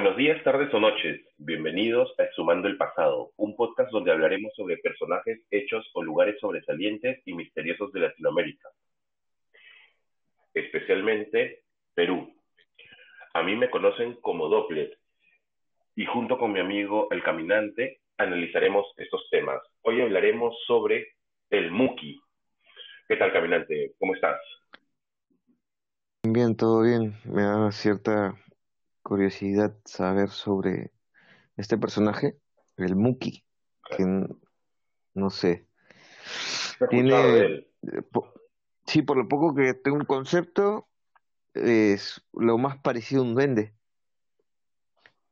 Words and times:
Buenos 0.00 0.16
días, 0.16 0.42
tardes 0.42 0.72
o 0.72 0.80
noches. 0.80 1.20
Bienvenidos 1.36 2.10
a 2.18 2.24
Sumando 2.34 2.68
el 2.68 2.78
Pasado, 2.78 3.32
un 3.36 3.54
podcast 3.54 3.92
donde 3.92 4.10
hablaremos 4.10 4.50
sobre 4.56 4.78
personajes, 4.78 5.42
hechos 5.50 5.86
o 5.92 6.02
lugares 6.02 6.40
sobresalientes 6.40 7.20
y 7.26 7.34
misteriosos 7.34 7.92
de 7.92 8.00
Latinoamérica. 8.00 8.70
Especialmente 10.54 11.64
Perú. 11.92 12.32
A 13.34 13.42
mí 13.42 13.54
me 13.56 13.68
conocen 13.68 14.14
como 14.22 14.48
Doppler 14.48 14.96
y 15.94 16.06
junto 16.06 16.38
con 16.38 16.50
mi 16.50 16.60
amigo 16.60 17.08
El 17.10 17.22
Caminante 17.22 18.00
analizaremos 18.16 18.86
estos 18.96 19.28
temas. 19.30 19.60
Hoy 19.82 20.00
hablaremos 20.00 20.56
sobre 20.66 21.08
el 21.50 21.70
Muki. 21.70 22.18
¿Qué 23.06 23.16
tal, 23.16 23.34
Caminante? 23.34 23.92
¿Cómo 23.98 24.14
estás? 24.14 24.40
Bien, 26.26 26.56
todo 26.56 26.84
bien. 26.84 27.12
Me 27.26 27.42
da 27.42 27.70
cierta 27.70 28.34
curiosidad 29.10 29.76
saber 29.86 30.28
sobre 30.28 30.92
este 31.56 31.76
personaje, 31.76 32.38
el 32.76 32.94
Muki, 32.94 33.44
que 33.96 34.28
no 35.14 35.30
sé. 35.30 35.66
Tiene, 36.90 37.66
sí, 38.86 39.02
por 39.02 39.16
lo 39.16 39.26
poco 39.26 39.52
que 39.52 39.74
tengo 39.74 39.96
un 39.96 40.04
concepto, 40.04 40.88
es 41.54 42.24
lo 42.32 42.56
más 42.56 42.78
parecido 42.78 43.22
a 43.22 43.24
un 43.24 43.34
duende. 43.34 43.74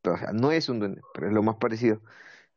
O 0.02 0.16
sea, 0.16 0.32
no 0.32 0.50
es 0.50 0.68
un 0.68 0.80
duende, 0.80 1.00
pero 1.14 1.28
es 1.28 1.32
lo 1.32 1.44
más 1.44 1.54
parecido. 1.58 2.02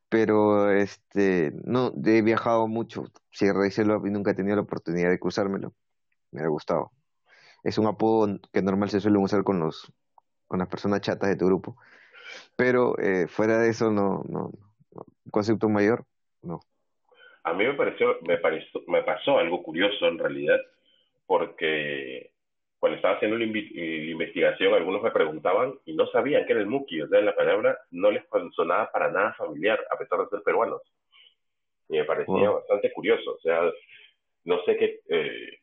Pero 0.10 0.72
este, 0.72 1.54
no, 1.64 1.94
he 2.04 2.24
viajado 2.24 2.68
mucho, 2.68 3.04
Sierra 3.30 3.68
y 3.68 3.72
Selva, 3.72 4.02
y 4.04 4.10
nunca 4.10 4.32
he 4.32 4.34
tenido 4.34 4.56
la 4.56 4.64
oportunidad 4.64 5.12
de 5.12 5.20
cruzármelo. 5.20 5.76
Me 6.32 6.42
ha 6.42 6.48
gustado. 6.48 6.92
Es 7.62 7.78
un 7.78 7.86
apodo 7.86 8.40
que 8.52 8.64
normal 8.64 8.90
se 8.90 9.00
suele 9.00 9.20
usar 9.20 9.44
con 9.44 9.60
los 9.60 9.94
con 10.52 10.60
las 10.60 10.68
personas 10.68 11.00
chatas 11.00 11.30
de 11.30 11.38
tu 11.38 11.46
grupo. 11.46 11.78
Pero 12.58 13.00
eh, 13.00 13.26
fuera 13.30 13.58
de 13.60 13.70
eso, 13.70 13.90
no, 13.90 14.22
no, 14.28 14.52
concepto 15.32 15.70
mayor, 15.70 16.04
no. 16.42 16.60
A 17.44 17.54
mí 17.54 17.64
me 17.64 17.74
pareció, 17.74 18.18
me 18.28 18.38
pareció, 18.38 18.82
me 18.88 19.02
pasó 19.02 19.40
algo 19.40 19.64
curioso 19.64 20.06
en 20.10 20.20
realidad, 20.20 20.60
porque 21.26 22.32
cuando 22.80 22.98
estaba 22.98 23.16
haciendo 23.16 23.38
la, 23.38 23.46
investigación, 23.46 24.74
algunos 24.74 25.02
me 25.02 25.12
preguntaban 25.12 25.74
y 25.86 25.94
no 25.94 26.06
sabían 26.08 26.46
qué 26.46 26.52
era 26.52 26.62
el 26.62 26.68
muki, 26.68 27.02
o 27.02 27.08
sea, 27.08 27.22
la 27.22 27.34
palabra 27.34 27.80
no 27.92 28.12
les 28.12 28.26
sonaba 28.54 28.92
para 28.92 29.10
nada 29.10 29.34
familiar, 29.36 29.80
a 29.90 29.98
pesar 29.98 30.20
de 30.20 30.28
ser 30.28 30.42
peruanos. 30.44 30.82
Y 31.88 31.98
me 31.98 32.04
parecía 32.04 32.50
bastante 32.50 32.92
curioso, 32.92 33.36
o 33.36 33.40
sea, 33.40 33.62
no 34.44 34.62
sé 34.66 34.76
qué, 34.76 35.00
eh, 35.08 35.60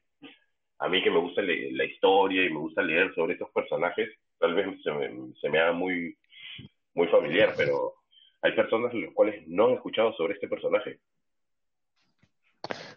a 0.78 0.88
mí 0.88 1.02
que 1.02 1.10
me 1.10 1.18
gusta 1.18 1.42
la 1.42 1.84
historia 1.84 2.46
y 2.46 2.50
me 2.50 2.60
gusta 2.60 2.80
leer 2.80 3.14
sobre 3.14 3.34
estos 3.34 3.50
personajes, 3.50 4.08
tal 4.38 4.54
vez 4.54 4.82
se 4.82 4.90
me, 4.92 5.34
se 5.40 5.48
me 5.48 5.58
haga 5.58 5.72
muy, 5.72 6.16
muy 6.94 7.08
familiar, 7.08 7.54
pero 7.56 7.94
hay 8.42 8.52
personas 8.52 8.94
las 8.94 9.12
cuales 9.14 9.46
no 9.46 9.66
han 9.66 9.74
escuchado 9.74 10.12
sobre 10.14 10.34
este 10.34 10.48
personaje. 10.48 11.00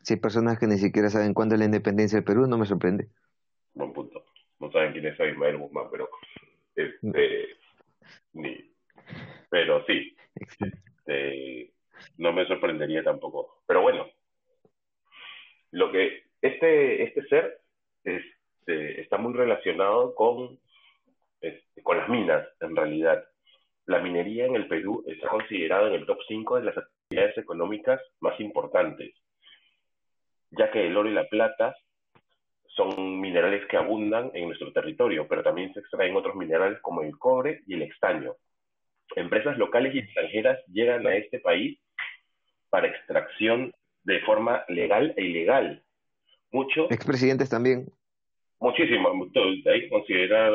Si 0.01 0.13
hay 0.13 0.19
personas 0.19 0.59
que 0.59 0.67
ni 0.67 0.77
siquiera 0.77 1.09
saben 1.09 1.33
cuándo 1.33 1.55
es 1.55 1.59
la 1.59 1.65
independencia 1.65 2.17
del 2.17 2.25
Perú, 2.25 2.47
no 2.47 2.57
me 2.57 2.65
sorprende. 2.65 3.09
Buen 3.73 3.93
punto. 3.93 4.25
No 4.59 4.71
saben 4.71 4.91
quién 4.91 5.05
es 5.05 5.19
Ismael 5.19 5.57
Guzmán, 5.57 5.87
pero 5.91 6.09
este, 6.75 7.57
ni, 8.33 8.71
pero 9.49 9.83
sí, 9.85 10.15
este, 10.35 11.73
no 12.17 12.31
me 12.31 12.45
sorprendería 12.45 13.03
tampoco. 13.03 13.63
Pero 13.67 13.81
bueno, 13.81 14.07
lo 15.71 15.91
que 15.91 16.23
este 16.41 17.03
este 17.03 17.27
ser 17.27 17.61
este, 18.03 19.01
está 19.01 19.17
muy 19.17 19.33
relacionado 19.33 20.15
con, 20.15 20.59
este, 21.41 21.81
con 21.81 21.97
las 21.97 22.09
minas, 22.09 22.47
en 22.59 22.75
realidad. 22.75 23.23
La 23.85 23.99
minería 23.99 24.45
en 24.45 24.55
el 24.55 24.67
Perú 24.67 25.03
está 25.07 25.27
considerada 25.27 25.87
en 25.87 25.95
el 25.95 26.05
top 26.05 26.19
5 26.27 26.57
de 26.57 26.63
las 26.63 26.77
actividades 26.77 27.37
económicas 27.37 27.99
más 28.19 28.39
importantes, 28.39 29.13
ya 30.51 30.71
que 30.71 30.85
el 30.85 30.95
oro 30.95 31.09
y 31.09 31.13
la 31.13 31.27
plata 31.27 31.75
son 32.67 33.19
minerales 33.19 33.65
que 33.67 33.77
abundan 33.77 34.31
en 34.33 34.47
nuestro 34.47 34.71
territorio, 34.71 35.27
pero 35.27 35.43
también 35.43 35.73
se 35.73 35.81
extraen 35.81 36.15
otros 36.15 36.35
minerales 36.35 36.79
como 36.81 37.01
el 37.01 37.17
cobre 37.17 37.61
y 37.67 37.73
el 37.73 37.81
estaño. 37.81 38.35
Empresas 39.15 39.57
locales 39.57 39.93
y 39.93 39.99
extranjeras 39.99 40.59
llegan 40.67 41.05
a 41.05 41.15
este 41.15 41.39
país 41.39 41.79
para 42.69 42.87
extracción 42.87 43.73
de 44.03 44.21
forma 44.21 44.63
legal 44.69 45.13
e 45.17 45.23
ilegal, 45.23 45.83
Muchos. 46.51 46.91
Expresidentes 46.91 47.49
también. 47.49 47.87
Muchísimos, 48.61 49.11
ahí 49.65 49.89
considerar 49.89 50.53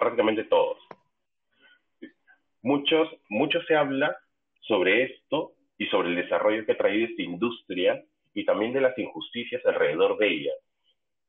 prácticamente 0.00 0.44
todos. 0.44 0.78
Muchos, 2.62 3.06
mucho 3.28 3.62
se 3.64 3.76
habla 3.76 4.16
sobre 4.62 5.02
esto 5.02 5.52
y 5.76 5.84
sobre 5.88 6.08
el 6.08 6.16
desarrollo 6.16 6.64
que 6.64 6.72
ha 6.72 6.78
traído 6.78 7.06
esta 7.06 7.20
industria 7.20 8.02
y 8.32 8.46
también 8.46 8.72
de 8.72 8.80
las 8.80 8.98
injusticias 8.98 9.64
alrededor 9.66 10.16
de 10.16 10.28
ella. 10.28 10.52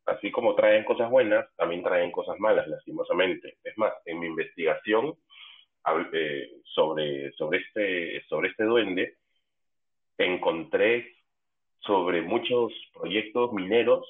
Así 0.06 0.32
como 0.32 0.56
traen 0.56 0.86
cosas 0.86 1.10
buenas, 1.10 1.54
también 1.58 1.84
traen 1.84 2.12
cosas 2.12 2.40
malas, 2.40 2.66
lastimosamente. 2.66 3.58
Es 3.62 3.78
más, 3.78 3.92
en 4.06 4.20
mi 4.22 4.28
investigación 4.28 5.18
eh, 6.14 6.50
sobre, 6.64 7.34
sobre, 7.34 7.58
este, 7.60 8.24
sobre 8.30 8.48
este 8.48 8.64
duende, 8.64 9.18
encontré 10.18 11.12
sobre 11.82 12.22
muchos 12.22 12.72
proyectos 12.94 13.52
mineros 13.52 14.08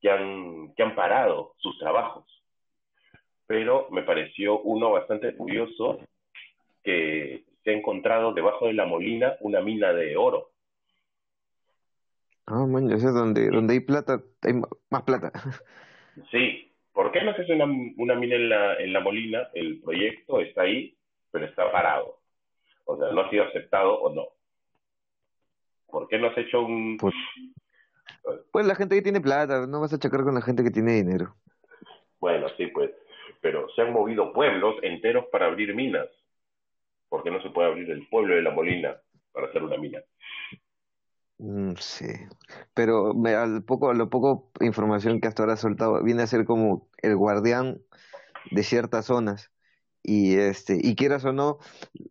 que 0.00 0.10
han, 0.10 0.74
que 0.74 0.82
han 0.82 0.94
parado 0.94 1.54
sus 1.58 1.78
trabajos. 1.78 2.24
Pero 3.46 3.88
me 3.90 4.02
pareció 4.02 4.60
uno 4.60 4.92
bastante 4.92 5.34
curioso 5.36 5.98
que 6.82 7.44
se 7.62 7.70
ha 7.70 7.74
encontrado 7.74 8.32
debajo 8.32 8.66
de 8.66 8.74
la 8.74 8.86
molina 8.86 9.36
una 9.40 9.60
mina 9.60 9.92
de 9.92 10.16
oro. 10.16 10.50
Ah, 12.46 12.66
man, 12.66 12.90
es 12.90 13.02
donde, 13.02 13.48
donde 13.48 13.74
hay 13.74 13.80
plata, 13.80 14.22
hay 14.42 14.54
más 14.90 15.02
plata. 15.02 15.32
Sí, 16.30 16.70
¿por 16.92 17.12
qué 17.12 17.22
no 17.22 17.32
se 17.34 17.42
hace 17.42 17.54
una, 17.54 17.64
una 17.64 18.14
mina 18.16 18.34
en 18.34 18.48
la, 18.48 18.74
en 18.74 18.92
la 18.92 19.00
molina? 19.00 19.48
El 19.54 19.80
proyecto 19.80 20.40
está 20.40 20.62
ahí, 20.62 20.94
pero 21.30 21.46
está 21.46 21.70
parado. 21.70 22.18
O 22.84 22.98
sea, 22.98 23.10
no 23.12 23.22
ha 23.22 23.30
sido 23.30 23.44
aceptado 23.44 23.94
o 23.94 24.12
no. 24.12 24.26
¿Por 25.86 26.08
qué 26.08 26.18
no 26.18 26.26
has 26.26 26.36
hecho 26.36 26.62
un...? 26.62 26.98
Pues, 26.98 27.14
pues, 28.50 28.66
la 28.66 28.74
gente 28.74 28.94
que 28.96 29.02
tiene 29.02 29.20
plata, 29.20 29.66
no 29.66 29.80
vas 29.80 29.92
a 29.92 29.98
chocar 29.98 30.22
con 30.24 30.34
la 30.34 30.42
gente 30.42 30.62
que 30.62 30.70
tiene 30.70 30.94
dinero. 30.94 31.34
Bueno, 32.20 32.48
sí, 32.56 32.66
pues. 32.68 32.90
Pero 33.40 33.68
se 33.74 33.82
han 33.82 33.92
movido 33.92 34.32
pueblos 34.32 34.76
enteros 34.82 35.24
para 35.32 35.46
abrir 35.46 35.74
minas. 35.74 36.06
¿Por 37.08 37.22
qué 37.22 37.30
no 37.30 37.42
se 37.42 37.50
puede 37.50 37.68
abrir 37.68 37.90
el 37.90 38.06
pueblo 38.08 38.34
de 38.34 38.42
la 38.42 38.50
Molina 38.50 39.00
para 39.32 39.46
hacer 39.46 39.62
una 39.62 39.78
mina? 39.78 40.00
Mm, 41.38 41.72
sí, 41.78 42.06
pero 42.74 43.14
me, 43.14 43.34
al 43.34 43.64
poco, 43.64 43.90
a 43.90 43.94
lo 43.94 44.10
poco 44.10 44.50
información 44.60 45.20
que 45.20 45.28
hasta 45.28 45.42
ahora 45.42 45.54
ha 45.54 45.56
soltado, 45.56 46.02
viene 46.04 46.22
a 46.22 46.26
ser 46.26 46.44
como 46.44 46.90
el 46.98 47.16
guardián 47.16 47.80
de 48.50 48.62
ciertas 48.62 49.06
zonas. 49.06 49.50
Y 50.02 50.36
este, 50.36 50.78
y 50.82 50.96
quieras 50.96 51.24
o 51.24 51.32
no, 51.32 51.58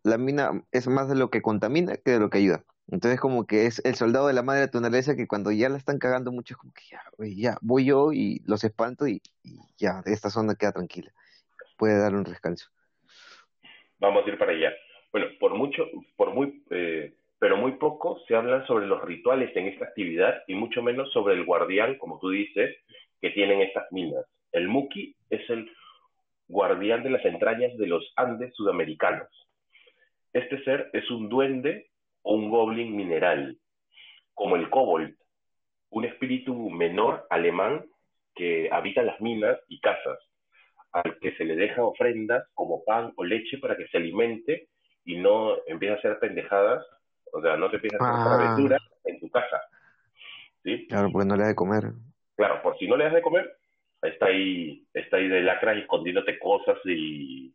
la 0.04 0.18
mina 0.18 0.64
es 0.72 0.88
más 0.88 1.08
de 1.08 1.16
lo 1.16 1.30
que 1.30 1.42
contamina 1.42 1.96
que 1.96 2.12
de 2.12 2.20
lo 2.20 2.30
que 2.30 2.38
ayuda. 2.38 2.64
Entonces 2.90 3.20
como 3.20 3.46
que 3.46 3.66
es 3.66 3.84
el 3.84 3.94
soldado 3.94 4.26
de 4.26 4.32
la 4.32 4.42
madre 4.42 4.62
naturaleza 4.62 5.14
que 5.14 5.28
cuando 5.28 5.52
ya 5.52 5.68
la 5.68 5.76
están 5.76 5.98
cagando 5.98 6.32
mucho 6.32 6.54
es 6.54 6.58
como 6.58 6.72
que 6.72 6.82
ya, 7.36 7.56
voy 7.62 7.84
yo 7.84 8.12
y 8.12 8.42
los 8.46 8.64
espanto 8.64 9.06
y, 9.06 9.22
ya, 9.78 10.02
esta 10.06 10.28
zona 10.28 10.56
queda 10.56 10.72
tranquila. 10.72 11.12
Puede 11.78 12.00
dar 12.00 12.14
un 12.14 12.24
descanso. 12.24 12.68
Vamos 13.98 14.26
a 14.26 14.28
ir 14.28 14.38
para 14.38 14.52
allá. 14.52 14.72
Bueno, 15.12 15.28
por 15.38 15.54
mucho, 15.54 15.86
por 16.16 16.34
muy, 16.34 16.64
eh, 16.70 17.14
pero 17.38 17.56
muy 17.56 17.72
poco 17.72 18.20
se 18.26 18.34
habla 18.34 18.66
sobre 18.66 18.86
los 18.86 19.02
rituales 19.02 19.54
en 19.56 19.68
esta 19.68 19.84
actividad 19.84 20.42
y 20.48 20.54
mucho 20.54 20.82
menos 20.82 21.12
sobre 21.12 21.34
el 21.34 21.44
guardián, 21.44 21.96
como 21.98 22.18
tú 22.18 22.30
dices, 22.30 22.76
que 23.20 23.30
tienen 23.30 23.60
estas 23.60 23.90
minas. 23.92 24.24
El 24.52 24.68
Muki 24.68 25.14
es 25.30 25.48
el 25.48 25.70
guardián 26.48 27.04
de 27.04 27.10
las 27.10 27.24
entrañas 27.24 27.76
de 27.78 27.86
los 27.86 28.12
Andes 28.16 28.52
sudamericanos. 28.54 29.28
Este 30.32 30.62
ser 30.64 30.90
es 30.92 31.08
un 31.10 31.28
duende 31.28 31.89
o 32.22 32.34
un 32.34 32.50
goblin 32.50 32.96
mineral, 32.96 33.58
como 34.34 34.56
el 34.56 34.70
kobold, 34.70 35.14
un 35.90 36.04
espíritu 36.04 36.70
menor 36.70 37.26
alemán 37.30 37.84
que 38.34 38.68
habita 38.72 39.02
las 39.02 39.20
minas 39.20 39.58
y 39.68 39.80
casas, 39.80 40.18
al 40.92 41.18
que 41.20 41.36
se 41.36 41.44
le 41.44 41.56
deja 41.56 41.84
ofrendas 41.84 42.46
como 42.54 42.84
pan 42.84 43.12
o 43.16 43.24
leche 43.24 43.58
para 43.58 43.76
que 43.76 43.86
se 43.88 43.98
alimente 43.98 44.68
y 45.04 45.18
no 45.18 45.56
empiece 45.66 45.94
a 45.94 45.98
hacer 45.98 46.18
pendejadas, 46.18 46.84
o 47.32 47.40
sea, 47.40 47.56
no 47.56 47.70
te 47.70 47.76
empiece 47.76 47.96
a 47.96 47.98
hacer 47.98 48.14
ah. 48.16 48.36
travesuras 48.38 48.82
en 49.04 49.20
tu 49.20 49.30
casa. 49.30 49.60
¿sí? 50.62 50.86
Claro, 50.88 51.10
porque 51.12 51.28
no 51.28 51.36
le 51.36 51.42
das 51.42 51.50
de 51.50 51.56
comer. 51.56 51.84
Claro, 52.36 52.62
por 52.62 52.78
si 52.78 52.86
no 52.86 52.96
le 52.96 53.04
das 53.04 53.14
de 53.14 53.22
comer, 53.22 53.56
está 54.02 54.26
ahí, 54.26 54.86
está 54.94 55.16
ahí 55.16 55.28
de 55.28 55.42
lacras 55.42 55.76
escondiéndote 55.78 56.38
cosas 56.38 56.78
y 56.84 57.52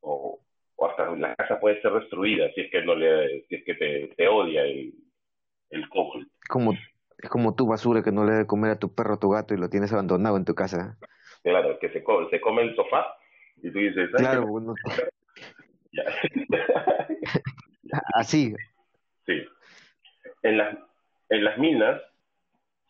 o, 0.00 0.40
o 0.76 0.88
hasta 0.88 1.10
la 1.16 1.34
casa 1.34 1.58
puede 1.58 1.80
ser 1.80 1.92
destruida 1.92 2.50
si 2.54 2.62
es 2.62 2.70
que 2.70 2.82
no 2.82 2.94
le 2.94 3.44
si 3.48 3.56
es 3.56 3.64
que 3.64 3.74
te, 3.74 4.08
te 4.16 4.28
odia 4.28 4.62
el 4.62 4.94
el. 5.70 5.88
Como 6.48 6.72
es 6.72 7.30
como 7.30 7.54
tu 7.54 7.66
basura 7.66 8.02
que 8.02 8.12
no 8.12 8.24
le 8.24 8.32
de 8.32 8.46
comer 8.46 8.72
a 8.72 8.78
tu 8.78 8.94
perro 8.94 9.14
o 9.14 9.18
tu 9.18 9.30
gato 9.30 9.54
y 9.54 9.58
lo 9.58 9.70
tienes 9.70 9.92
abandonado 9.92 10.36
en 10.36 10.44
tu 10.44 10.54
casa. 10.54 10.98
Claro, 11.42 11.78
que 11.78 11.90
se 11.90 12.02
come, 12.02 12.28
se 12.30 12.40
come 12.40 12.62
el 12.62 12.76
sofá 12.76 13.06
y 13.62 13.70
tú 13.70 13.78
dices, 13.78 14.10
claro, 14.16 14.46
bueno. 14.46 14.74
Así. 18.14 18.54
Sí. 19.24 19.42
En 20.42 20.58
las, 20.58 20.76
en 21.30 21.44
las 21.44 21.58
minas, 21.58 22.02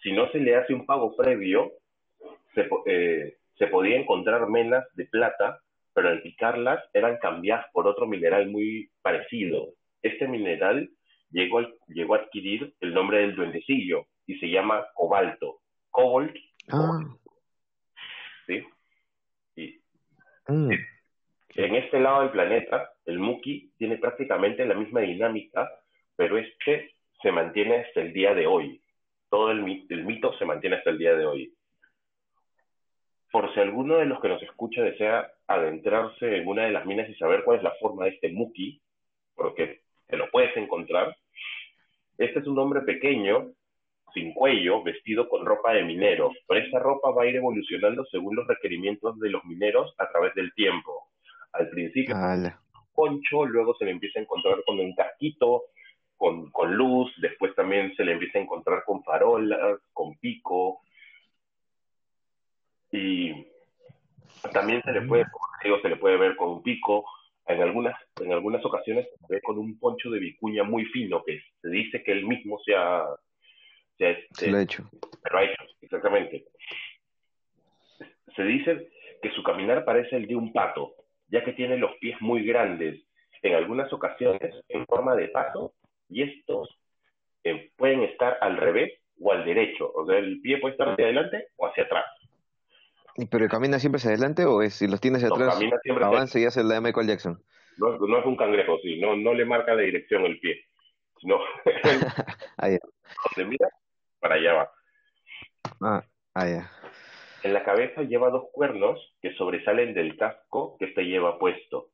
si 0.02 0.12
no 0.12 0.28
se 0.30 0.38
le 0.38 0.56
hace 0.56 0.74
un 0.74 0.86
pago 0.86 1.16
previo, 1.16 1.72
se, 2.54 2.68
eh, 2.86 3.36
se 3.56 3.66
podía 3.68 3.96
encontrar 3.96 4.48
menas 4.48 4.84
de 4.94 5.06
plata, 5.06 5.60
pero 5.96 6.10
al 6.10 6.20
picarlas 6.20 6.84
eran 6.92 7.16
cambiadas 7.16 7.64
por 7.72 7.86
otro 7.86 8.06
mineral 8.06 8.50
muy 8.50 8.90
parecido. 9.00 9.72
Este 10.02 10.28
mineral 10.28 10.90
llegó, 11.30 11.62
llegó 11.88 12.14
a 12.14 12.18
adquirir 12.18 12.74
el 12.80 12.92
nombre 12.92 13.20
del 13.20 13.34
duendecillo 13.34 14.04
y 14.26 14.38
se 14.38 14.50
llama 14.50 14.86
cobalto. 14.92 15.62
Cobalt. 15.90 16.36
Ah. 16.68 17.00
¿Sí? 18.46 18.62
Y, 19.56 19.80
mm. 20.48 20.70
En 21.54 21.74
este 21.76 21.98
lado 21.98 22.20
del 22.20 22.30
planeta, 22.30 22.90
el 23.06 23.18
Muki 23.18 23.72
tiene 23.78 23.96
prácticamente 23.96 24.66
la 24.66 24.74
misma 24.74 25.00
dinámica, 25.00 25.66
pero 26.14 26.36
este 26.36 26.90
se 27.22 27.32
mantiene 27.32 27.76
hasta 27.76 28.02
el 28.02 28.12
día 28.12 28.34
de 28.34 28.46
hoy. 28.46 28.82
Todo 29.30 29.50
el, 29.50 29.86
el 29.88 30.04
mito 30.04 30.36
se 30.36 30.44
mantiene 30.44 30.76
hasta 30.76 30.90
el 30.90 30.98
día 30.98 31.16
de 31.16 31.24
hoy. 31.24 31.54
Por 33.32 33.54
si 33.54 33.60
alguno 33.60 33.96
de 33.96 34.04
los 34.04 34.20
que 34.20 34.28
nos 34.28 34.42
escucha 34.42 34.82
desea 34.82 35.32
adentrarse 35.48 36.36
en 36.36 36.48
una 36.48 36.64
de 36.64 36.72
las 36.72 36.86
minas 36.86 37.08
y 37.08 37.14
saber 37.14 37.44
cuál 37.44 37.58
es 37.58 37.62
la 37.62 37.74
forma 37.80 38.04
de 38.04 38.10
este 38.10 38.30
Muki, 38.30 38.80
porque 39.34 39.80
te 40.06 40.16
lo 40.16 40.30
puedes 40.30 40.56
encontrar, 40.56 41.16
este 42.18 42.40
es 42.40 42.46
un 42.46 42.58
hombre 42.58 42.80
pequeño, 42.82 43.52
sin 44.14 44.32
cuello, 44.32 44.82
vestido 44.82 45.28
con 45.28 45.44
ropa 45.44 45.72
de 45.72 45.84
minero, 45.84 46.32
pero 46.48 46.60
esta 46.60 46.78
ropa 46.78 47.10
va 47.10 47.24
a 47.24 47.26
ir 47.26 47.36
evolucionando 47.36 48.04
según 48.06 48.34
los 48.34 48.46
requerimientos 48.46 49.18
de 49.20 49.30
los 49.30 49.44
mineros 49.44 49.94
a 49.98 50.08
través 50.08 50.34
del 50.34 50.54
tiempo. 50.54 51.08
Al 51.52 51.68
principio, 51.68 52.16
poncho, 52.94 53.44
luego 53.44 53.74
se 53.76 53.84
le 53.84 53.90
empieza 53.90 54.18
a 54.18 54.22
encontrar 54.22 54.62
con 54.64 54.80
un 54.80 54.94
casquito, 54.94 55.64
con, 56.16 56.50
con 56.50 56.74
luz, 56.74 57.12
después 57.18 57.54
también 57.54 57.94
se 57.94 58.04
le 58.04 58.12
empieza 58.12 58.38
a 58.38 58.42
encontrar 58.42 58.84
con 58.84 59.04
farolas, 59.04 59.78
con 59.92 60.16
pico, 60.16 60.80
y 62.90 63.46
también 64.52 64.82
se 64.82 64.92
le 64.92 65.02
puede, 65.02 65.24
se 65.82 65.88
le 65.88 65.96
puede 65.96 66.16
ver 66.16 66.36
con 66.36 66.48
un 66.48 66.62
pico, 66.62 67.04
en 67.46 67.62
algunas, 67.62 67.94
en 68.20 68.32
algunas 68.32 68.64
ocasiones 68.64 69.06
se 69.20 69.34
ve 69.34 69.40
con 69.40 69.58
un 69.58 69.78
poncho 69.78 70.10
de 70.10 70.18
vicuña 70.18 70.64
muy 70.64 70.84
fino, 70.86 71.22
que 71.24 71.40
se 71.62 71.68
dice 71.68 72.02
que 72.02 72.12
él 72.12 72.26
mismo 72.26 72.58
se 72.64 72.74
ha, 72.74 73.04
se, 73.98 74.10
este, 74.10 74.50
lo 74.50 74.58
ha 74.58 74.62
hecho. 74.62 74.90
Ha 75.30 75.44
hecho, 75.44 75.64
exactamente. 75.80 76.44
Se 78.34 78.42
dice 78.42 78.88
que 79.22 79.30
su 79.30 79.42
caminar 79.42 79.84
parece 79.84 80.16
el 80.16 80.26
de 80.26 80.36
un 80.36 80.52
pato, 80.52 80.94
ya 81.28 81.44
que 81.44 81.52
tiene 81.52 81.76
los 81.76 81.96
pies 81.98 82.20
muy 82.20 82.44
grandes, 82.44 83.02
en 83.42 83.54
algunas 83.54 83.92
ocasiones 83.92 84.54
en 84.68 84.84
forma 84.86 85.14
de 85.14 85.28
pato, 85.28 85.74
y 86.08 86.22
estos 86.22 86.68
eh, 87.44 87.70
pueden 87.76 88.02
estar 88.02 88.38
al 88.40 88.56
revés 88.56 88.92
o 89.20 89.32
al 89.32 89.44
derecho, 89.44 89.90
o 89.94 90.06
sea, 90.06 90.18
el 90.18 90.40
pie 90.40 90.58
puede 90.58 90.72
estar 90.72 90.88
hacia 90.88 91.04
adelante 91.06 91.48
o 91.56 91.66
hacia 91.66 91.84
atrás. 91.84 92.04
¿Pero 93.30 93.48
camina 93.48 93.78
siempre 93.78 93.98
hacia 93.98 94.10
adelante 94.10 94.44
o 94.44 94.62
es 94.62 94.74
si 94.74 94.86
los 94.86 95.00
tienes 95.00 95.24
hacia 95.24 95.34
atrás, 95.34 95.58
avanza 96.02 96.38
y 96.38 96.44
hace 96.44 96.62
la 96.62 96.74
de 96.74 96.80
Michael 96.80 97.06
Jackson? 97.06 97.42
No, 97.78 97.98
no 97.98 98.18
es 98.18 98.26
un 98.26 98.36
cangrejo, 98.36 98.78
sí, 98.82 98.98
no, 99.00 99.16
no 99.16 99.34
le 99.34 99.44
marca 99.44 99.74
de 99.74 99.84
dirección 99.84 100.24
el 100.24 100.38
pie. 100.38 100.64
No. 101.22 101.38
Ahí. 102.58 102.78
mira, 103.36 103.68
para 104.20 104.34
allá 104.34 104.52
va. 104.54 104.70
Ah, 105.80 106.02
ahí. 106.34 106.58
En 107.42 107.52
la 107.52 107.64
cabeza 107.64 108.02
lleva 108.02 108.30
dos 108.30 108.46
cuernos 108.52 108.98
que 109.20 109.34
sobresalen 109.34 109.94
del 109.94 110.16
casco 110.16 110.76
que 110.78 110.92
se 110.94 111.02
lleva 111.02 111.38
puesto. 111.38 111.90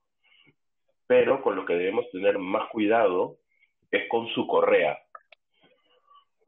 Pero 1.06 1.42
con 1.42 1.56
lo 1.56 1.66
que 1.66 1.74
debemos 1.74 2.10
tener 2.10 2.38
más 2.38 2.68
cuidado 2.70 3.38
es 3.90 4.08
con 4.08 4.28
su 4.28 4.46
correa. 4.46 4.98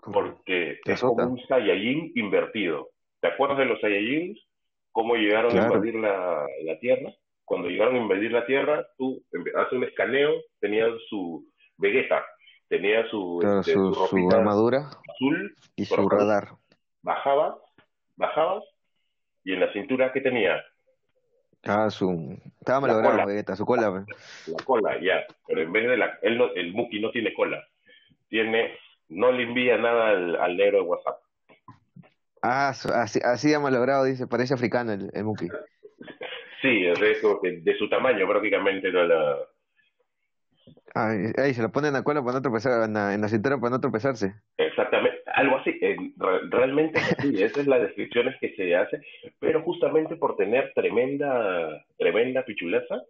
Porque 0.01 0.81
es 0.85 1.01
como 1.01 1.27
un 1.27 1.47
Saiyajin 1.47 2.13
invertido. 2.15 2.91
¿Te 3.21 3.29
acuerdas 3.29 3.59
de 3.59 3.65
los 3.67 3.81
Saiyajins? 3.81 4.39
¿Cómo 4.95 5.17
llegaron 5.17 5.59
a 5.59 5.65
invadir 5.65 5.97
la, 5.97 6.47
la, 6.63 6.79
Tierra? 6.79 7.13
Cuando 7.45 7.69
llegaron 7.69 7.97
a 7.97 7.99
invadir 7.99 8.31
la 8.31 8.47
Tierra, 8.47 8.87
tú 8.97 9.21
haces 9.57 9.73
un 9.73 9.83
escaneo, 9.83 10.31
tenías 10.61 10.89
su 11.09 11.45
Vegeta, 11.79 12.25
tenía 12.69 13.05
su, 13.11 13.41
este, 13.43 13.73
su, 13.73 14.31
armadura 14.33 14.91
azul 15.13 15.57
y 15.75 15.85
su 15.85 16.09
radar. 16.09 16.51
Bajabas, 17.03 17.57
bajabas, 18.15 18.63
y 19.43 19.55
en 19.55 19.61
la 19.61 19.73
cintura, 19.73 20.13
¿qué 20.13 20.21
tenía? 20.21 20.63
Ah, 21.65 21.91
su. 21.91 22.39
Estaba 22.61 22.83
malogrado 22.83 23.27
Vegeta, 23.27 23.57
su 23.57 23.67
cola. 23.67 24.07
La 24.47 24.65
cola, 24.65 24.97
ya. 25.03 25.25
Pero 25.49 25.61
en 25.61 25.73
vez 25.73 25.89
de 25.89 25.97
la. 25.97 26.21
Él 26.23 26.39
no, 26.39 26.53
el 26.55 26.73
Muki 26.73 27.01
no 27.01 27.11
tiene 27.11 27.35
cola. 27.35 27.67
Tiene. 28.29 28.79
No 29.09 29.33
le 29.33 29.43
envía 29.43 29.77
nada 29.77 30.11
al, 30.11 30.37
al 30.37 30.57
negro 30.57 30.79
de 30.79 30.85
WhatsApp. 30.85 31.24
Ah, 32.47 32.69
así, 32.69 33.21
así 33.25 33.55
ha 33.55 33.59
malogrado, 33.59 34.05
dice. 34.05 34.27
Parece 34.27 34.53
africano 34.53 34.93
el, 34.93 35.11
el 35.15 35.25
Muki. 35.25 35.49
Sí, 36.61 36.87
es 36.87 37.01
de, 37.01 37.61
de 37.63 37.79
su 37.79 37.89
tamaño 37.89 38.29
prácticamente 38.29 38.93
no 38.93 39.05
la, 39.05 39.39
Ahí, 40.95 41.55
se 41.55 41.63
lo 41.63 41.73
ponen 41.73 41.97
a 41.97 42.05
cola 42.05 42.23
para 42.23 42.35
no 42.35 42.43
tropezar, 42.43 42.85
en 42.85 42.93
la, 42.95 43.29
cintura 43.29 43.59
para 43.59 43.71
no 43.71 43.81
tropezarse. 43.81 44.35
Exactamente, 44.57 45.19
algo 45.27 45.57
así, 45.57 45.77
eh, 45.83 45.97
realmente 46.51 47.01
sí, 47.19 47.43
esa 47.43 47.63
es 47.63 47.67
la 47.67 47.81
descripción 47.81 48.33
que 48.41 48.55
se 48.55 48.77
hace, 48.77 49.01
pero 49.41 49.63
justamente 49.63 50.15
por 50.15 50.37
tener 50.37 50.73
tremenda, 50.73 51.85
tremenda 51.99 52.45
pichulaza, 52.45 53.03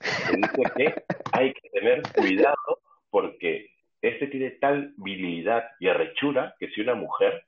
se 0.00 0.36
dice 0.36 0.62
que 0.76 0.94
hay 1.32 1.54
que 1.54 1.70
tener 1.70 2.02
cuidado 2.14 2.80
porque 3.08 3.70
este 4.02 4.26
tiene 4.26 4.50
tal 4.60 4.92
virilidad 4.98 5.64
y 5.78 5.88
arrechura 5.88 6.54
que 6.58 6.68
si 6.68 6.82
una 6.82 6.94
mujer 6.94 7.44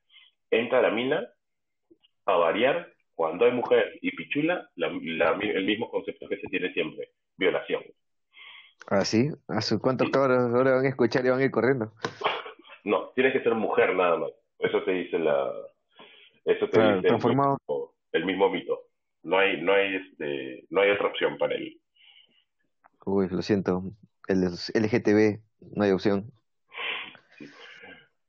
entra 0.52 0.78
a 0.78 0.82
la 0.82 0.90
mina 0.90 1.26
a 2.26 2.36
variar, 2.36 2.92
cuando 3.14 3.44
hay 3.44 3.52
mujer 3.52 3.98
y 4.00 4.14
pichula, 4.14 4.70
el 4.76 5.64
mismo 5.64 5.90
concepto 5.90 6.28
que 6.28 6.36
se 6.36 6.46
tiene 6.48 6.72
siempre, 6.72 7.10
violación. 7.36 7.82
¿Ah, 8.88 9.04
sí? 9.04 9.30
¿Hace 9.48 9.78
cuántos 9.78 10.10
cabros 10.10 10.38
ahora 10.38 10.76
van 10.76 10.86
a 10.86 10.88
escuchar 10.88 11.24
y 11.24 11.30
van 11.30 11.40
a 11.40 11.44
ir 11.44 11.50
corriendo? 11.50 11.92
No, 12.84 13.10
tienes 13.14 13.32
que 13.32 13.44
ser 13.44 13.54
mujer 13.54 13.94
nada 13.94 14.16
más. 14.16 14.32
Eso 14.58 14.82
te 14.82 14.90
dice 14.90 15.16
la... 15.16 15.52
Eso 16.44 16.68
te 16.68 16.82
dice 16.82 17.06
transformado. 17.06 17.56
El, 18.10 18.24
mismo, 18.24 18.50
mito. 18.50 18.76
No 19.22 19.38
hay, 19.38 19.62
no 19.62 19.72
hay, 19.72 19.94
este, 19.94 20.66
no 20.68 20.80
hay 20.80 20.90
otra 20.90 21.06
opción 21.06 21.38
para 21.38 21.54
él. 21.54 21.80
Uy, 23.06 23.28
lo 23.30 23.40
siento. 23.40 23.84
El 24.26 24.40
LGTB, 24.40 25.38
no 25.76 25.84
hay 25.84 25.92
opción. 25.92 26.32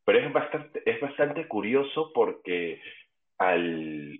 Pero 0.05 0.19
es 0.19 0.33
bastante, 0.33 0.81
es 0.85 0.99
bastante 0.99 1.47
curioso 1.47 2.11
porque 2.13 2.81
al 3.37 4.19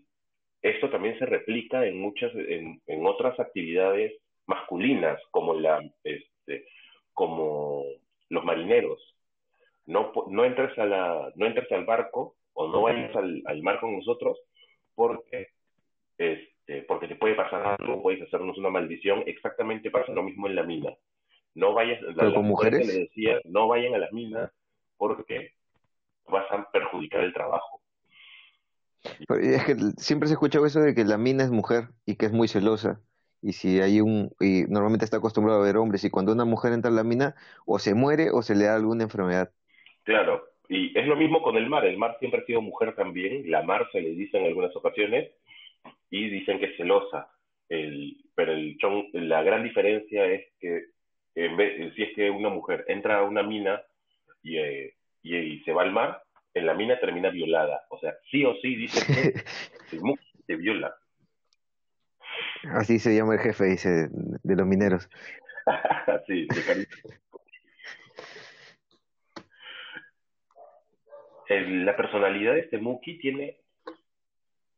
esto 0.62 0.90
también 0.90 1.20
se 1.20 1.26
replica 1.26 1.86
en 1.86 2.00
muchas, 2.00 2.34
en, 2.36 2.82
en 2.88 3.06
otras 3.06 3.38
actividades 3.40 4.14
masculinas 4.48 5.20
como 5.32 5.54
la 5.54 5.82
este 6.04 6.66
como 7.14 7.84
los 8.30 8.44
marineros. 8.44 9.00
No 9.86 10.12
no 10.30 10.46
entres 10.46 10.78
a 10.80 10.86
la 10.86 11.32
no 11.36 11.46
entres 11.46 11.72
al 11.72 11.86
barco 11.86 12.36
o 12.54 12.68
no 12.68 12.84
vayas 12.84 13.16
al, 13.16 13.42
al 13.46 13.62
mar 13.62 13.80
con 13.80 13.96
nosotros 13.96 14.40
porque 14.96 15.50
este 16.18 16.84
porque 16.84 17.08
te 17.08 17.16
puede 17.16 17.36
pasar 17.36 17.76
algo 17.80 18.02
puedes 18.02 18.22
hacernos 18.22 18.58
una 18.58 18.70
maldición. 18.70 19.24
Exactamente 19.26 19.92
pasa 19.92 20.14
lo 20.14 20.24
mismo 20.24 20.48
en 20.48 20.56
la 20.56 20.64
mina. 20.64 20.96
No 21.56 21.74
vayas 21.74 22.02
la, 22.02 22.34
con 22.34 22.46
mujeres 22.46 22.88
le 22.88 23.00
decía 23.02 23.40
no 23.44 23.68
vayan 23.68 23.96
a 23.96 24.00
las 24.00 24.14
minas 24.14 24.50
porque 24.98 25.52
vas 26.28 26.46
a 26.52 26.70
perjudicar 26.72 27.24
el 27.24 27.34
trabajo. 27.34 27.82
Es 29.42 29.66
que 29.66 29.76
siempre 29.98 30.28
se 30.28 30.34
ha 30.34 30.36
escuchado 30.36 30.66
eso 30.66 30.80
de 30.80 30.96
que 30.96 31.04
la 31.04 31.18
mina 31.18 31.44
es 31.44 31.52
mujer 31.52 31.90
y 32.06 32.16
que 32.16 32.26
es 32.26 32.32
muy 32.32 32.48
celosa. 32.48 33.02
Y 33.42 33.52
si 33.52 33.82
hay 33.82 34.00
un 34.00 34.32
y 34.40 34.64
normalmente 34.70 35.04
está 35.04 35.18
acostumbrado 35.18 35.62
a 35.62 35.66
ver 35.66 35.76
hombres 35.76 36.06
y 36.06 36.10
cuando 36.10 36.32
una 36.32 36.46
mujer 36.46 36.72
entra 36.72 36.90
en 36.90 36.96
la 36.96 37.04
mina 37.04 37.36
o 37.66 37.78
se 37.78 37.94
muere 37.94 38.32
o 38.32 38.42
se 38.42 38.56
le 38.56 38.66
da 38.66 38.76
alguna 38.76 39.04
enfermedad. 39.04 39.52
Claro, 40.04 40.46
y 40.70 40.98
es 40.98 41.06
lo 41.08 41.18
mismo 41.18 41.42
con 41.42 41.58
el 41.58 41.68
mar, 41.68 41.86
el 41.86 41.98
mar 41.98 42.16
siempre 42.20 42.42
ha 42.42 42.46
sido 42.46 42.62
mujer 42.62 42.96
también, 42.96 43.50
la 43.52 43.62
mar 43.64 43.88
se 43.92 44.02
le 44.02 44.12
dice 44.12 44.38
en 44.38 44.46
algunas 44.46 44.74
ocasiones 44.76 45.32
y 46.10 46.30
dicen 46.30 46.60
que 46.60 46.68
es 46.68 46.78
celosa, 46.78 47.30
el, 47.68 48.18
pero 48.34 48.54
el 48.54 48.78
la 49.14 49.44
gran 49.44 49.64
diferencia 49.64 50.26
es 50.26 50.46
que 50.60 50.86
en 51.36 51.58
vez, 51.58 51.94
si 51.96 52.04
es 52.04 52.16
que 52.16 52.30
una 52.30 52.50
mujer 52.50 52.86
entra 52.88 53.20
a 53.20 53.24
una 53.24 53.44
mina 53.44 53.82
y, 54.42 54.58
eh, 54.58 54.94
y, 55.24 55.60
se 55.62 55.74
va 55.74 55.84
al 55.84 55.92
mar, 55.92 56.22
en 56.54 56.66
la 56.66 56.74
mina 56.74 57.00
termina 57.00 57.30
violada, 57.30 57.82
o 57.90 58.00
sea, 58.00 58.14
sí 58.30 58.46
o 58.46 58.56
sí 58.62 58.76
dice 58.76 59.06
que 59.06 59.44
el 59.96 60.02
se 60.46 60.56
viola. 60.56 60.96
Así 62.72 63.00
se 63.00 63.16
llama 63.16 63.36
el 63.36 63.40
jefe, 63.40 63.66
dice, 63.66 64.10
de 64.12 64.56
los 64.56 64.66
mineros. 64.66 65.10
sí, 66.28 66.48
La 71.50 71.96
personalidad 71.96 72.54
de 72.54 72.62
este 72.62 72.78
Muki 72.78 73.20
tiene, 73.20 73.58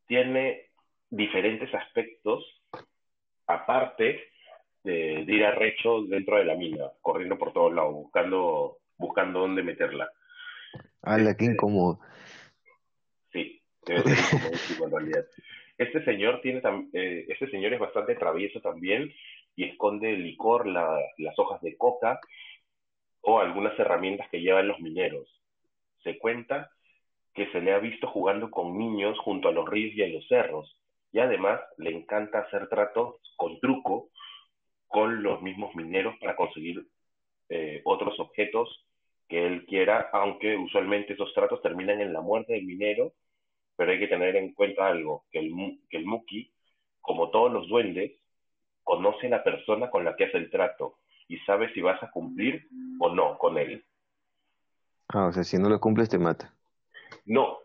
tiene 0.07 0.69
diferentes 1.09 1.73
aspectos, 1.73 2.43
aparte 3.47 4.21
de, 4.83 5.25
ir 5.27 5.45
a 5.45 5.51
recho 5.51 6.01
dentro 6.03 6.37
de 6.37 6.45
la 6.45 6.55
mina, 6.55 6.85
corriendo 7.01 7.37
por 7.37 7.53
todos 7.53 7.73
lados, 7.73 7.93
buscando, 7.93 8.77
buscando 8.97 9.39
dónde 9.39 9.63
meterla. 9.63 10.11
¡Hala, 11.01 11.35
qué 11.35 11.45
este, 11.45 11.53
incómodo! 11.53 11.99
Sí, 13.31 13.61
debe 13.85 14.15
ser 14.15 14.83
en 14.83 14.91
realidad. 14.91 15.25
Este 15.77 16.03
señor 16.05 16.41
tiene 16.41 16.61
eh, 16.93 17.25
este 17.27 17.49
señor 17.49 17.73
es 17.73 17.79
bastante 17.79 18.15
travieso 18.15 18.61
también 18.61 19.13
y 19.55 19.65
esconde 19.65 20.13
licor, 20.13 20.67
las 20.67 21.37
hojas 21.37 21.61
de 21.61 21.77
coca 21.77 22.19
o 23.21 23.39
algunas 23.39 23.77
herramientas 23.79 24.29
que 24.29 24.41
llevan 24.41 24.67
los 24.67 24.79
mineros. 24.79 25.27
Se 26.03 26.17
cuenta 26.17 26.69
que 27.33 27.51
se 27.51 27.59
le 27.59 27.73
ha 27.73 27.79
visto 27.79 28.07
jugando 28.07 28.49
con 28.49 28.77
niños 28.77 29.17
junto 29.19 29.49
a 29.49 29.51
los 29.51 29.67
ríos 29.67 29.93
y 29.95 30.03
a 30.03 30.07
los 30.07 30.27
cerros, 30.27 30.79
y 31.11 31.19
además 31.19 31.59
le 31.77 31.91
encanta 31.91 32.39
hacer 32.39 32.69
tratos 32.69 33.15
con 33.35 33.59
truco 33.59 34.09
con 34.87 35.23
los 35.23 35.41
mismos 35.41 35.75
mineros 35.75 36.15
para 36.19 36.35
conseguir 36.35 36.85
eh, 37.49 37.81
otros 37.83 38.19
objetos 38.19 38.84
que 39.27 39.45
él 39.45 39.65
quiera, 39.65 40.09
aunque 40.13 40.55
usualmente 40.55 41.13
esos 41.13 41.33
tratos 41.33 41.61
terminan 41.61 42.01
en 42.01 42.13
la 42.13 42.21
muerte 42.21 42.53
del 42.53 42.65
minero, 42.65 43.13
pero 43.75 43.91
hay 43.91 43.99
que 43.99 44.07
tener 44.07 44.35
en 44.35 44.53
cuenta 44.53 44.87
algo, 44.87 45.25
que 45.31 45.39
el, 45.39 45.79
que 45.89 45.97
el 45.97 46.05
Muki, 46.05 46.51
como 47.01 47.29
todos 47.29 47.51
los 47.51 47.67
duendes, 47.67 48.11
conoce 48.83 49.27
a 49.27 49.31
la 49.31 49.43
persona 49.43 49.89
con 49.89 50.05
la 50.05 50.15
que 50.15 50.25
hace 50.25 50.37
el 50.37 50.49
trato 50.49 50.99
y 51.27 51.37
sabe 51.39 51.73
si 51.73 51.81
vas 51.81 52.01
a 52.03 52.11
cumplir 52.11 52.67
o 52.99 53.13
no 53.13 53.37
con 53.37 53.57
él. 53.57 53.83
Ah, 55.09 55.27
o 55.27 55.31
sea, 55.31 55.43
si 55.43 55.57
no 55.57 55.69
lo 55.69 55.79
cumples 55.79 56.09
te 56.09 56.19
mata. 56.19 56.53
No, 57.25 57.59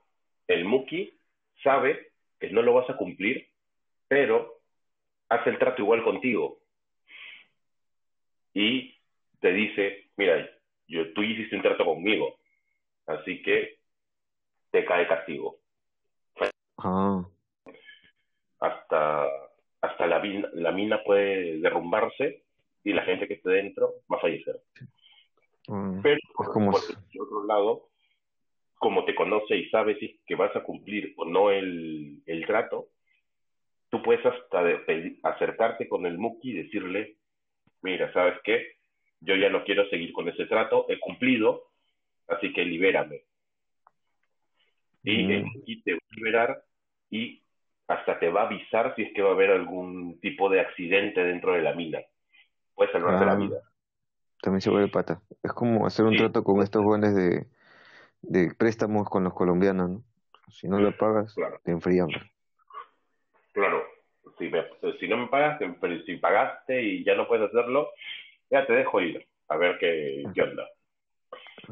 el 0.47 0.64
Muki 0.64 1.12
sabe 1.62 2.12
que 2.38 2.50
no 2.50 2.62
lo 2.62 2.75
vas 2.75 2.88
a 2.88 2.97
cumplir, 2.97 3.49
pero 4.09 4.61
hace 5.29 5.50
el 5.50 5.59
trato 5.59 5.83
igual 5.83 6.02
contigo. 6.02 6.59
Y 8.55 8.95
te 9.40 9.52
dice, 9.52 10.11
mira, 10.17 10.50
yo, 10.90 11.12
tú 11.12 11.23
hiciste 11.23 11.54
un 11.56 11.62
trato 11.62 11.85
conmigo, 11.85 12.37
así 13.06 13.42
que 13.42 13.78
te 14.70 14.85
cae 14.85 15.06
castigo. 15.06 15.59
Ah. 16.78 17.25
Hasta, 18.59 19.26
hasta 19.80 20.06
la, 20.06 20.23
la 20.52 20.73
mina 20.73 21.02
puede 21.04 21.61
derrumbarse 21.61 22.42
y 22.82 22.92
la 22.92 23.02
gente 23.02 23.28
que 23.28 23.35
esté 23.35 23.50
dentro 23.50 23.94
va 24.12 24.16
a 24.16 24.20
fallecer. 24.20 24.61
Ah, 25.68 26.00
pero, 26.02 26.18
por, 26.35 26.49
otro 26.49 27.47
lado, 27.47 27.88
como 28.78 29.04
te 29.04 29.14
conoce 29.14 29.56
y 29.56 29.70
sabe 29.70 29.97
si 29.99 30.20
que 30.26 30.35
vas 30.35 30.54
a 30.56 30.64
cumplir 30.64 31.14
o 31.16 31.25
no 31.25 31.50
el, 31.50 32.23
el 32.26 32.47
trato, 32.47 32.88
tú 33.90 34.02
puedes 34.02 34.25
hasta 34.26 34.64
acercarte 35.23 35.88
con 35.88 36.04
el 36.06 36.18
Muki 36.18 36.50
y 36.50 36.62
decirle, 36.64 37.16
mira, 37.82 38.12
¿sabes 38.12 38.38
qué? 38.42 38.79
Yo 39.20 39.36
ya 39.36 39.50
no 39.50 39.64
quiero 39.64 39.88
seguir 39.88 40.12
con 40.12 40.28
ese 40.28 40.46
trato, 40.46 40.86
he 40.88 40.98
cumplido, 40.98 41.68
así 42.28 42.52
que 42.52 42.64
libérame. 42.64 43.22
Y 45.02 45.24
mm. 45.24 45.30
el 45.30 45.44
Muki 45.44 45.82
te 45.82 45.92
va 45.92 45.98
a 45.98 46.14
liberar 46.14 46.64
y 47.10 47.42
hasta 47.88 48.18
te 48.18 48.30
va 48.30 48.42
a 48.42 48.46
avisar 48.46 48.94
si 48.96 49.02
es 49.02 49.12
que 49.14 49.22
va 49.22 49.30
a 49.30 49.34
haber 49.34 49.50
algún 49.50 50.20
tipo 50.20 50.48
de 50.48 50.60
accidente 50.60 51.22
dentro 51.22 51.54
de 51.54 51.62
la 51.62 51.74
mina. 51.74 52.00
Puedes 52.74 52.92
salvarte 52.92 53.26
la 53.26 53.32
ah, 53.32 53.36
vida. 53.36 53.60
También 54.40 54.60
se 54.60 54.70
vuelve 54.70 54.88
pata. 54.88 55.20
Es 55.42 55.52
como 55.52 55.86
hacer 55.86 56.04
un 56.04 56.16
trato 56.16 56.44
con 56.44 56.62
estos 56.62 56.82
jóvenes 56.82 57.14
de 57.14 57.46
de 58.22 58.52
préstamos 58.54 59.08
con 59.08 59.24
los 59.24 59.34
colombianos, 59.34 59.90
¿no? 59.90 60.02
Si 60.50 60.68
no 60.68 60.80
lo 60.80 60.96
pagas, 60.96 61.34
te 61.62 61.70
enfrían. 61.70 62.08
Claro, 63.52 63.84
si, 64.38 64.50
si 64.98 65.08
no 65.08 65.16
me 65.16 65.28
pagas, 65.28 65.60
si 66.06 66.16
pagaste 66.16 66.82
y 66.82 67.04
ya 67.04 67.14
no 67.14 67.28
puedes 67.28 67.48
hacerlo, 67.48 67.90
ya 68.50 68.66
te 68.66 68.73
dejo 68.73 69.00
ir 69.00 69.26
a 69.49 69.57
ver 69.57 69.78
qué, 69.78 70.25
qué 70.35 70.42
onda. 70.42 70.69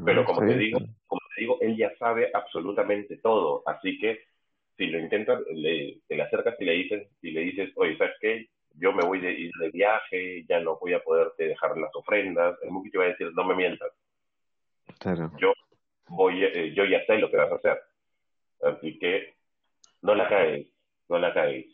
Pero 0.05 0.25
como 0.25 0.41
te 0.41 0.57
digo, 0.57 0.79
como 1.07 1.21
te 1.35 1.41
digo, 1.41 1.59
él 1.61 1.77
ya 1.77 1.95
sabe 1.97 2.31
absolutamente 2.33 3.17
todo, 3.19 3.63
así 3.67 3.99
que 3.99 4.21
si 4.79 4.87
lo 4.87 4.99
intentas, 5.01 5.41
le, 5.53 5.99
te 6.07 6.17
le 6.17 6.23
acercas 6.23 6.55
y 6.61 6.65
le 6.65 6.73
dices, 6.73 7.09
y 7.21 7.33
le 7.33 7.41
dices, 7.41 7.71
oye, 7.75 7.99
¿sabes 7.99 8.15
qué? 8.21 8.49
Yo 8.75 8.93
me 8.93 9.05
voy 9.05 9.21
de 9.21 9.33
ir 9.33 9.51
de 9.61 9.71
viaje, 9.71 10.45
ya 10.49 10.61
no 10.61 10.79
voy 10.79 10.95
a 10.95 11.03
poderte 11.03 11.49
dejar 11.49 11.77
las 11.77 11.93
ofrendas. 11.97 12.57
El 12.63 12.71
Muki 12.71 12.91
te 12.91 12.99
va 12.99 13.05
a 13.05 13.09
decir, 13.09 13.33
no 13.35 13.45
me 13.45 13.57
mientas. 13.57 13.91
Claro. 15.01 15.33
Yo 15.39 15.53
voy, 16.07 16.45
eh, 16.45 16.73
yo 16.75 16.85
ya 16.85 17.05
sé 17.07 17.19
lo 17.19 17.29
que 17.29 17.37
vas 17.37 17.51
a 17.51 17.57
hacer. 17.57 17.81
Así 18.63 18.97
que 19.01 19.35
no 20.03 20.15
la 20.15 20.29
caes, 20.29 20.69
no 21.09 21.19
la 21.19 21.35
caes. 21.35 21.67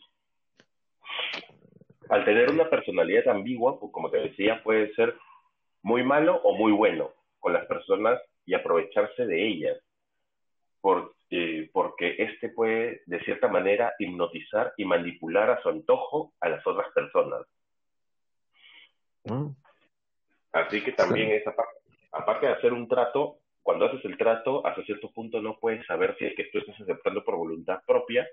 Al 2.09 2.25
tener 2.25 2.49
una 2.49 2.69
personalidad 2.69 3.27
ambigua, 3.27 3.79
pues, 3.79 3.91
como 3.91 4.09
te 4.09 4.17
decía, 4.17 4.61
puede 4.63 4.93
ser 4.93 5.15
muy 5.81 6.03
malo 6.03 6.39
o 6.43 6.55
muy 6.55 6.71
bueno 6.71 7.11
con 7.39 7.53
las 7.53 7.65
personas 7.65 8.21
y 8.45 8.53
aprovecharse 8.53 9.25
de 9.25 9.47
ellas. 9.47 9.77
Porque, 10.81 11.69
porque 11.73 12.15
este 12.19 12.49
puede, 12.49 13.01
de 13.05 13.19
cierta 13.21 13.47
manera, 13.47 13.93
hipnotizar 13.99 14.73
y 14.77 14.85
manipular 14.85 15.49
a 15.49 15.61
su 15.61 15.69
antojo 15.69 16.33
a 16.39 16.49
las 16.49 16.65
otras 16.65 16.91
personas. 16.93 17.41
Mm. 19.23 19.49
Así 20.51 20.81
que 20.83 20.91
también 20.93 21.31
esa 21.31 21.55
parte, 21.55 21.79
aparte 22.11 22.47
de 22.47 22.53
hacer 22.53 22.71
un 22.71 22.87
trato, 22.87 23.39
cuando 23.61 23.85
haces 23.85 24.05
el 24.05 24.17
trato, 24.17 24.65
hasta 24.65 24.83
cierto 24.83 25.11
punto 25.11 25.41
no 25.41 25.57
puedes 25.59 25.85
saber 25.85 26.15
si 26.17 26.25
es 26.25 26.35
que 26.35 26.45
tú 26.45 26.59
estás 26.59 26.79
aceptando 26.79 27.23
por 27.23 27.35
voluntad 27.35 27.81
propia 27.85 28.27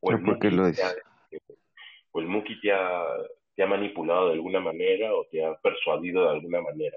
o 0.00 0.10
el, 0.10 0.18
Muki, 0.18 0.50
lo 0.50 0.64
ha, 0.64 0.72
o 2.12 2.20
el 2.20 2.26
Muki 2.26 2.60
te 2.60 2.72
ha, 2.72 3.04
te 3.54 3.62
ha 3.62 3.66
manipulado 3.66 4.28
de 4.28 4.34
alguna 4.34 4.60
manera 4.60 5.14
o 5.14 5.26
te 5.30 5.44
ha 5.44 5.54
persuadido 5.56 6.24
de 6.24 6.30
alguna 6.30 6.60
manera. 6.60 6.96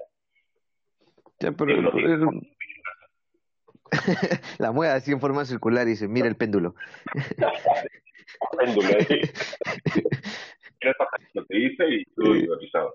Ya, 1.40 1.52
pero 1.52 1.76
la 4.58 4.72
mueve 4.72 4.94
así 4.94 5.12
en 5.12 5.20
forma 5.20 5.44
circular 5.44 5.86
y 5.86 5.90
dice, 5.90 6.08
mira 6.08 6.28
el 6.28 6.36
péndulo. 6.36 6.74
el 7.14 8.58
péndulo, 8.58 8.88
¿eh? 8.88 9.32
te 11.48 11.56
dice 11.56 11.88
y 11.88 12.04
tú 12.14 12.34
hipnotizado. 12.34 12.94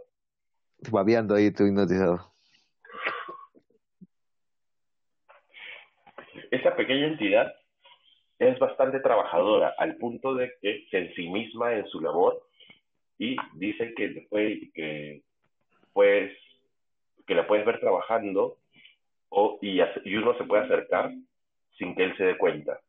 Babeando 0.91 1.35
ahí, 1.35 1.51
tú 1.51 1.65
hipnotizado. 1.65 2.33
esa 6.51 6.75
pequeña 6.75 7.07
entidad 7.07 7.53
es 8.39 8.59
bastante 8.59 8.99
trabajadora 8.99 9.73
al 9.77 9.95
punto 9.97 10.35
de 10.35 10.53
que 10.61 10.85
se 10.91 10.97
ensimisma 10.99 11.73
en 11.73 11.87
su 11.87 12.01
labor 12.01 12.41
y 13.17 13.35
dice 13.53 13.93
que 13.95 14.09
después 14.09 14.59
que 14.73 15.21
pues 15.93 16.31
que 17.25 17.35
la 17.35 17.47
puedes 17.47 17.65
ver 17.65 17.79
trabajando 17.79 18.57
o, 19.29 19.59
y, 19.61 19.81
y 20.05 20.15
uno 20.15 20.37
se 20.37 20.43
puede 20.45 20.63
acercar 20.63 21.11
sin 21.77 21.95
que 21.95 22.03
él 22.03 22.17
se 22.17 22.23
dé 22.23 22.37
cuenta. 22.37 22.79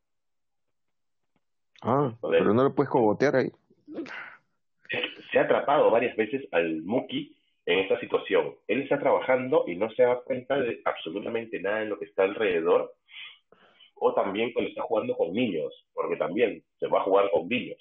Ah, 1.81 2.13
pero 2.21 2.53
no 2.53 2.63
lo 2.63 2.75
puedes 2.75 2.89
cogotear 2.89 3.35
ahí. 3.35 3.51
Se 5.31 5.39
ha 5.39 5.43
atrapado 5.43 5.89
varias 5.91 6.15
veces 6.15 6.47
al 6.51 6.81
Muki 6.81 7.35
en 7.65 7.79
esta 7.79 7.99
situación. 7.99 8.55
Él 8.67 8.81
está 8.81 8.99
trabajando 8.99 9.65
y 9.67 9.75
no 9.75 9.89
se 9.91 10.03
da 10.03 10.21
cuenta 10.21 10.59
de 10.59 10.81
absolutamente 10.85 11.59
nada 11.59 11.83
en 11.83 11.89
lo 11.89 11.99
que 11.99 12.05
está 12.05 12.23
alrededor 12.23 12.93
o 13.99 14.13
también 14.13 14.53
cuando 14.53 14.69
está 14.69 14.83
jugando 14.83 15.15
con 15.15 15.33
niños, 15.33 15.73
porque 15.93 16.15
también 16.15 16.63
se 16.79 16.87
va 16.87 16.99
a 16.99 17.03
jugar 17.03 17.29
con 17.31 17.47
niños. 17.47 17.77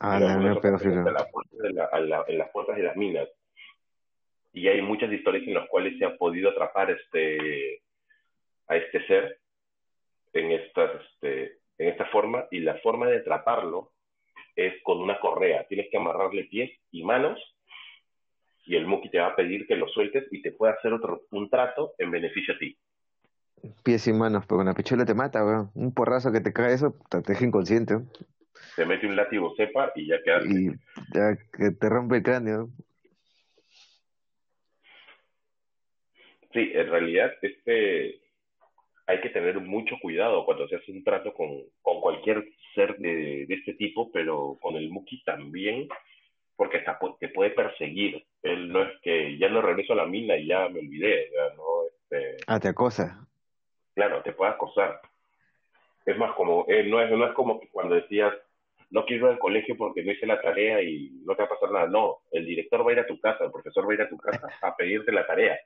Ah, 0.00 0.18
no, 0.18 0.40
no, 0.40 0.60
pero 0.60 0.76
en, 0.80 1.04
las 1.04 2.50
puertas 2.50 2.76
de 2.76 2.82
las 2.82 2.96
minas. 2.96 3.28
Y 4.52 4.68
hay 4.68 4.82
muchas 4.82 5.12
historias 5.12 5.46
en 5.46 5.54
las 5.54 5.68
cuales 5.68 5.98
se 5.98 6.04
ha 6.04 6.16
podido 6.16 6.50
atrapar 6.50 6.90
este 6.90 7.82
a 8.66 8.76
este 8.76 9.06
ser 9.06 9.38
en 10.32 10.52
estas 10.52 10.90
este, 11.02 11.58
en 11.78 11.88
esta 11.88 12.06
forma 12.06 12.46
y 12.50 12.60
la 12.60 12.74
forma 12.78 13.08
de 13.08 13.18
atraparlo 13.18 13.92
es 14.56 14.74
con 14.82 14.98
una 14.98 15.18
correa. 15.20 15.66
Tienes 15.68 15.88
que 15.90 15.96
amarrarle 15.96 16.44
pies 16.44 16.70
y 16.90 17.04
manos 17.04 17.38
y 18.66 18.76
el 18.76 18.86
Muki 18.86 19.10
te 19.10 19.18
va 19.18 19.28
a 19.28 19.36
pedir 19.36 19.66
que 19.66 19.76
lo 19.76 19.88
sueltes 19.88 20.26
y 20.30 20.40
te 20.40 20.52
pueda 20.52 20.74
hacer 20.74 20.92
otro 20.92 21.22
un 21.30 21.50
trato 21.50 21.94
en 21.98 22.10
beneficio 22.10 22.54
a 22.54 22.58
ti 22.58 22.76
pies 23.82 24.06
y 24.06 24.12
manos, 24.12 24.44
pero 24.46 24.58
con 24.58 24.66
la 24.66 24.74
pichula 24.74 25.04
te 25.04 25.14
mata, 25.14 25.44
weón. 25.44 25.70
Un 25.74 25.92
porrazo 25.92 26.32
que 26.32 26.40
te 26.40 26.52
cae 26.52 26.74
eso, 26.74 26.94
te 27.10 27.20
deja 27.20 27.44
inconsciente. 27.44 27.98
Te 28.76 28.86
mete 28.86 29.06
un 29.06 29.16
látigo 29.16 29.54
cepa 29.56 29.92
y 29.94 30.08
ya 30.08 30.22
quedas. 30.22 30.46
Y 30.46 30.70
ya 31.12 31.36
que 31.52 31.70
te 31.70 31.88
rompe 31.88 32.16
el 32.16 32.22
cráneo. 32.22 32.68
Sí, 36.52 36.70
en 36.72 36.88
realidad 36.88 37.32
este 37.42 38.20
hay 39.06 39.20
que 39.20 39.28
tener 39.30 39.60
mucho 39.60 39.96
cuidado 40.00 40.46
cuando 40.46 40.66
se 40.68 40.76
hace 40.76 40.92
un 40.92 41.04
trato 41.04 41.34
con, 41.34 41.50
con 41.82 42.00
cualquier 42.00 42.42
ser 42.74 42.96
de, 42.96 43.44
de 43.46 43.54
este 43.54 43.74
tipo, 43.74 44.10
pero 44.10 44.56
con 44.62 44.76
el 44.76 44.88
Muki 44.88 45.22
también, 45.24 45.88
porque 46.56 46.78
hasta 46.78 46.98
te 47.20 47.28
puede 47.28 47.50
perseguir. 47.50 48.24
Él 48.42 48.72
no 48.72 48.82
es 48.82 48.90
que 49.02 49.36
ya 49.36 49.48
no 49.48 49.60
regreso 49.60 49.92
a 49.92 49.96
la 49.96 50.06
mina 50.06 50.36
y 50.36 50.46
ya 50.46 50.68
me 50.70 50.80
olvidé, 50.80 51.30
ya 51.30 51.54
no. 51.54 51.64
Este... 51.86 52.36
Ah, 52.46 52.58
te 52.58 52.68
acosa 52.68 53.26
claro, 53.94 54.22
te 54.22 54.32
puede 54.32 54.52
acosar. 54.52 55.00
Es 56.04 56.16
más 56.18 56.34
como, 56.34 56.66
eh, 56.68 56.84
no, 56.84 57.00
es, 57.00 57.10
no 57.10 57.26
es 57.26 57.32
como 57.32 57.60
cuando 57.70 57.94
decías, 57.94 58.34
no 58.90 59.04
quiero 59.06 59.26
ir 59.26 59.32
al 59.32 59.38
colegio 59.38 59.76
porque 59.76 60.04
no 60.04 60.12
hice 60.12 60.26
la 60.26 60.40
tarea 60.40 60.82
y 60.82 61.10
no 61.24 61.34
te 61.34 61.42
va 61.42 61.46
a 61.46 61.48
pasar 61.48 61.70
nada. 61.70 61.86
No, 61.86 62.18
el 62.30 62.46
director 62.46 62.86
va 62.86 62.90
a 62.90 62.92
ir 62.92 63.00
a 63.00 63.06
tu 63.06 63.18
casa, 63.18 63.44
el 63.44 63.50
profesor 63.50 63.88
va 63.88 63.92
a 63.92 63.94
ir 63.94 64.02
a 64.02 64.08
tu 64.08 64.16
casa 64.18 64.48
a 64.62 64.76
pedirte 64.76 65.12
la 65.12 65.26
tarea. 65.26 65.58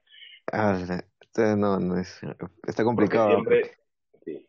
Ah, 0.53 0.79
no, 1.37 1.79
no 1.79 1.99
es, 1.99 2.21
está 2.67 2.85
complicado. 2.85 3.35
Porque 3.37 3.63
siempre, 3.63 3.77
sí, 4.25 4.47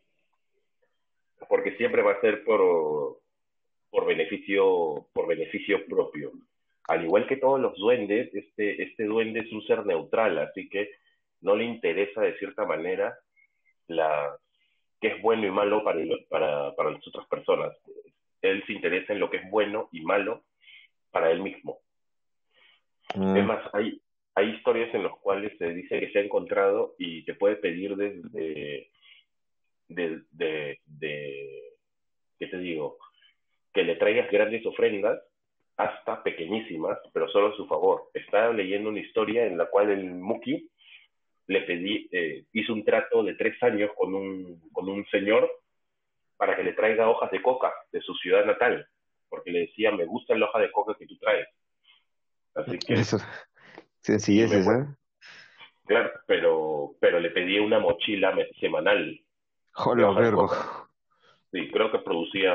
porque 1.48 1.76
siempre 1.76 2.02
va 2.02 2.12
a 2.12 2.20
ser 2.20 2.44
por, 2.44 3.20
por 3.90 4.06
beneficio, 4.06 5.06
por 5.12 5.26
beneficio 5.26 5.84
propio. 5.86 6.32
Al 6.88 7.04
igual 7.04 7.26
que 7.26 7.36
todos 7.36 7.60
los 7.60 7.76
duendes, 7.76 8.34
este, 8.34 8.82
este 8.82 9.04
duende 9.04 9.40
es 9.40 9.52
un 9.52 9.62
ser 9.66 9.84
neutral, 9.86 10.38
así 10.38 10.68
que 10.68 10.90
no 11.40 11.54
le 11.54 11.64
interesa 11.64 12.22
de 12.22 12.36
cierta 12.38 12.64
manera 12.64 13.18
la 13.96 14.36
qué 15.00 15.08
es 15.08 15.22
bueno 15.22 15.46
y 15.46 15.50
malo 15.50 15.82
para, 15.82 16.00
para, 16.28 16.74
para 16.74 16.90
las 16.90 17.06
otras 17.08 17.26
personas. 17.28 17.74
Él 18.42 18.62
se 18.66 18.72
interesa 18.72 19.12
en 19.12 19.20
lo 19.20 19.30
que 19.30 19.38
es 19.38 19.50
bueno 19.50 19.88
y 19.92 20.00
malo 20.02 20.44
para 21.10 21.30
él 21.30 21.40
mismo. 21.40 21.78
Mm. 23.14 23.36
Es 23.36 23.44
más, 23.44 23.74
hay, 23.74 24.00
hay 24.34 24.50
historias 24.50 24.94
en 24.94 25.04
las 25.04 25.12
cuales 25.20 25.56
se 25.58 25.72
dice 25.72 26.00
que 26.00 26.10
se 26.10 26.18
ha 26.18 26.22
encontrado 26.22 26.94
y 26.98 27.24
te 27.24 27.34
puede 27.34 27.56
pedir 27.56 27.96
desde, 27.96 28.90
de, 29.88 30.22
de, 30.30 30.78
de, 30.86 31.62
¿qué 32.38 32.46
te 32.46 32.58
digo? 32.58 32.98
Que 33.72 33.82
le 33.82 33.96
traigas 33.96 34.30
grandes 34.30 34.64
ofrendas 34.66 35.20
hasta 35.76 36.22
pequeñísimas, 36.22 36.98
pero 37.12 37.28
solo 37.28 37.48
a 37.48 37.56
su 37.56 37.66
favor. 37.66 38.10
Estaba 38.14 38.52
leyendo 38.52 38.90
una 38.90 39.00
historia 39.00 39.46
en 39.46 39.56
la 39.56 39.66
cual 39.66 39.90
el 39.90 40.04
Muki 40.04 40.68
le 41.50 41.62
pedí, 41.62 42.08
eh, 42.12 42.44
hizo 42.52 42.72
un 42.72 42.84
trato 42.84 43.24
de 43.24 43.34
tres 43.34 43.60
años 43.64 43.90
con 43.96 44.14
un, 44.14 44.60
con 44.72 44.88
un 44.88 45.04
señor 45.06 45.50
para 46.36 46.54
que 46.54 46.62
le 46.62 46.74
traiga 46.74 47.08
hojas 47.08 47.28
de 47.32 47.42
coca 47.42 47.72
de 47.90 48.00
su 48.02 48.14
ciudad 48.14 48.44
natal, 48.44 48.86
porque 49.28 49.50
le 49.50 49.60
decía, 49.62 49.90
me 49.90 50.04
gusta 50.04 50.36
la 50.36 50.46
hoja 50.46 50.60
de 50.60 50.70
coca 50.70 50.94
que 50.96 51.06
tú 51.06 51.18
traes. 51.18 51.48
Así 52.54 52.78
que... 52.78 52.94
Eso, 52.94 53.18
sencillez, 54.00 54.52
¿eh? 54.52 54.86
Claro, 55.86 56.12
pero, 56.28 56.94
pero 57.00 57.18
le 57.18 57.30
pedí 57.30 57.58
una 57.58 57.80
mochila 57.80 58.32
semanal. 58.60 59.20
Joder, 59.72 60.14
vergo. 60.14 60.48
Sí, 61.50 61.68
creo 61.72 61.90
que 61.90 61.98
producía 61.98 62.54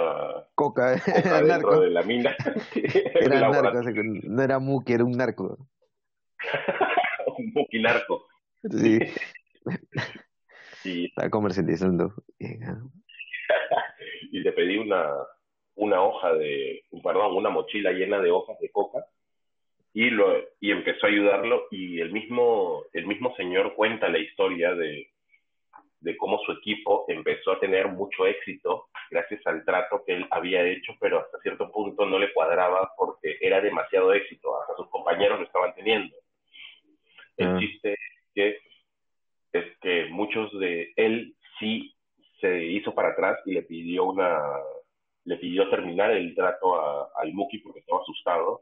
coca, 0.56 1.02
coca 1.02 1.42
dentro 1.44 1.82
de 1.82 1.90
la 1.90 2.02
mina. 2.04 2.34
era 3.14 3.50
narco, 3.50 3.82
no 4.24 4.42
era 4.42 4.60
muki, 4.60 4.94
era 4.94 5.04
un 5.04 5.18
narco. 5.18 5.58
un 7.38 7.52
muki 7.54 7.82
narco. 7.82 8.26
Sí. 8.72 9.00
sí. 10.84 11.06
Está 11.06 11.30
comercializando. 11.30 12.14
y 14.32 14.40
le 14.40 14.52
pedí 14.52 14.78
una, 14.78 15.12
una 15.76 16.02
hoja 16.02 16.34
de, 16.34 16.84
perdón, 17.04 17.36
una 17.36 17.50
mochila 17.50 17.92
llena 17.92 18.20
de 18.20 18.32
hojas 18.32 18.60
de 18.60 18.70
coca 18.72 19.06
y 19.94 20.10
lo 20.10 20.36
y 20.60 20.72
empezó 20.72 21.06
a 21.06 21.10
ayudarlo 21.10 21.68
y 21.72 22.02
el 22.02 22.12
mismo 22.12 22.84
el 22.92 23.08
mismo 23.08 23.34
señor 23.38 23.76
cuenta 23.76 24.10
la 24.10 24.20
historia 24.20 24.76
de, 24.76 25.10
de 26.02 26.18
cómo 26.18 26.38
su 26.46 26.52
equipo 26.52 27.06
empezó 27.08 27.54
a 27.54 27.60
tener 27.60 27.88
mucho 27.88 28.28
éxito 28.28 28.88
gracias 29.10 29.42
al 29.48 29.64
trato 29.64 30.04
que 30.06 30.14
él 30.14 30.28
había 30.32 30.64
hecho, 30.64 30.94
pero 31.00 31.20
hasta 31.20 31.40
cierto 31.40 31.72
punto 31.72 32.06
no 32.06 32.20
le 32.20 32.34
cuadraba 32.34 32.92
porque 32.98 33.38
era 33.40 33.62
demasiado 33.62 34.14
éxito, 34.14 34.62
hasta 34.62 34.76
sus 34.76 34.90
compañeros 34.90 35.40
lo 35.40 35.46
estaban 35.46 35.74
teniendo. 35.76 36.16
El 37.38 37.48
ah. 37.48 37.58
chiste 37.60 37.96
que 38.36 38.60
es 39.54 39.66
que 39.82 40.06
muchos 40.10 40.52
de 40.60 40.94
él 40.98 41.36
sí 41.60 41.96
se 42.42 42.66
hizo 42.66 42.94
para 42.94 43.10
atrás 43.10 43.40
y 43.46 43.54
le 43.54 43.64
pidió 43.64 44.04
una 44.04 44.40
le 45.24 45.38
pidió 45.38 45.68
terminar 45.70 46.12
el 46.12 46.36
trato 46.36 46.80
a, 46.80 47.10
al 47.16 47.34
Muki 47.34 47.58
porque 47.60 47.80
estaba 47.80 48.02
asustado. 48.02 48.62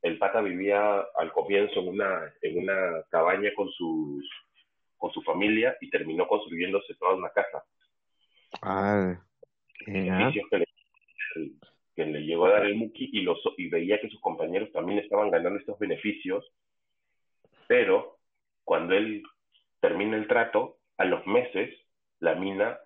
El 0.00 0.16
pata 0.16 0.40
vivía 0.40 1.04
al 1.16 1.32
comienzo 1.32 1.80
en 1.80 1.88
una 1.88 2.32
en 2.40 2.58
una 2.62 3.02
cabaña 3.10 3.50
con 3.54 3.68
sus 3.72 4.24
con 4.96 5.12
su 5.12 5.22
familia 5.22 5.76
y 5.80 5.90
terminó 5.90 6.26
construyéndose 6.26 6.94
toda 6.94 7.14
una 7.14 7.30
casa. 7.30 7.62
Ah, 8.62 9.20
que 9.84 10.58
le, 10.58 10.66
que 11.94 12.04
le 12.04 12.20
llegó 12.20 12.46
a 12.46 12.52
dar 12.52 12.66
el 12.66 12.76
Muki 12.76 13.10
y, 13.12 13.22
los, 13.22 13.38
y 13.56 13.68
veía 13.68 14.00
que 14.00 14.08
sus 14.08 14.20
compañeros 14.20 14.72
también 14.72 14.98
estaban 14.98 15.30
ganando 15.30 15.58
estos 15.58 15.78
beneficios, 15.78 16.44
pero 17.66 18.17
cuando 18.68 18.94
él 18.94 19.22
termina 19.80 20.18
el 20.18 20.28
trato, 20.28 20.76
a 20.98 21.06
los 21.06 21.26
meses 21.26 21.74
la 22.20 22.34
mina 22.34 22.78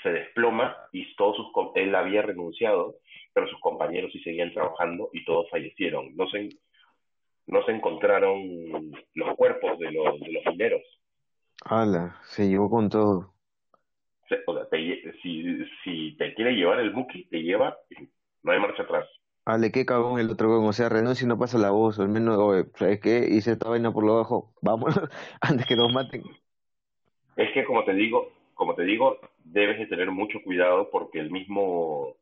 se 0.00 0.10
desploma 0.10 0.76
y 0.92 1.16
todos 1.16 1.34
sus, 1.36 1.48
él 1.74 1.96
había 1.96 2.22
renunciado, 2.22 2.94
pero 3.32 3.48
sus 3.48 3.60
compañeros 3.60 4.12
sí 4.12 4.20
seguían 4.20 4.54
trabajando 4.54 5.10
y 5.12 5.24
todos 5.24 5.50
fallecieron. 5.50 6.14
No 6.14 6.28
se, 6.28 6.50
no 7.48 7.64
se 7.64 7.72
encontraron 7.72 8.92
los 9.14 9.36
cuerpos 9.36 9.76
de 9.80 9.90
los, 9.90 10.20
de 10.20 10.30
los 10.30 10.46
mineros. 10.46 10.82
¡Hala! 11.64 12.20
Se 12.22 12.48
llevó 12.48 12.70
con 12.70 12.88
todo. 12.88 13.32
O 14.46 14.54
sea, 14.54 14.68
si, 15.22 15.64
si 15.82 16.16
te 16.16 16.34
quiere 16.34 16.52
llevar 16.52 16.78
el 16.78 16.94
Muki, 16.94 17.24
te 17.24 17.42
lleva, 17.42 17.76
no 18.44 18.52
hay 18.52 18.60
marcha 18.60 18.84
atrás. 18.84 19.08
Ale, 19.46 19.70
qué 19.70 19.86
cagón 19.86 20.18
el 20.18 20.28
otro 20.28 20.60
O 20.60 20.72
sea, 20.72 20.88
renuncia 20.88 21.24
y 21.24 21.28
no 21.28 21.38
pasa 21.38 21.56
la 21.56 21.70
voz. 21.70 21.98
O 21.98 22.02
al 22.02 22.08
menos, 22.08 22.36
oye, 22.36 22.66
¿sabes 22.74 23.00
qué? 23.00 23.28
Hice 23.30 23.52
esta 23.52 23.68
vaina 23.68 23.92
por 23.92 24.04
lo 24.04 24.16
bajo. 24.16 24.52
Vamos, 24.60 24.92
antes 25.40 25.66
que 25.66 25.76
nos 25.76 25.92
maten. 25.92 26.24
Es 27.36 27.52
que, 27.54 27.64
como 27.64 27.84
te 27.84 27.94
digo, 27.94 28.32
como 28.54 28.74
te 28.74 28.82
digo, 28.82 29.18
debes 29.44 29.78
de 29.78 29.86
tener 29.86 30.10
mucho 30.10 30.40
cuidado 30.42 30.90
porque 30.90 31.20
el 31.20 31.30
mismo, 31.30 32.16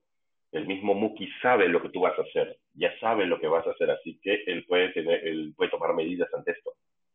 el 0.53 0.67
mismo 0.67 0.93
Muki 0.95 1.27
sabe 1.41 1.69
lo 1.69 1.81
que 1.81 1.89
tú 1.89 2.01
vas 2.01 2.19
a 2.19 2.23
hacer. 2.23 2.59
Ya 2.75 2.91
sabe 3.01 3.25
lo 3.25 3.41
que 3.41 3.47
vas 3.47 3.67
a 3.67 3.71
hacer, 3.71 3.91
así 3.91 4.21
que 4.23 4.45
él 4.47 4.67
puede 4.69 4.91
tener, 4.91 5.27
él 5.27 5.55
puede 5.57 5.71
tomar 5.71 5.95
medidas 5.95 6.29
ante 6.35 6.53
esto. 6.53 6.73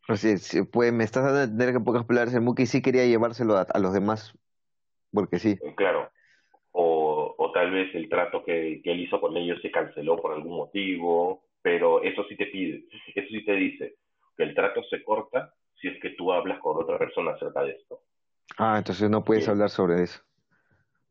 Así 0.08 0.38
sí, 0.38 0.62
pues 0.64 0.92
me 0.92 1.04
estás 1.04 1.22
dando 1.22 1.38
a 1.38 1.44
entender 1.44 1.70
que 1.70 1.76
en 1.76 1.84
pocas 1.84 2.04
palabras 2.04 2.34
el 2.34 2.40
Muki 2.40 2.66
sí 2.66 2.82
quería 2.82 3.06
llevárselo 3.06 3.56
a, 3.56 3.62
a 3.62 3.78
los 3.78 3.92
demás, 3.94 4.34
porque 5.12 5.38
sí. 5.38 5.56
Claro, 5.76 6.10
tal 7.60 7.72
vez 7.72 7.94
el 7.94 8.08
trato 8.08 8.42
que, 8.42 8.80
él 8.82 9.00
hizo 9.00 9.20
con 9.20 9.36
ellos 9.36 9.60
se 9.60 9.70
canceló 9.70 10.16
por 10.16 10.32
algún 10.32 10.56
motivo, 10.56 11.42
pero 11.60 12.02
eso 12.02 12.24
sí 12.26 12.34
te 12.34 12.46
pide, 12.46 12.84
eso 13.14 13.28
sí 13.28 13.44
te 13.44 13.52
dice 13.52 13.96
que 14.34 14.44
el 14.44 14.54
trato 14.54 14.82
se 14.84 15.02
corta 15.04 15.52
si 15.78 15.88
es 15.88 16.00
que 16.00 16.10
tú 16.10 16.32
hablas 16.32 16.58
con 16.60 16.82
otra 16.82 16.98
persona 16.98 17.32
acerca 17.32 17.62
de 17.64 17.72
esto. 17.72 18.00
Ah, 18.56 18.76
entonces 18.78 19.10
no 19.10 19.22
puedes 19.22 19.46
hablar 19.46 19.68
sobre 19.68 20.02
eso. 20.02 20.22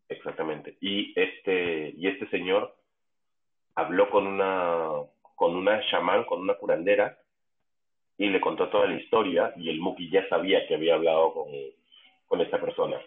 Exactamente. 0.08 0.76
Y 0.82 1.14
este, 1.16 1.94
y 1.96 2.08
este 2.08 2.28
señor 2.30 2.76
habló 3.76 4.10
con 4.10 4.26
una, 4.26 4.90
con 5.36 5.56
una 5.56 5.82
chamán, 5.92 6.24
con 6.24 6.42
una 6.42 6.56
curandera, 6.56 7.20
y 8.18 8.28
le 8.28 8.42
contó 8.42 8.70
toda 8.70 8.88
la 8.88 9.00
historia, 9.00 9.54
y 9.56 9.70
el 9.70 9.80
Muki 9.80 10.10
ya 10.10 10.28
sabía 10.30 10.68
que 10.68 10.74
había 10.74 10.96
hablado 10.96 11.32
con, 11.32 11.48
con 12.28 12.42
esta 12.42 12.60
persona. 12.60 13.00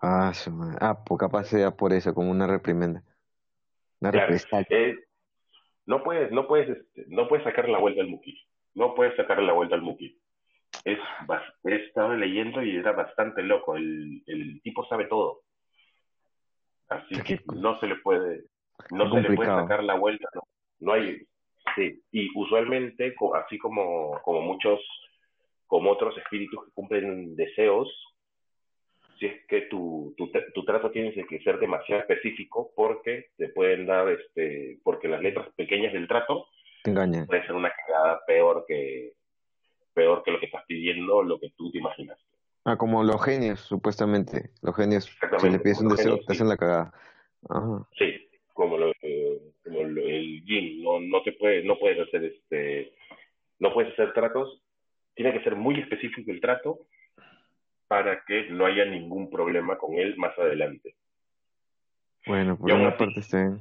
Ah, 0.00 0.32
ah 0.80 1.04
pues 1.04 1.18
capaz 1.18 1.44
sea 1.44 1.70
por 1.72 1.92
eso, 1.92 2.14
como 2.14 2.30
una 2.30 2.46
reprimenda. 2.46 3.02
Una 4.00 4.10
eh, 4.70 4.96
no 5.86 6.02
puedes, 6.02 6.32
no 6.32 6.46
puedes, 6.46 6.70
este, 6.70 7.04
no 7.08 7.28
puedes 7.28 7.44
sacar 7.44 7.68
la 7.68 7.78
vuelta 7.78 8.00
al 8.00 8.08
Muki. 8.08 8.40
No 8.74 8.94
puedes 8.94 9.14
sacar 9.16 9.42
la 9.42 9.52
vuelta 9.52 9.74
al 9.74 9.82
Muki. 9.82 10.18
Es, 10.84 10.98
he 11.64 11.74
estado 11.74 12.14
leyendo 12.14 12.62
y 12.62 12.76
era 12.76 12.92
bastante 12.92 13.42
loco. 13.42 13.76
El, 13.76 14.22
el 14.26 14.62
tipo 14.62 14.86
sabe 14.86 15.06
todo. 15.06 15.42
Así 16.88 17.20
que 17.22 17.40
no 17.54 17.78
se 17.78 17.86
le 17.86 17.96
puede, 17.96 18.44
no 18.90 19.12
se 19.12 19.20
le 19.20 19.36
puede 19.36 19.50
sacar 19.50 19.84
la 19.84 19.94
vuelta. 19.94 20.28
No, 20.34 20.42
no 20.80 20.92
hay, 20.92 21.22
sí. 21.76 22.02
Y 22.10 22.28
usualmente, 22.36 23.14
así 23.34 23.58
como, 23.58 24.20
como 24.22 24.40
muchos, 24.40 24.80
como 25.66 25.90
otros 25.90 26.16
espíritus 26.18 26.64
que 26.64 26.72
cumplen 26.72 27.36
deseos, 27.36 27.88
si 29.20 29.26
es 29.26 29.46
que 29.46 29.60
tu, 29.62 30.14
tu, 30.16 30.32
tu, 30.54 30.64
trato 30.64 30.90
tiene 30.90 31.12
que 31.12 31.40
ser 31.40 31.58
demasiado 31.58 32.00
específico 32.00 32.72
porque 32.74 33.28
te 33.36 33.50
pueden 33.50 33.86
dar, 33.86 34.08
este, 34.08 34.78
porque 34.82 35.08
las 35.08 35.20
letras 35.20 35.46
pequeñas 35.54 35.92
del 35.92 36.08
trato 36.08 36.46
te 36.82 36.90
engañan. 36.90 37.26
Puede 37.26 37.42
ser 37.46 37.54
una 37.54 37.70
cagada 37.70 38.24
peor 38.26 38.64
que, 38.66 39.12
peor 39.92 40.22
que 40.24 40.30
lo 40.30 40.40
que 40.40 40.46
estás 40.46 40.64
pidiendo, 40.66 41.22
lo 41.22 41.38
que 41.38 41.50
tú 41.50 41.70
te 41.70 41.78
imaginas. 41.78 42.18
Ah, 42.64 42.78
como 42.78 43.04
los 43.04 43.22
genios, 43.22 43.60
supuestamente. 43.60 44.50
Los 44.62 44.74
genios, 44.74 45.14
si 45.38 45.50
le 45.50 45.58
pides 45.58 45.80
un 45.82 45.88
deseo, 45.88 46.18
te 46.26 46.32
hacen 46.32 46.48
la 46.48 46.56
cagada. 46.56 46.92
Sí, 47.98 48.26
como, 48.54 48.78
lo, 48.78 48.90
como 49.64 49.80
el 49.80 50.42
yin, 50.46 50.82
no, 50.82 50.98
no 50.98 51.22
te 51.22 51.32
puede, 51.32 51.62
no 51.62 51.78
puedes 51.78 52.00
hacer 52.00 52.24
este, 52.24 52.94
no 53.58 53.72
puedes 53.74 53.92
hacer 53.92 54.14
tratos, 54.14 54.62
tiene 55.14 55.34
que 55.34 55.44
ser 55.44 55.56
muy 55.56 55.78
específico 55.78 56.30
el 56.30 56.40
trato 56.40 56.86
para 57.90 58.22
que 58.24 58.48
no 58.50 58.66
haya 58.66 58.84
ningún 58.84 59.28
problema 59.28 59.76
con 59.76 59.98
él 59.98 60.16
más 60.16 60.38
adelante. 60.38 60.94
Bueno, 62.24 62.56
por 62.56 62.72
una 62.72 62.96
parte 62.96 63.18
está 63.18 63.58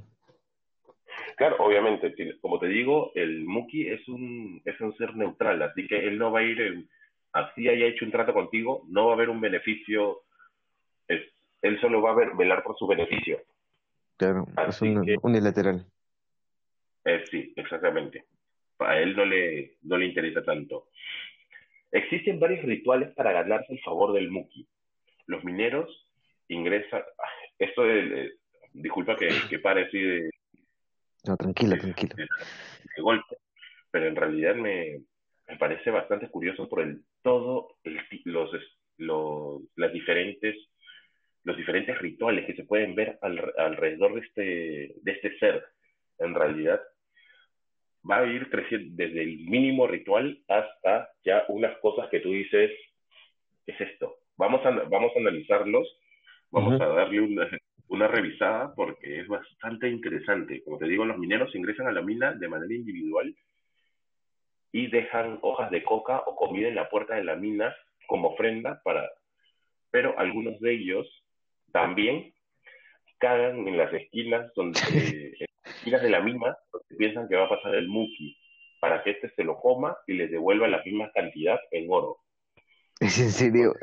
Claro, 1.36 1.56
obviamente, 1.58 2.14
como 2.40 2.60
te 2.60 2.68
digo, 2.68 3.12
el 3.16 3.44
Muki 3.46 3.88
es 3.88 4.08
un, 4.08 4.62
es 4.66 4.80
un 4.82 4.96
ser 4.98 5.16
neutral, 5.16 5.60
así 5.64 5.88
que 5.88 5.98
él 6.08 6.20
no 6.20 6.32
va 6.32 6.42
a 6.42 6.44
ir, 6.44 6.88
así 7.34 7.68
haya 7.68 7.88
hecho 7.88 8.06
un 8.06 8.12
trato 8.12 8.32
contigo, 8.32 8.86
no 8.90 9.08
va 9.08 9.14
a 9.14 9.16
haber 9.16 9.32
un 9.32 9.42
beneficio, 9.42 10.22
es, 11.08 11.22
él 11.64 11.82
solo 11.82 12.00
va 12.00 12.12
a 12.12 12.16
ver, 12.16 12.36
velar 12.36 12.62
por 12.62 12.78
su 12.78 12.86
beneficio. 12.86 13.42
Claro, 14.16 14.46
es 14.68 14.80
unilateral. 15.24 15.88
Eh, 17.04 17.24
sí, 17.32 17.52
exactamente. 17.56 18.26
A 18.78 19.00
él 19.00 19.16
no 19.16 19.26
le, 19.26 19.78
no 19.82 19.98
le 19.98 20.06
interesa 20.06 20.44
tanto. 20.44 20.90
Existen 21.92 22.40
varios 22.40 22.64
rituales 22.66 23.14
para 23.16 23.32
ganarse 23.32 23.74
el 23.74 23.82
favor 23.82 24.14
del 24.14 24.30
Muki. 24.30 24.68
Los 25.28 25.44
mineros 25.44 26.10
ingresan. 26.48 27.04
Esto 27.60 27.86
es. 27.86 28.34
disculpa 28.74 29.16
que, 29.16 29.30
que 29.50 29.60
pare 29.60 29.86
así 29.86 30.00
de. 30.00 30.30
No, 31.28 31.36
tranquila, 31.36 31.78
tranquila. 31.78 32.16
De, 32.16 33.02
golpe, 33.02 33.38
pero 33.92 34.08
en 34.08 34.16
realidad 34.16 34.56
me, 34.56 35.02
me 35.48 35.58
parece 35.58 35.92
bastante 35.92 36.30
curioso 36.30 36.70
por 36.70 36.82
el 36.82 37.04
todo 37.22 37.76
los, 38.24 38.52
los, 38.98 39.62
las 39.76 39.92
diferentes 39.92 40.56
los 41.44 41.58
diferentes 41.58 41.98
rituales 42.00 42.46
que 42.46 42.56
se 42.56 42.64
pueden 42.64 42.96
ver 42.96 43.18
alrededor 43.22 44.14
de 44.14 44.22
este, 44.22 44.96
de 45.02 45.12
este 45.12 45.38
ser. 45.40 45.64
En 46.20 46.36
realidad, 46.36 46.82
va 48.10 48.20
a 48.20 48.26
ir 48.26 48.50
creciendo 48.50 48.96
desde 48.96 49.22
el 49.22 49.40
mínimo 49.40 49.88
ritual 49.88 50.40
hasta 50.48 51.10
ya 51.24 51.44
unas 51.50 51.78
cosas 51.80 52.10
que 52.10 52.20
tú 52.20 52.32
dices, 52.32 52.72
¿qué 53.66 53.72
es 53.72 53.82
esto? 53.82 54.18
Vamos 54.38 54.66
a, 54.66 54.72
vamos 54.72 55.12
a 55.16 55.20
analizarlos, 55.20 55.88
vamos 56.52 56.80
a 56.80 56.88
darle 56.88 57.22
una, 57.22 57.50
una 57.90 58.08
revisada 58.08 58.74
porque 58.76 59.22
es 59.22 59.28
bastante 59.28 59.90
interesante. 59.90 60.64
Como 60.64 60.78
te 60.78 60.88
digo, 60.88 61.06
los 61.06 61.18
mineros 61.18 61.54
ingresan 61.56 61.88
a 61.88 61.92
la 61.92 62.02
mina 62.02 62.34
de 62.34 62.48
manera 62.48 62.74
individual 62.74 63.36
y 64.72 64.88
dejan 64.88 65.40
hojas 65.42 65.72
de 65.72 65.84
coca 65.84 66.20
o 66.26 66.36
comida 66.36 66.68
en 66.68 66.76
la 66.76 66.90
puerta 66.90 67.16
de 67.16 67.24
la 67.24 67.36
mina 67.36 67.76
como 68.08 68.30
ofrenda 68.30 68.82
para... 68.84 69.10
Pero 69.92 70.18
algunos 70.20 70.60
de 70.60 70.74
ellos 70.74 71.08
también 71.72 72.34
cagan 73.18 73.68
en 73.68 73.78
las 73.78 73.92
esquinas 73.94 74.52
donde 74.56 74.80
de 75.98 76.10
la 76.10 76.22
mina 76.22 76.58
donde 76.72 76.96
piensan 76.98 77.28
que 77.28 77.36
va 77.36 77.46
a 77.46 77.50
pasar 77.50 77.76
el 77.76 77.88
muki 77.88 78.38
para 78.80 79.04
que 79.04 79.12
éste 79.12 79.30
se 79.36 79.44
lo 79.44 79.60
coma 79.60 79.98
y 80.08 80.14
les 80.14 80.32
devuelva 80.32 80.68
la 80.68 80.84
misma 80.84 81.12
cantidad 81.12 81.60
en 81.72 81.88
oro. 81.90 82.20
¿Es 83.00 83.20
en 83.20 83.32
serio? 83.32 83.74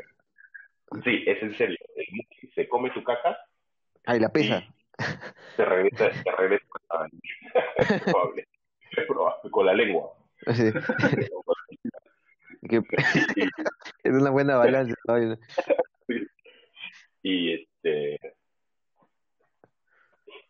Sí, 1.03 1.23
es 1.27 1.41
en 1.43 1.55
serio. 1.55 1.77
El 1.95 2.05
muki 2.11 2.47
se 2.55 2.67
come 2.67 2.93
su 2.93 3.03
caca. 3.03 3.37
Ay, 4.05 4.19
la 4.19 4.29
pesa. 4.29 4.63
Se 5.55 5.65
regresa, 5.65 6.11
se 6.11 6.31
regresa 6.31 6.65
es 7.77 8.01
probable. 8.01 8.47
Es 8.91 9.05
probable, 9.05 9.51
con 9.51 9.65
la 9.65 9.73
lengua. 9.73 10.11
Sí. 10.53 10.71
es 14.03 14.13
una 14.13 14.31
buena 14.31 14.57
balanza. 14.57 14.95
Y 17.21 17.53
este 17.53 18.36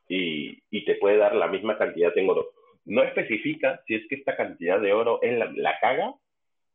y, 0.07 0.61
y 0.69 0.85
te 0.85 0.95
puede 0.95 1.17
dar 1.17 1.35
la 1.35 1.47
misma 1.47 1.77
cantidad 1.77 2.17
en 2.17 2.29
oro. 2.29 2.49
No 2.85 3.03
especifica 3.03 3.81
si 3.85 3.95
es 3.95 4.07
que 4.07 4.15
esta 4.15 4.35
cantidad 4.35 4.79
de 4.79 4.93
oro 4.93 5.21
es 5.21 5.37
la, 5.37 5.51
la 5.55 5.77
caga 5.79 6.13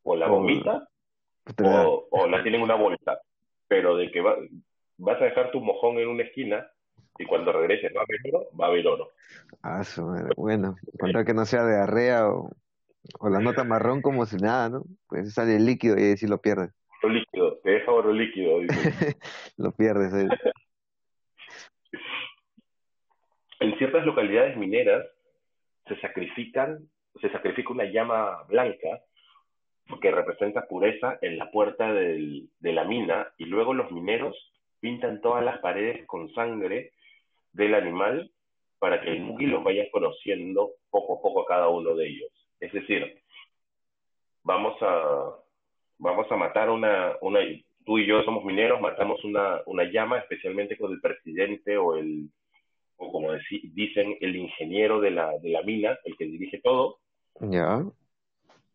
o 0.02 0.16
la 0.16 0.28
vomita 0.28 0.88
o, 1.64 2.08
o, 2.10 2.26
la 2.26 2.42
tiene 2.42 2.58
en 2.58 2.64
una 2.64 2.74
bolsa, 2.74 3.20
pero 3.66 3.96
de 3.96 4.10
que 4.10 4.20
va, 4.20 4.36
vas 4.98 5.20
a 5.20 5.24
dejar 5.24 5.50
tu 5.50 5.60
mojón 5.60 5.98
en 5.98 6.08
una 6.08 6.22
esquina 6.24 6.66
y 7.18 7.24
cuando 7.24 7.52
regreses 7.52 7.92
va 7.96 8.00
a 8.00 8.04
haber 8.04 8.34
oro, 8.34 8.48
va 8.58 8.66
a 8.66 8.68
haber 8.68 8.86
oro. 8.86 9.10
Ah, 9.62 9.82
bueno, 10.36 10.76
contra 10.98 11.24
que 11.24 11.34
no 11.34 11.44
sea 11.44 11.64
de 11.64 11.76
arrea 11.76 12.28
o, 12.28 12.50
o 13.18 13.28
la 13.28 13.40
nota 13.40 13.64
marrón 13.64 14.02
como 14.02 14.26
si 14.26 14.36
nada, 14.36 14.68
¿no? 14.68 14.84
Pues 15.08 15.34
sale 15.34 15.56
el 15.56 15.66
líquido 15.66 15.96
y 15.96 16.16
sí 16.16 16.26
lo 16.26 16.40
pierdes. 16.40 16.70
Lo 17.02 17.08
líquido, 17.08 17.58
te 17.58 17.70
deja 17.70 17.90
oro 17.90 18.12
líquido. 18.12 18.60
lo 19.56 19.72
pierdes. 19.72 20.12
ahí. 20.14 20.28
En 23.62 23.78
ciertas 23.78 24.04
localidades 24.04 24.56
mineras 24.56 25.06
se 25.86 25.94
sacrifican, 26.00 26.80
se 27.20 27.30
sacrifica 27.30 27.72
una 27.72 27.84
llama 27.84 28.42
blanca 28.48 28.88
que 30.00 30.10
representa 30.10 30.66
pureza 30.66 31.16
en 31.22 31.38
la 31.38 31.48
puerta 31.52 31.92
del, 31.92 32.48
de 32.58 32.72
la 32.72 32.82
mina 32.82 33.32
y 33.38 33.44
luego 33.44 33.72
los 33.72 33.92
mineros 33.92 34.36
pintan 34.80 35.20
todas 35.20 35.44
las 35.44 35.60
paredes 35.60 36.04
con 36.06 36.34
sangre 36.34 36.90
del 37.52 37.76
animal 37.76 38.32
para 38.80 39.00
que 39.00 39.12
el 39.12 39.20
Mugi 39.20 39.46
los 39.46 39.62
vaya 39.62 39.88
conociendo 39.92 40.72
poco 40.90 41.18
a 41.18 41.22
poco 41.22 41.42
a 41.42 41.46
cada 41.46 41.68
uno 41.68 41.94
de 41.94 42.08
ellos. 42.08 42.32
Es 42.58 42.72
decir, 42.72 43.22
vamos 44.42 44.74
a, 44.80 45.36
vamos 45.98 46.26
a 46.32 46.36
matar 46.36 46.68
una, 46.68 47.12
una, 47.20 47.38
tú 47.86 47.98
y 47.98 48.08
yo 48.08 48.24
somos 48.24 48.44
mineros, 48.44 48.80
matamos 48.80 49.22
una, 49.22 49.60
una 49.66 49.84
llama, 49.84 50.18
especialmente 50.18 50.76
con 50.76 50.90
el 50.90 51.00
presidente 51.00 51.76
o 51.76 51.94
el, 51.94 52.28
o 52.96 53.12
como 53.12 53.30
dicen, 53.74 54.16
el 54.20 54.36
ingeniero 54.36 55.00
de 55.00 55.10
la, 55.10 55.38
de 55.38 55.50
la 55.50 55.62
mina, 55.62 55.98
el 56.04 56.16
que 56.16 56.26
dirige 56.26 56.60
todo. 56.60 56.98
Ya. 57.40 57.84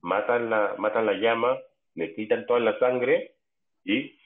Matan 0.01 0.49
la, 0.49 0.75
matan 0.77 1.05
la 1.05 1.13
llama, 1.13 1.57
le 1.95 2.13
quitan 2.15 2.45
toda 2.45 2.59
la 2.59 2.77
sangre 2.79 3.35
y 3.83 4.17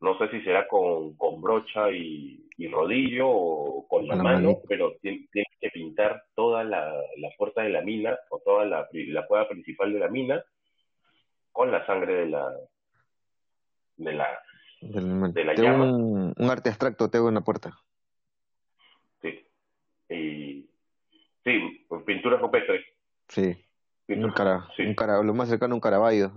no 0.00 0.18
sé 0.18 0.28
si 0.30 0.40
será 0.42 0.68
con, 0.68 1.16
con 1.16 1.40
brocha 1.40 1.90
y, 1.90 2.48
y 2.56 2.68
rodillo 2.68 3.28
o 3.28 3.86
con 3.88 4.06
la, 4.06 4.16
mano, 4.16 4.58
pero 4.68 4.96
tiene, 5.00 5.26
que 5.32 5.70
pintar 5.70 6.24
toda 6.34 6.64
la, 6.64 6.92
la, 7.16 7.30
puerta 7.36 7.62
de 7.62 7.70
la 7.70 7.82
mina 7.82 8.16
o 8.30 8.40
toda 8.44 8.64
la, 8.64 8.88
la 8.92 9.26
puerta 9.26 9.48
principal 9.48 9.92
de 9.92 9.98
la 9.98 10.08
mina 10.08 10.42
con 11.52 11.70
la 11.70 11.84
sangre 11.86 12.14
de 12.14 12.26
la 12.26 12.52
de 13.96 14.12
la, 14.12 14.26
de 14.80 15.44
la 15.44 15.54
llama. 15.54 15.84
Un, 15.84 16.34
un, 16.36 16.50
arte 16.50 16.68
abstracto 16.68 17.08
tengo 17.08 17.28
en 17.28 17.34
la 17.34 17.40
puerta. 17.40 17.72
Y 20.08 20.68
sí, 21.44 21.84
pues, 21.88 22.02
pintura 22.04 22.36
rupestre. 22.36 22.84
Sí. 23.28 23.56
un 24.08 24.30
cara, 24.30 24.68
sí. 24.76 24.82
un 24.82 24.94
cara, 24.94 25.22
lo 25.22 25.34
más 25.34 25.48
cercano 25.48 25.74
a 25.74 25.76
un 25.76 25.80
caraballo. 25.80 26.32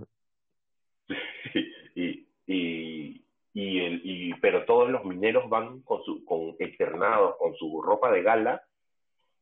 Sí. 1.52 1.72
Y, 1.96 2.28
y, 2.46 3.24
y, 3.52 3.80
el, 3.80 4.00
y 4.04 4.34
pero 4.34 4.64
todos 4.64 4.90
los 4.90 5.04
mineros 5.04 5.48
van 5.48 5.80
con 5.82 6.02
su 6.04 6.24
con 6.24 6.54
externados 6.58 7.36
con 7.38 7.54
su 7.56 7.82
ropa 7.82 8.12
de 8.12 8.22
gala 8.22 8.62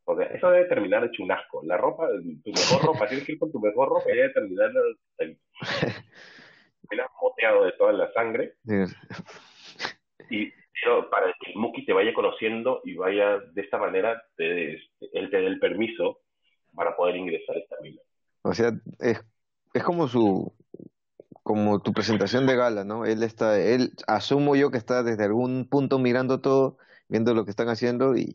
o 0.04 0.16
sea 0.16 0.26
eso 0.26 0.50
debe 0.50 0.64
terminar 0.66 1.04
hecho 1.04 1.22
un 1.22 1.32
asco 1.32 1.62
la 1.64 1.76
ropa 1.76 2.08
tu 2.42 2.50
mejor 2.50 2.86
ropa 2.86 3.06
tienes 3.06 3.26
que 3.26 3.32
ir 3.32 3.38
con 3.38 3.52
tu 3.52 3.60
mejor 3.60 3.88
ropa 3.88 4.10
y 4.10 4.16
debe 4.16 4.30
terminar 4.30 4.70
el, 5.18 5.38
el 6.90 7.00
moteado 7.20 7.64
de 7.64 7.72
toda 7.72 7.92
la 7.92 8.10
sangre 8.12 8.54
y 10.30 10.50
pero 10.82 11.10
para 11.10 11.26
que 11.40 11.50
el 11.50 11.56
Muki 11.56 11.84
te 11.84 11.92
vaya 11.92 12.14
conociendo 12.14 12.80
y 12.84 12.94
vaya 12.94 13.38
de 13.38 13.62
esta 13.62 13.78
manera 13.78 14.22
te, 14.36 14.74
él 15.12 15.30
te 15.30 15.40
dé 15.40 15.46
el 15.46 15.58
permiso 15.58 16.20
para 16.74 16.96
poder 16.96 17.16
ingresar 17.16 17.56
a 17.56 17.60
esta 17.60 17.76
mina 17.82 18.00
o 18.42 18.54
sea 18.54 18.72
es 19.00 19.24
es 19.74 19.82
como 19.84 20.08
su 20.08 20.52
como 21.48 21.80
tu 21.80 21.94
presentación 21.94 22.46
de 22.46 22.56
gala, 22.56 22.84
¿no? 22.84 23.06
Él 23.06 23.22
está, 23.22 23.58
él, 23.58 23.92
asumo 24.06 24.54
yo 24.54 24.70
que 24.70 24.76
está 24.76 25.02
desde 25.02 25.24
algún 25.24 25.66
punto 25.66 25.98
mirando 25.98 26.42
todo, 26.42 26.76
viendo 27.08 27.32
lo 27.32 27.46
que 27.46 27.50
están 27.50 27.70
haciendo 27.70 28.14
y 28.16 28.34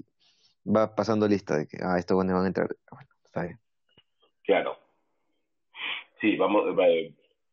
va 0.65 0.95
pasando 0.95 1.27
lista 1.27 1.57
de 1.57 1.67
que, 1.67 1.77
ah, 1.83 1.99
estos 1.99 2.17
van 2.17 2.31
a 2.31 2.47
entrar. 2.47 2.69
Bueno, 2.89 3.09
está 3.23 3.43
bien. 3.43 3.59
Claro. 4.43 4.79
Sí, 6.21 6.35
vamos, 6.37 6.63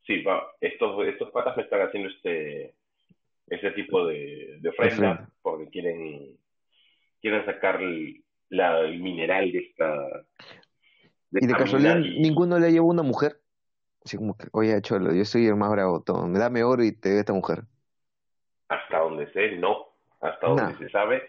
sí, 0.07 0.23
va, 0.23 0.51
estos, 0.63 1.07
estos 1.07 1.31
patas 1.31 1.59
me 1.59 1.65
están 1.65 1.83
haciendo 1.83 2.09
este, 2.09 2.75
ese 3.51 3.73
tipo 3.73 4.07
de, 4.07 4.59
de 4.61 4.69
ofrenda 4.69 5.29
porque 5.43 5.69
quieren, 5.69 6.39
quieren 7.21 7.45
sacar 7.45 7.83
el, 7.83 8.23
la, 8.49 8.81
el 8.81 9.01
mineral 9.01 9.51
de 9.53 9.59
esta. 9.59 9.93
De 11.31 11.41
¿Y 11.43 11.47
de 11.47 11.55
casualidad 11.55 11.97
ninguno 11.97 12.59
le 12.59 12.73
llevó 12.73 12.89
una 12.89 13.03
mujer? 13.03 13.41
Así 14.05 14.17
como 14.17 14.37
que, 14.37 14.47
oye, 14.53 14.81
Cholo, 14.81 15.13
yo 15.13 15.25
soy 15.25 15.47
el 15.47 15.57
más 15.57 15.71
bravo, 15.71 16.03
me 16.27 16.39
dame 16.39 16.65
oro 16.65 16.83
y 16.83 16.93
te 16.93 17.11
doy 17.11 17.19
esta 17.19 17.33
mujer. 17.33 17.65
Hasta 18.69 18.99
donde 18.99 19.31
sé, 19.33 19.57
no. 19.57 19.89
Hasta 20.21 20.47
donde 20.47 20.77
se 20.79 20.89
sabe, 20.91 21.23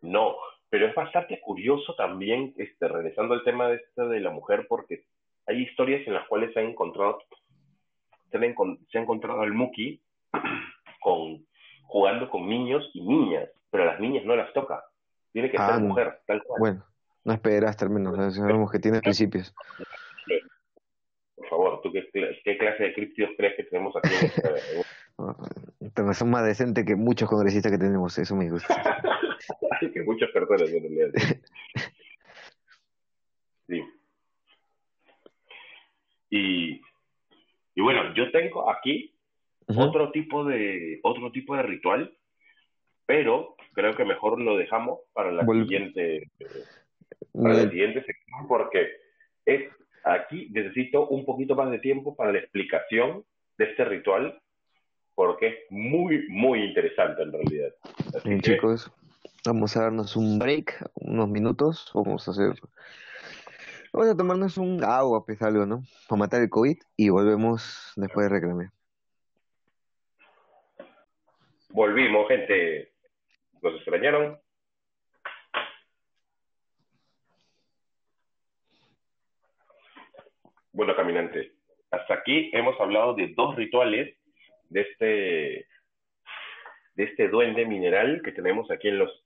no. 0.00 0.34
Pero 0.70 0.86
es 0.86 0.94
bastante 0.94 1.40
curioso 1.40 1.94
también, 1.94 2.54
este, 2.56 2.88
regresando 2.88 3.34
al 3.34 3.44
tema 3.44 3.68
de 3.68 3.76
esta 3.76 4.06
de 4.06 4.20
la 4.20 4.30
mujer, 4.30 4.66
porque 4.68 5.04
hay 5.46 5.62
historias 5.62 6.06
en 6.06 6.14
las 6.14 6.26
cuales 6.28 6.52
se 6.52 6.60
ha 6.60 6.62
encontrado, 6.62 7.18
se 8.30 8.36
ha, 8.36 8.40
se 8.40 8.98
ha 8.98 9.00
encontrado 9.00 9.42
al 9.42 9.52
Muki 9.52 10.00
con, 11.00 11.44
jugando 11.90 12.30
con 12.30 12.48
niños 12.48 12.88
y 12.94 13.02
niñas, 13.02 13.48
pero 13.70 13.84
a 13.84 13.86
las 13.86 14.00
niñas 14.00 14.24
no 14.24 14.36
las 14.36 14.52
toca. 14.52 14.84
Tiene 15.32 15.50
que 15.50 15.58
ser 15.58 15.70
ah, 15.70 15.78
mujer, 15.78 16.20
tal 16.26 16.42
cual. 16.42 16.60
Bueno, 16.60 16.84
no 17.24 17.32
esperaste 17.32 17.84
al 17.84 17.90
menos, 17.90 18.34
sabemos 18.34 18.70
que 18.70 18.78
tiene 18.78 19.00
principios 19.00 19.54
favor, 21.50 21.82
¿tú 21.82 21.92
qué, 21.92 22.08
qué 22.44 22.56
clase 22.56 22.84
de 22.84 22.94
críptidos 22.94 23.32
crees 23.36 23.56
que 23.56 23.64
tenemos 23.64 23.94
aquí? 23.96 24.08
son 26.14 26.30
más 26.30 26.46
decentes 26.46 26.86
que 26.86 26.96
muchos 26.96 27.28
congresistas 27.28 27.72
que 27.72 27.78
tenemos, 27.78 28.16
eso 28.16 28.34
me 28.36 28.48
gusta. 28.48 28.70
que 29.92 30.02
muchas 30.02 30.30
personas 30.30 30.70
en 30.70 30.82
realidad. 30.82 31.10
Sí. 33.66 33.82
Y, 36.30 36.80
y 37.74 37.80
bueno, 37.80 38.14
yo 38.14 38.30
tengo 38.30 38.70
aquí 38.70 39.12
otro 39.76 40.10
tipo 40.10 40.44
de 40.44 41.00
otro 41.02 41.30
tipo 41.32 41.56
de 41.56 41.62
ritual, 41.62 42.16
pero 43.06 43.56
creo 43.74 43.94
que 43.96 44.04
mejor 44.04 44.40
lo 44.40 44.56
dejamos 44.56 45.00
para 45.12 45.32
la 45.32 45.44
siguiente 45.44 46.30
para 47.32 47.54
la 47.54 47.70
siguiente 47.70 48.04
sección 48.04 48.48
porque 48.48 48.88
es 49.44 49.68
aquí 50.04 50.48
necesito 50.50 51.08
un 51.08 51.24
poquito 51.24 51.54
más 51.54 51.70
de 51.70 51.78
tiempo 51.78 52.16
para 52.16 52.32
la 52.32 52.38
explicación 52.38 53.24
de 53.58 53.64
este 53.64 53.84
ritual 53.84 54.40
porque 55.14 55.46
es 55.48 55.54
muy 55.70 56.26
muy 56.28 56.62
interesante 56.62 57.22
en 57.22 57.32
realidad. 57.32 57.74
Bien, 58.24 58.40
chicos, 58.40 58.90
vamos 59.44 59.76
a 59.76 59.82
darnos 59.82 60.16
un 60.16 60.38
break, 60.38 60.90
unos 60.94 61.28
minutos, 61.28 61.90
vamos 61.94 62.26
a 62.26 62.30
hacer 62.30 62.54
Vamos 63.92 64.08
a 64.08 64.16
tomarnos 64.16 64.56
un 64.56 64.84
agua, 64.84 65.24
pues 65.26 65.42
algo, 65.42 65.66
¿no? 65.66 65.82
Para 66.08 66.20
matar 66.20 66.42
el 66.42 66.48
COVID 66.48 66.78
y 66.96 67.08
volvemos 67.08 67.92
después 67.96 68.28
de 68.28 68.36
reclamar. 68.36 68.70
Volvimos, 71.72 72.26
gente. 72.28 72.90
¿Nos 73.62 73.74
extrañaron? 73.76 74.38
Bueno, 80.72 80.96
caminante, 80.96 81.52
hasta 81.90 82.14
aquí 82.14 82.50
hemos 82.52 82.80
hablado 82.80 83.14
de 83.14 83.28
dos 83.36 83.54
rituales 83.56 84.16
de 84.68 84.80
este, 84.80 85.66
de 86.94 87.04
este 87.04 87.28
duende 87.28 87.66
mineral 87.66 88.22
que 88.24 88.32
tenemos 88.32 88.70
aquí 88.70 88.88
en 88.88 88.98
los, 88.98 89.24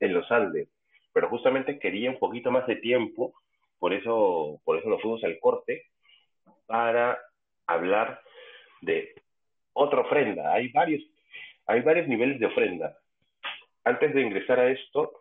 en 0.00 0.14
los 0.14 0.30
Andes. 0.32 0.68
Pero 1.12 1.28
justamente 1.28 1.78
quería 1.78 2.10
un 2.10 2.18
poquito 2.18 2.50
más 2.50 2.66
de 2.66 2.76
tiempo 2.76 3.34
por 3.78 3.94
eso, 3.94 4.60
por 4.64 4.78
eso 4.78 4.88
nos 4.88 5.00
fuimos 5.00 5.24
al 5.24 5.38
corte 5.38 5.86
para 6.66 7.18
hablar 7.66 8.20
de 8.82 9.14
otra 9.72 10.00
ofrenda. 10.00 10.52
Hay 10.52 10.68
varios, 10.68 11.02
hay 11.70 11.82
varios 11.82 12.08
niveles 12.08 12.40
de 12.40 12.46
ofrenda. 12.46 12.96
Antes 13.84 14.12
de 14.14 14.22
ingresar 14.22 14.58
a 14.58 14.70
esto, 14.70 15.12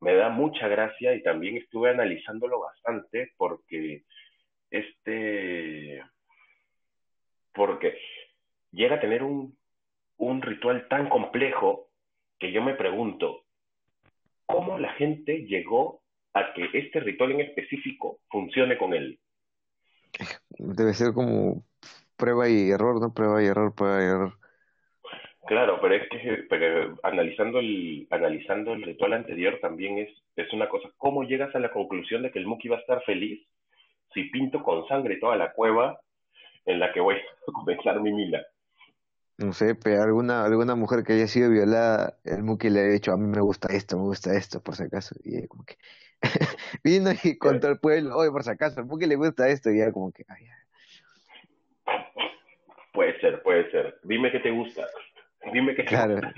me 0.00 0.14
da 0.14 0.30
mucha 0.30 0.66
gracia 0.68 1.14
y 1.14 1.22
también 1.22 1.56
estuve 1.56 1.90
analizándolo 1.90 2.60
bastante 2.60 3.32
porque 3.36 4.04
este 4.70 6.02
porque 7.54 7.98
llega 8.70 8.96
a 8.96 9.00
tener 9.00 9.22
un, 9.22 9.56
un 10.16 10.40
ritual 10.40 10.88
tan 10.88 11.08
complejo 11.10 11.88
que 12.38 12.50
yo 12.50 12.62
me 12.62 12.74
pregunto, 12.74 13.44
¿cómo 14.46 14.78
la 14.78 14.94
gente 14.94 15.44
llegó 15.44 16.02
a 16.34 16.54
que 16.54 16.68
este 16.72 17.00
ritual 17.00 17.32
en 17.32 17.42
específico 17.42 18.20
funcione 18.30 18.78
con 18.78 18.94
él. 18.94 19.18
Debe 20.58 20.94
ser 20.94 21.12
como 21.12 21.64
prueba 22.16 22.48
y 22.48 22.70
error, 22.70 23.00
¿no? 23.00 23.12
Prueba 23.12 23.42
y 23.42 23.46
error, 23.46 23.74
prueba 23.74 24.02
y 24.02 24.06
error. 24.06 24.38
Claro, 25.46 25.80
pero 25.80 25.94
es 25.94 26.08
que 26.08 26.44
pero 26.48 26.98
analizando 27.02 27.58
el 27.58 28.06
analizando 28.10 28.74
el 28.74 28.82
ritual 28.82 29.12
anterior 29.14 29.58
también 29.60 29.98
es 29.98 30.08
es 30.36 30.52
una 30.52 30.68
cosa 30.68 30.88
cómo 30.98 31.24
llegas 31.24 31.54
a 31.54 31.58
la 31.58 31.72
conclusión 31.72 32.22
de 32.22 32.30
que 32.30 32.38
el 32.38 32.46
Muki 32.46 32.68
va 32.68 32.76
a 32.76 32.80
estar 32.80 33.02
feliz 33.02 33.44
si 34.14 34.24
pinto 34.24 34.62
con 34.62 34.86
sangre 34.86 35.16
toda 35.16 35.36
la 35.36 35.52
cueva 35.52 36.00
en 36.64 36.78
la 36.78 36.92
que 36.92 37.00
voy 37.00 37.16
a 37.16 37.52
comenzar 37.52 38.00
mi 38.00 38.12
mila 38.12 38.46
no 39.38 39.52
sé, 39.52 39.74
pero 39.74 40.02
alguna, 40.02 40.44
alguna 40.44 40.74
mujer 40.74 41.02
que 41.02 41.14
haya 41.14 41.26
sido 41.26 41.50
violada, 41.50 42.16
el 42.24 42.42
Muki 42.42 42.70
le 42.70 42.80
ha 42.80 42.84
dicho, 42.84 43.12
a 43.12 43.16
mí 43.16 43.26
me 43.26 43.40
gusta 43.40 43.74
esto, 43.74 43.96
me 43.96 44.04
gusta 44.04 44.36
esto, 44.36 44.62
por 44.62 44.76
si 44.76 44.84
acaso. 44.84 45.16
Y 45.24 45.46
como 45.48 45.64
que 45.64 45.76
vino 46.84 47.10
y 47.24 47.38
contra 47.38 47.70
el 47.70 47.78
pueblo, 47.80 48.16
oye, 48.16 48.30
por 48.30 48.44
si 48.44 48.50
acaso, 48.50 48.80
al 48.80 48.86
Muki 48.86 49.06
le 49.06 49.16
gusta 49.16 49.48
esto, 49.48 49.70
y 49.70 49.78
ya 49.78 49.90
como 49.90 50.12
que, 50.12 50.24
ay, 50.28 50.46
Puede 52.92 53.18
ser, 53.20 53.42
puede 53.42 53.70
ser. 53.70 53.98
Dime 54.04 54.30
que 54.30 54.40
te 54.40 54.50
gusta. 54.50 54.86
Dime 55.52 55.74
que 55.74 55.84
claro. 55.84 56.20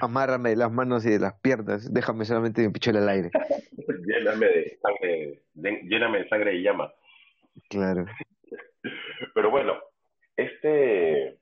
Amárrame 0.00 0.50
de 0.50 0.56
las 0.56 0.72
manos 0.72 1.04
y 1.04 1.10
de 1.10 1.18
las 1.18 1.34
piernas, 1.40 1.92
déjame 1.92 2.24
solamente 2.24 2.62
mi 2.62 2.72
pichola 2.72 3.00
al 3.00 3.08
aire. 3.08 3.30
lléname 4.06 4.46
de 4.46 4.78
sangre, 4.80 5.42
lléname 5.54 6.18
de 6.20 6.28
sangre 6.28 6.54
y 6.54 6.62
llama. 6.62 6.92
Claro. 7.68 8.06
Pero 9.34 9.50
bueno, 9.50 9.74
este, 10.36 11.38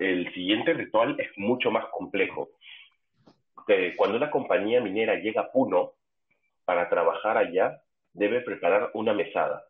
el 0.00 0.32
siguiente 0.34 0.74
ritual 0.74 1.16
es 1.18 1.30
mucho 1.36 1.70
más 1.70 1.86
complejo. 1.86 2.50
cuando 3.96 4.16
una 4.16 4.30
compañía 4.30 4.80
minera 4.80 5.16
llega 5.16 5.42
a 5.42 5.52
Puno 5.52 5.92
para 6.64 6.88
trabajar 6.88 7.38
allá, 7.38 7.80
debe 8.12 8.40
preparar 8.40 8.90
una 8.94 9.12
mesada. 9.12 9.64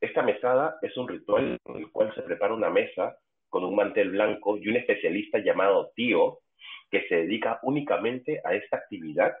Esta 0.00 0.22
mesada 0.22 0.78
es 0.82 0.96
un 0.96 1.08
ritual 1.08 1.58
en 1.64 1.76
el 1.76 1.90
cual 1.90 2.14
se 2.14 2.22
prepara 2.22 2.54
una 2.54 2.70
mesa 2.70 3.16
con 3.48 3.64
un 3.64 3.74
mantel 3.74 4.10
blanco 4.10 4.56
y 4.56 4.68
un 4.68 4.76
especialista 4.76 5.38
llamado 5.38 5.90
Tío 5.94 6.40
que 6.90 7.06
se 7.08 7.16
dedica 7.16 7.58
únicamente 7.62 8.40
a 8.44 8.54
esta 8.54 8.76
actividad 8.76 9.34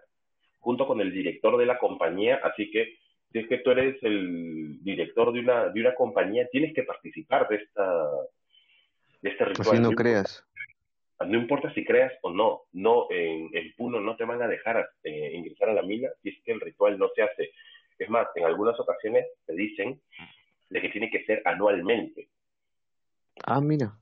junto 0.58 0.86
con 0.86 1.00
el 1.00 1.12
director 1.12 1.56
de 1.56 1.66
la 1.66 1.78
compañía, 1.78 2.40
así 2.42 2.70
que 2.70 2.96
si 3.32 3.38
es 3.38 3.48
que 3.48 3.58
tú 3.58 3.70
eres 3.70 4.02
el 4.02 4.82
director 4.82 5.32
de 5.32 5.40
una, 5.40 5.68
de 5.68 5.80
una 5.80 5.94
compañía, 5.94 6.48
tienes 6.50 6.74
que 6.74 6.82
participar 6.82 7.48
de 7.48 7.56
esta 7.56 8.10
de 9.22 9.30
este 9.30 9.44
ritual. 9.44 9.68
Así 9.68 9.80
no, 9.80 9.90
creas. 9.92 10.44
No 11.26 11.36
importa 11.36 11.72
si 11.74 11.84
creas 11.84 12.12
o 12.22 12.30
no, 12.30 12.62
no 12.72 13.06
en, 13.10 13.50
en 13.52 13.74
Puno 13.76 14.00
no 14.00 14.16
te 14.16 14.24
van 14.24 14.40
a 14.40 14.48
dejar 14.48 14.88
eh, 15.02 15.32
ingresar 15.34 15.70
a 15.70 15.74
la 15.74 15.82
mina 15.82 16.08
si 16.22 16.30
es 16.30 16.42
que 16.44 16.52
el 16.52 16.60
ritual 16.60 16.98
no 16.98 17.08
se 17.14 17.22
hace. 17.22 17.50
Es 17.98 18.08
más, 18.08 18.28
en 18.36 18.44
algunas 18.44 18.78
ocasiones 18.78 19.26
te 19.44 19.54
dicen 19.54 20.00
de 20.70 20.80
que 20.80 20.88
tiene 20.88 21.10
que 21.10 21.24
ser 21.24 21.42
anualmente. 21.44 22.28
Ah, 23.44 23.60
mira. 23.60 23.92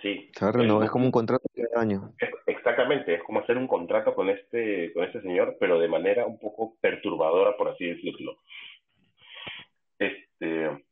Sí. 0.00 0.30
es 0.34 0.90
como 0.90 1.06
un 1.06 1.10
contrato 1.10 1.48
de 1.54 1.66
año. 1.76 2.12
Exactamente, 2.46 3.14
es 3.14 3.22
como 3.22 3.40
hacer 3.40 3.56
un 3.56 3.66
contrato 3.66 4.14
con 4.14 4.28
este, 4.28 4.92
con 4.92 5.04
este 5.04 5.22
señor, 5.22 5.56
pero 5.58 5.78
de 5.78 5.88
manera 5.88 6.26
un 6.26 6.38
poco 6.38 6.76
perturbadora, 6.80 7.56
por 7.56 7.68
así 7.68 7.86
decirlo. 7.86 8.38
Este, 9.98 10.84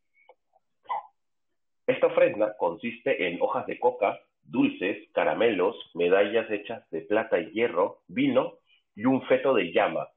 esta 1.87 2.07
ofrenda 2.07 2.57
consiste 2.57 3.29
en 3.29 3.43
hojas 3.43 3.67
de 3.67 3.79
coca, 3.79 4.19
dulces, 4.43 5.09
caramelos, 5.13 5.77
medallas 5.95 6.51
hechas 6.51 6.89
de 6.91 7.03
plata 7.03 7.39
y 7.39 7.51
hierro, 7.51 8.03
vino 8.09 8.59
y 8.95 9.05
un 9.05 9.23
feto 9.27 9.53
de 9.53 9.73
llama. 9.73 10.09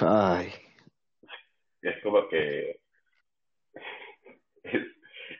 Ay. 0.00 0.48
Es 1.82 2.02
como 2.02 2.26
que 2.28 2.80
es, 4.62 4.82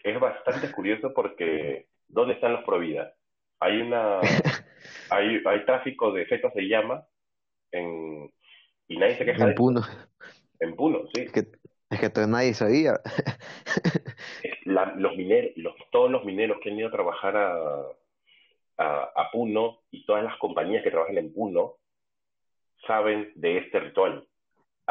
es 0.03 0.21
bastante 0.59 0.75
curioso 0.75 1.13
porque 1.15 1.89
¿dónde 2.09 2.35
están 2.35 2.53
los 2.53 2.65
Provida? 2.65 3.15
Hay 3.61 3.81
una 3.81 4.21
hay, 5.11 5.41
hay 5.45 5.65
tráfico 5.65 6.13
de 6.13 6.27
fetos 6.27 6.53
de 6.55 6.69
llama 6.69 7.07
en 7.73 8.31
y 8.89 8.97
nadie 8.97 9.17
se 9.17 9.25
queja 9.25 9.45
en 9.45 9.55
Puno. 9.55 9.83
En 10.61 10.75
Puno, 10.75 11.03
sí. 11.15 11.23
Es 11.23 11.33
que, 11.33 11.47
es 11.91 12.01
que 12.01 12.27
nadie 12.27 12.55
sabía. 12.55 13.01
los 14.65 15.17
mineros, 15.17 15.53
los, 15.57 15.75
todos 15.93 16.11
los 16.11 16.25
mineros 16.25 16.59
que 16.63 16.71
han 16.71 16.79
ido 16.79 16.89
a 16.89 16.93
trabajar 16.93 17.37
a, 17.37 17.83
a, 18.79 19.31
Puno 19.31 19.81
y 19.91 20.07
todas 20.07 20.25
las 20.25 20.39
compañías 20.39 20.83
que 20.83 20.91
trabajan 20.91 21.19
en 21.19 21.33
Puno 21.35 21.75
saben 22.87 23.31
de 23.35 23.59
este 23.59 23.79
ritual. 23.81 24.27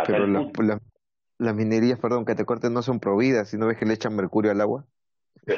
Pero 0.06 0.28
las 1.40 1.56
minerías, 1.56 2.00
perdón, 2.00 2.26
que 2.26 2.36
te 2.36 2.46
corten, 2.46 2.74
no 2.74 2.82
son 2.84 3.00
prohibidas, 3.00 3.50
si 3.50 3.58
no 3.58 3.68
ves 3.68 3.78
que 3.78 3.86
le 3.86 3.94
echan 3.94 4.16
mercurio 4.16 4.52
al 4.52 4.62
agua. 4.62 4.86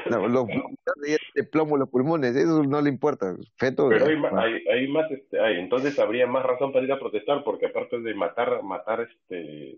No, 0.10 0.28
los 0.28 0.48
de 0.48 1.44
plomo 1.44 1.78
los 1.78 1.90
pulmones, 1.90 2.36
eso 2.36 2.64
no 2.64 2.82
le 2.82 2.90
importa. 2.90 3.36
Feto, 3.58 3.90
Pero 3.90 4.06
hay, 4.06 4.64
hay, 4.68 4.88
más, 4.88 5.10
este, 5.12 5.40
hay, 5.40 5.60
entonces 5.60 5.98
habría 6.00 6.28
más 6.28 6.46
razón 6.46 6.72
para 6.72 6.86
ir 6.86 6.92
a 6.92 7.00
protestar, 7.00 7.44
porque 7.44 7.68
aparte 7.68 8.00
de 8.00 8.14
matar, 8.14 8.64
matar 8.64 9.02
este 9.02 9.78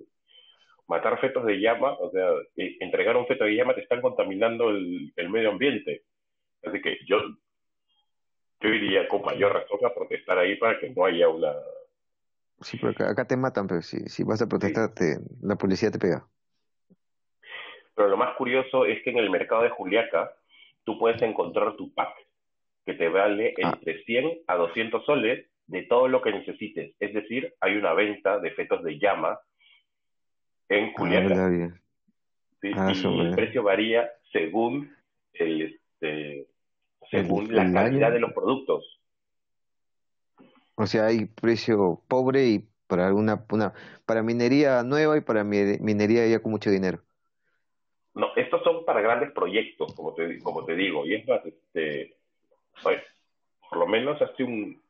matar 0.87 1.21
fetos 1.21 1.45
de 1.45 1.55
llama, 1.55 1.93
o 1.93 2.11
sea, 2.11 2.27
eh, 2.57 2.75
entregar 2.81 3.15
un 3.15 3.25
feto 3.25 3.45
de 3.45 3.55
llama 3.55 3.73
te 3.73 3.81
están 3.81 4.01
contaminando 4.01 4.69
el, 4.69 5.13
el 5.15 5.29
medio 5.29 5.51
ambiente. 5.51 6.03
Así 6.65 6.81
que 6.81 6.97
yo, 7.07 7.17
yo 8.59 8.69
iría 8.69 9.07
con 9.07 9.21
mayor 9.21 9.53
razón 9.53 9.79
a 9.85 9.93
protestar 9.93 10.37
ahí 10.37 10.57
para 10.57 10.77
que 10.79 10.89
no 10.89 11.05
haya 11.05 11.29
una... 11.29 11.53
Sí, 12.59 12.77
pero 12.77 13.09
acá, 13.09 13.25
te 13.25 13.37
matan, 13.37 13.67
pero 13.67 13.81
si, 13.81 13.99
si 14.09 14.23
vas 14.23 14.41
a 14.41 14.47
protestar, 14.47 14.91
la 15.41 15.55
policía 15.55 15.89
te 15.89 15.97
pega. 15.97 16.27
Pero 17.95 18.09
lo 18.09 18.17
más 18.17 18.35
curioso 18.35 18.85
es 18.85 19.01
que 19.03 19.11
en 19.11 19.17
el 19.17 19.29
mercado 19.29 19.63
de 19.63 19.69
Juliaca 19.69 20.31
tú 20.83 20.97
puedes 20.97 21.21
encontrar 21.21 21.75
tu 21.75 21.93
pack 21.93 22.15
que 22.85 22.93
te 22.93 23.09
vale 23.09 23.53
ah. 23.63 23.73
entre 23.73 24.03
100 24.03 24.41
a 24.47 24.55
200 24.55 25.05
soles 25.05 25.47
de 25.67 25.83
todo 25.83 26.07
lo 26.07 26.21
que 26.21 26.31
necesites. 26.31 26.95
Es 26.99 27.13
decir, 27.13 27.53
hay 27.59 27.77
una 27.77 27.93
venta 27.93 28.39
de 28.39 28.51
fetos 28.51 28.83
de 28.83 28.99
llama 28.99 29.39
en 30.69 30.85
ah, 30.85 30.93
Juliaca. 30.97 31.79
Ah, 32.75 32.93
y 32.93 33.19
el 33.21 33.35
precio 33.35 33.63
varía 33.63 34.09
según 34.31 34.95
el 35.33 35.79
este 36.01 36.47
según 37.09 37.53
la 37.53 37.71
calidad 37.71 38.11
de 38.11 38.19
los 38.19 38.33
productos. 38.33 38.99
O 40.75 40.85
sea, 40.85 41.07
hay 41.07 41.25
precio 41.25 42.01
pobre 42.07 42.47
y 42.47 42.67
para 42.87 43.07
alguna 43.07 43.45
una, 43.51 43.73
para 44.05 44.23
minería 44.23 44.83
nueva 44.83 45.17
y 45.17 45.21
para 45.21 45.43
minería 45.43 46.27
ya 46.27 46.39
con 46.39 46.51
mucho 46.51 46.69
dinero. 46.69 47.01
No, 48.13 48.35
estos 48.35 48.61
son 48.63 48.83
para 48.83 49.01
grandes 49.01 49.31
proyectos, 49.31 49.93
como 49.95 50.13
te, 50.13 50.39
como 50.39 50.65
te 50.65 50.75
digo, 50.75 51.05
y 51.05 51.15
es 51.15 51.27
más, 51.27 51.45
este, 51.45 52.15
por 52.81 53.77
lo 53.77 53.87
menos 53.87 54.21
hace 54.21 54.43
un, 54.43 54.81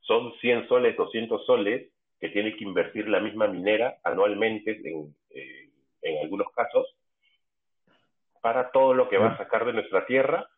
son 0.00 0.32
100 0.40 0.68
soles, 0.68 0.96
200 0.96 1.46
soles 1.46 1.88
que 2.20 2.28
tiene 2.28 2.56
que 2.56 2.64
invertir 2.64 3.08
la 3.08 3.20
misma 3.20 3.48
minera 3.48 3.98
anualmente 4.04 4.80
en, 4.84 5.14
eh, 5.30 5.70
en 6.02 6.22
algunos 6.22 6.48
casos 6.54 6.86
para 8.42 8.70
todo 8.70 8.92
lo 8.92 9.08
que 9.08 9.16
va 9.16 9.28
a 9.28 9.38
sacar 9.38 9.64
de 9.64 9.72
nuestra 9.72 10.04
tierra. 10.04 10.48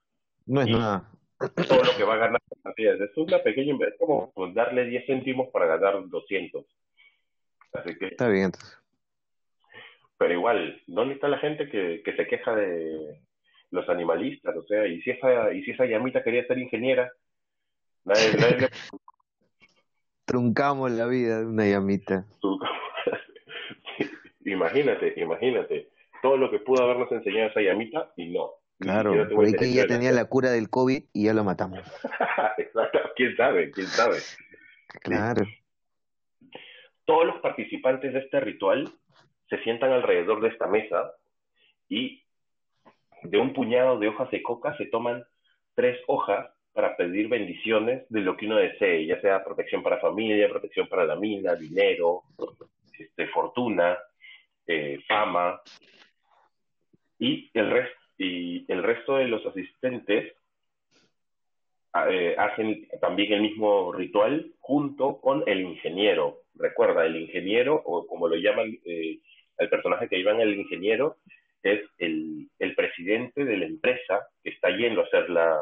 No 0.47 0.62
es 0.62 0.69
nada. 0.69 1.11
Todo 1.38 1.85
lo 1.85 1.97
que 1.97 2.05
va 2.05 2.14
a 2.14 2.19
ganar. 2.19 2.40
Es 2.77 3.17
una 3.17 3.38
pequeña 3.40 3.73
inversión, 3.73 4.07
como 4.07 4.33
pues, 4.33 4.55
darle 4.55 4.87
10 4.87 5.07
céntimos 5.07 5.49
para 5.49 5.67
ganar 5.67 6.09
200. 6.09 6.64
Así 7.75 7.97
que, 7.99 8.07
Está 8.07 8.29
bien, 8.29 8.47
entonces. 8.47 8.84
Pero 10.24 10.38
igual, 10.38 10.80
¿dónde 10.87 11.16
está 11.16 11.28
la 11.28 11.37
gente 11.37 11.68
que, 11.68 12.00
que 12.02 12.16
se 12.16 12.26
queja 12.26 12.56
de 12.56 13.20
los 13.70 13.87
animalistas? 13.90 14.56
O 14.56 14.62
sea, 14.62 14.87
y 14.87 15.02
si 15.02 15.10
esa, 15.10 15.52
y 15.52 15.62
si 15.64 15.72
esa 15.72 15.84
llamita 15.84 16.24
quería 16.24 16.46
ser 16.46 16.58
ingeniera, 16.58 17.12
nadie, 18.06 18.32
nadie 18.40 18.60
le 18.60 18.68
Truncamos 20.24 20.90
la 20.92 21.04
vida 21.04 21.40
de 21.40 21.46
una 21.46 21.66
llamita. 21.66 22.24
Imagínate, 24.46 25.12
imagínate, 25.16 25.90
todo 26.22 26.38
lo 26.38 26.50
que 26.50 26.58
pudo 26.58 26.84
habernos 26.84 27.12
enseñado 27.12 27.50
esa 27.50 27.60
llamita 27.60 28.10
y 28.16 28.30
no. 28.30 28.52
Claro, 28.78 29.28
por 29.28 29.44
ahí 29.44 29.52
que 29.52 29.74
ya 29.74 29.87
tenía 29.87 30.12
la 30.12 30.24
cura 30.24 30.52
del 30.52 30.70
COVID 30.70 31.04
y 31.12 31.24
ya 31.24 31.34
lo 31.34 31.44
matamos. 31.44 31.80
Exacto, 32.58 32.98
quién 33.14 33.37
sabe, 33.37 33.70
quién 33.72 33.88
sabe. 33.88 34.16
Claro. 35.02 35.44
Todos 37.04 37.26
los 37.26 37.37
participantes 37.42 38.14
de 38.14 38.20
este 38.20 38.40
ritual 38.40 38.90
se 39.48 39.59
sientan 39.62 39.92
alrededor 39.92 40.40
de 40.40 40.48
esta 40.48 40.66
mesa 40.66 41.12
y 41.88 42.22
de 43.22 43.38
un 43.38 43.52
puñado 43.52 43.98
de 43.98 44.09
hojas 44.09 44.30
de 44.30 44.42
coca 44.42 44.76
se 44.76 44.87
toman 44.87 45.24
tres 45.74 46.00
hojas 46.07 46.50
para 46.72 46.96
pedir 46.96 47.28
bendiciones 47.28 48.04
de 48.09 48.20
lo 48.20 48.37
que 48.37 48.46
uno 48.46 48.57
desee, 48.57 49.07
ya 49.07 49.20
sea 49.20 49.44
protección 49.44 49.83
para 49.83 50.00
familia, 50.00 50.48
protección 50.48 50.88
para 50.88 51.04
la 51.04 51.14
mina, 51.16 51.54
dinero, 51.54 52.22
este, 52.98 53.28
fortuna, 53.28 53.96
eh, 54.66 55.00
fama. 55.07 55.61
Y 57.18 57.50
el, 57.54 57.70
res- 57.70 57.96
y 58.18 58.70
el 58.70 58.83
resto 58.83 59.16
de 59.16 59.28
los 59.28 59.44
asistentes 59.46 60.35
eh, 62.09 62.35
hacen 62.37 62.88
también 63.00 63.33
el 63.35 63.42
mismo 63.42 63.92
ritual 63.92 64.52
junto 64.59 65.20
con 65.20 65.44
el 65.46 65.61
ingeniero. 65.61 66.43
Recuerda, 66.57 67.05
el 67.07 67.17
ingeniero, 67.17 67.83
o 67.85 68.07
como 68.07 68.29
lo 68.29 68.37
llaman 68.37 68.69
eh, 68.85 69.19
el 69.59 69.69
personaje 69.69 70.09
que 70.09 70.17
llevan 70.17 70.40
el 70.40 70.55
ingeniero, 70.55 71.17
es 71.62 71.81
el, 71.99 72.49
el 72.59 72.75
presidente 72.75 73.45
de 73.45 73.57
la 73.57 73.64
empresa 73.67 74.27
que 74.43 74.51
está 74.51 74.71
yendo 74.71 75.01
a 75.01 75.05
hacer 75.05 75.31
la 75.31 75.59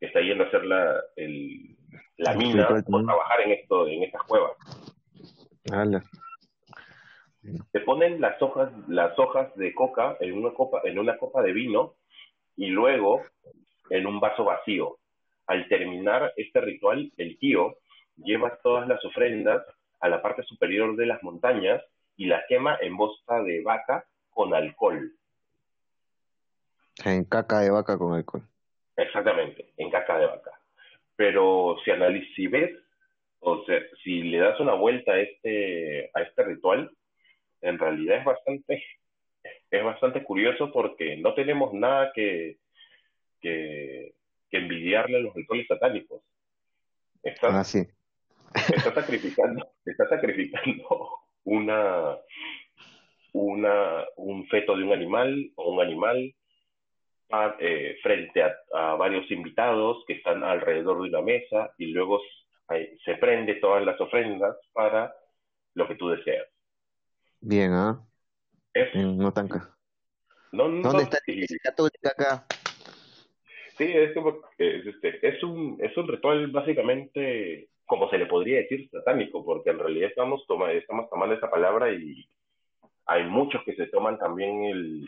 que 0.00 0.06
está 0.06 0.20
yendo 0.20 0.44
a 0.44 0.46
hacer 0.46 0.64
la, 0.64 1.00
el- 1.16 1.76
la 2.18 2.34
mina 2.34 2.68
también. 2.68 3.06
trabajar 3.06 3.40
en 3.42 3.50
esto 3.52 3.88
en 3.88 4.02
estas 4.04 4.22
cuevas. 4.22 4.52
Ala. 5.72 6.02
Se 7.72 7.80
ponen 7.80 8.20
las 8.20 8.40
hojas 8.42 8.70
las 8.88 9.18
hojas 9.18 9.54
de 9.56 9.74
coca 9.74 10.16
en 10.20 10.34
una 10.34 10.52
copa 10.52 10.80
en 10.84 10.98
una 10.98 11.16
copa 11.18 11.42
de 11.42 11.52
vino 11.52 11.94
y 12.56 12.66
luego 12.68 13.22
en 13.90 14.06
un 14.06 14.20
vaso 14.20 14.44
vacío. 14.44 14.98
Al 15.46 15.66
terminar 15.68 16.32
este 16.36 16.60
ritual, 16.60 17.10
el 17.16 17.38
tío 17.38 17.76
lleva 18.18 18.58
todas 18.62 18.88
las 18.88 19.04
ofrendas 19.04 19.64
a 20.00 20.08
la 20.08 20.22
parte 20.22 20.42
superior 20.44 20.96
de 20.96 21.06
las 21.06 21.22
montañas 21.22 21.82
y 22.16 22.26
las 22.26 22.44
quema 22.48 22.78
en 22.80 22.96
bosta 22.96 23.42
de 23.42 23.62
vaca 23.62 24.04
con 24.30 24.54
alcohol. 24.54 25.12
En 27.04 27.24
caca 27.24 27.60
de 27.60 27.70
vaca 27.70 27.96
con 27.96 28.14
alcohol. 28.14 28.42
Exactamente, 28.96 29.72
en 29.76 29.90
caca 29.90 30.18
de 30.18 30.26
vaca. 30.26 30.50
Pero 31.16 31.76
si 31.84 31.90
analizas, 31.90 32.34
si 32.34 32.46
ves, 32.46 32.76
o 33.40 33.64
sea, 33.64 33.80
si 34.02 34.22
le 34.22 34.38
das 34.38 34.58
una 34.60 34.74
vuelta 34.74 35.12
a 35.12 35.20
este, 35.20 36.10
a 36.14 36.22
este 36.22 36.42
ritual, 36.42 36.90
en 37.60 37.78
realidad 37.78 38.18
es 38.18 38.24
bastante, 38.24 38.82
es 39.70 39.84
bastante 39.84 40.24
curioso 40.24 40.72
porque 40.72 41.16
no 41.16 41.34
tenemos 41.34 41.72
nada 41.72 42.12
que, 42.14 42.58
que, 43.40 44.14
que 44.50 44.58
envidiarle 44.58 45.18
a 45.18 45.20
los 45.20 45.34
rituales 45.34 45.66
satánicos. 45.68 46.22
Ah, 47.42 47.64
sí. 47.64 47.86
estás 48.72 48.94
sacrificando, 48.94 49.66
estás 49.84 50.08
sacrificando 50.08 51.18
una, 51.44 52.16
una, 53.32 54.04
un 54.16 54.46
feto 54.48 54.76
de 54.76 54.84
un 54.84 54.92
animal 54.92 55.50
o 55.56 55.72
un 55.72 55.80
animal 55.80 56.34
a- 57.30 57.56
eh, 57.60 57.96
frente 58.02 58.42
a, 58.42 58.54
a 58.74 58.94
varios 58.96 59.30
invitados 59.30 60.04
que 60.06 60.14
están 60.14 60.42
alrededor 60.44 61.02
de 61.02 61.08
una 61.10 61.22
mesa 61.22 61.72
y 61.78 61.86
luego 61.86 62.20
eh, 62.70 62.96
se 63.04 63.16
prende 63.16 63.56
todas 63.56 63.84
las 63.84 64.00
ofrendas 64.00 64.56
para 64.72 65.14
lo 65.74 65.86
que 65.88 65.94
tú 65.96 66.08
deseas. 66.08 66.46
Bien, 67.40 67.72
¿ah? 67.72 68.04
En 68.74 69.16
No 69.18 69.32
tan 69.32 69.48
no, 70.50 70.68
no, 70.68 70.82
¿Dónde 70.82 71.02
está 71.04 71.18
la 71.26 71.34
iglesia 71.34 71.58
católica 71.62 72.10
acá? 72.10 72.46
sí, 73.76 73.84
es, 73.84 74.14
como- 74.14 74.40
es, 74.58 74.86
este, 74.86 75.28
es 75.28 75.42
un, 75.42 75.78
es 75.80 75.96
un 75.96 76.08
ritual 76.08 76.46
básicamente, 76.48 77.68
como 77.88 78.10
se 78.10 78.18
le 78.18 78.26
podría 78.26 78.58
decir, 78.58 78.86
satánico, 78.90 79.42
porque 79.42 79.70
en 79.70 79.78
realidad 79.78 80.10
estamos, 80.10 80.46
toma, 80.46 80.70
estamos 80.72 81.08
tomando 81.08 81.34
esa 81.34 81.50
palabra 81.50 81.90
y 81.90 82.28
hay 83.06 83.24
muchos 83.24 83.64
que 83.64 83.74
se 83.74 83.86
toman 83.86 84.18
también 84.18 84.62
el, 84.64 85.06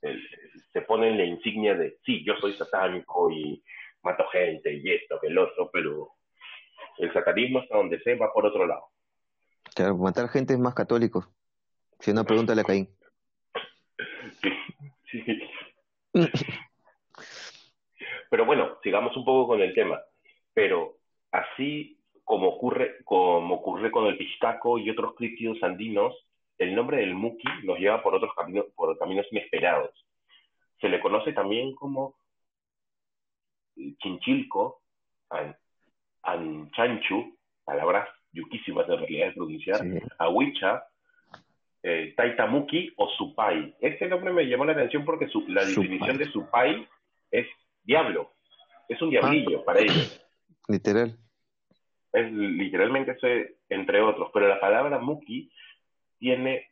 el- 0.00 0.28
se 0.72 0.80
ponen 0.80 1.18
la 1.18 1.24
insignia 1.26 1.74
de, 1.74 1.98
sí, 2.06 2.24
yo 2.24 2.34
soy 2.40 2.54
satánico 2.54 3.30
y 3.30 3.62
mato 4.02 4.26
gente 4.28 4.72
y 4.72 4.90
esto, 4.92 5.18
que 5.20 5.26
el 5.26 5.36
otro, 5.36 5.68
pero 5.70 6.08
el 6.98 7.12
satanismo 7.12 7.58
hasta 7.58 7.76
donde 7.76 8.00
se 8.00 8.14
va 8.14 8.32
por 8.32 8.46
otro 8.46 8.66
lado. 8.66 8.86
Claro, 9.74 9.96
matar 9.98 10.28
gente 10.30 10.54
es 10.54 10.58
más 10.58 10.74
católico. 10.74 11.28
Si 12.00 12.14
no, 12.14 12.24
pregúntale 12.24 12.62
a 12.62 12.64
Caín. 12.64 12.88
Sí, 15.10 15.22
sí. 15.22 15.40
Pero 18.30 18.44
bueno, 18.46 18.78
sigamos 18.82 19.16
un 19.16 19.24
poco 19.24 19.46
con 19.46 19.60
el 19.60 19.72
tema. 19.74 20.00
Pero 20.52 20.96
así 21.34 21.98
como 22.24 22.48
ocurre, 22.48 22.96
como 23.04 23.56
ocurre 23.56 23.90
con 23.90 24.06
el 24.06 24.16
pistaco 24.16 24.78
y 24.78 24.88
otros 24.90 25.14
críptidos 25.14 25.62
andinos, 25.62 26.14
el 26.58 26.74
nombre 26.74 26.98
del 26.98 27.14
muki 27.14 27.46
nos 27.64 27.78
lleva 27.78 28.02
por 28.02 28.14
otros 28.14 28.32
caminos, 28.34 28.66
por 28.76 28.96
caminos 28.98 29.26
inesperados. 29.30 29.90
Se 30.80 30.88
le 30.88 31.00
conoce 31.00 31.32
también 31.32 31.74
como 31.74 32.16
chinchilco, 34.00 34.80
an- 35.30 35.56
anchanchu, 36.22 37.36
palabras 37.64 38.08
yuquísimas 38.32 38.88
en 38.88 38.98
realidad 38.98 39.26
de 39.28 39.32
pronunciar, 39.32 39.80
Sí. 39.82 39.98
awicha, 40.18 40.84
eh, 41.82 42.14
taitamuki 42.16 42.92
o 42.96 43.08
supai. 43.10 43.74
Este 43.80 44.08
nombre 44.08 44.32
me 44.32 44.44
llamó 44.46 44.64
la 44.64 44.72
atención 44.72 45.04
porque 45.04 45.28
su- 45.28 45.46
la 45.48 45.62
Supai. 45.62 45.82
definición 45.88 46.18
de 46.18 46.24
supai 46.32 46.88
es 47.30 47.46
diablo, 47.82 48.32
es 48.88 49.00
un 49.02 49.10
diablillo 49.10 49.64
para 49.64 49.80
ellos. 49.80 50.20
Literal. 50.68 51.16
Es 52.14 52.32
literalmente 52.32 53.16
entre 53.68 54.00
otros, 54.00 54.30
pero 54.32 54.46
la 54.48 54.60
palabra 54.60 55.00
muki 55.00 55.50
tiene 56.20 56.68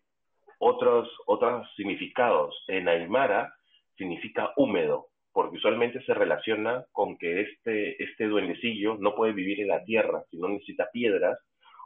otros, 0.59 1.09
otros 1.27 1.69
significados. 1.75 2.55
En 2.69 2.87
Aymara 2.89 3.53
significa 3.99 4.53
húmedo, 4.57 5.09
porque 5.33 5.57
usualmente 5.57 6.01
se 6.05 6.15
relaciona 6.15 6.85
con 6.93 7.19
que 7.19 7.41
este, 7.41 8.01
este 8.03 8.27
duendecillo 8.29 8.97
no 9.01 9.17
puede 9.17 9.33
vivir 9.33 9.61
en 9.61 9.69
la 9.69 9.83
tierra, 9.83 10.23
sino 10.31 10.49
necesita 10.49 10.89
piedras 10.93 11.37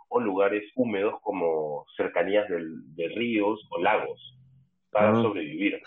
o 0.08 0.20
lugares 0.20 0.70
húmedos 0.74 1.18
como 1.22 1.86
cercanías 1.96 2.46
del- 2.50 2.94
de 2.94 3.08
ríos 3.08 3.66
o 3.70 3.80
lagos 3.80 4.36
para 4.90 5.14
sobrevivir. 5.22 5.80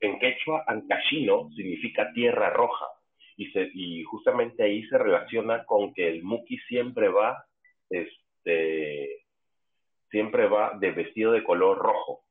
En 0.00 0.18
quechua, 0.18 0.62
ancashino 0.66 1.50
significa 1.56 2.12
tierra 2.12 2.50
roja 2.50 2.86
y, 3.36 3.50
se, 3.50 3.70
y 3.74 4.02
justamente 4.04 4.62
ahí 4.62 4.84
se 4.86 4.98
relaciona 4.98 5.64
con 5.64 5.92
que 5.92 6.08
el 6.08 6.22
muki 6.22 6.58
siempre 6.68 7.08
va, 7.08 7.44
este, 7.90 9.24
siempre 10.10 10.46
va 10.46 10.76
de 10.78 10.92
vestido 10.92 11.32
de 11.32 11.44
color 11.44 11.78
rojo. 11.78 12.22